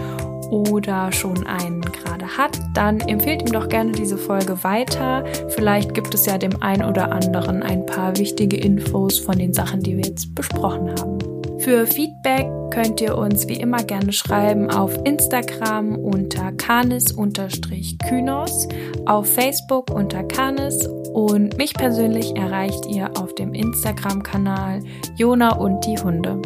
oder 0.50 1.12
schon 1.12 1.46
einen 1.46 1.80
gerade 1.80 2.26
hat, 2.36 2.58
dann 2.74 3.00
empfehlt 3.00 3.42
ihm 3.42 3.52
doch 3.52 3.68
gerne 3.68 3.92
diese 3.92 4.18
Folge 4.18 4.62
weiter. 4.62 5.24
Vielleicht 5.48 5.94
gibt 5.94 6.14
es 6.14 6.26
ja 6.26 6.38
dem 6.38 6.62
einen 6.62 6.84
oder 6.84 7.12
anderen 7.12 7.62
ein 7.62 7.86
paar 7.86 8.16
wichtige 8.18 8.56
Infos 8.56 9.18
von 9.18 9.38
den 9.38 9.52
Sachen, 9.52 9.80
die 9.80 9.96
wir 9.96 10.04
jetzt 10.04 10.34
besprochen 10.34 10.90
haben. 10.90 11.23
Für 11.64 11.86
Feedback 11.86 12.46
könnt 12.70 13.00
ihr 13.00 13.16
uns 13.16 13.48
wie 13.48 13.56
immer 13.56 13.82
gerne 13.82 14.12
schreiben 14.12 14.70
auf 14.70 14.94
Instagram 15.06 15.96
unter 15.96 16.52
canis-kynos, 16.52 18.68
auf 19.06 19.32
Facebook 19.32 19.90
unter 19.90 20.24
canis 20.24 20.86
und 21.14 21.56
mich 21.56 21.72
persönlich 21.72 22.36
erreicht 22.36 22.84
ihr 22.84 23.10
auf 23.16 23.34
dem 23.36 23.54
Instagram-Kanal 23.54 24.82
Jona 25.16 25.56
und 25.56 25.80
die 25.86 25.96
Hunde. 25.96 26.42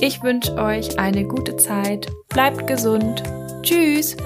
Ich 0.00 0.22
wünsche 0.22 0.54
euch 0.54 1.00
eine 1.00 1.24
gute 1.24 1.56
Zeit, 1.56 2.06
bleibt 2.28 2.68
gesund, 2.68 3.24
tschüss! 3.62 4.16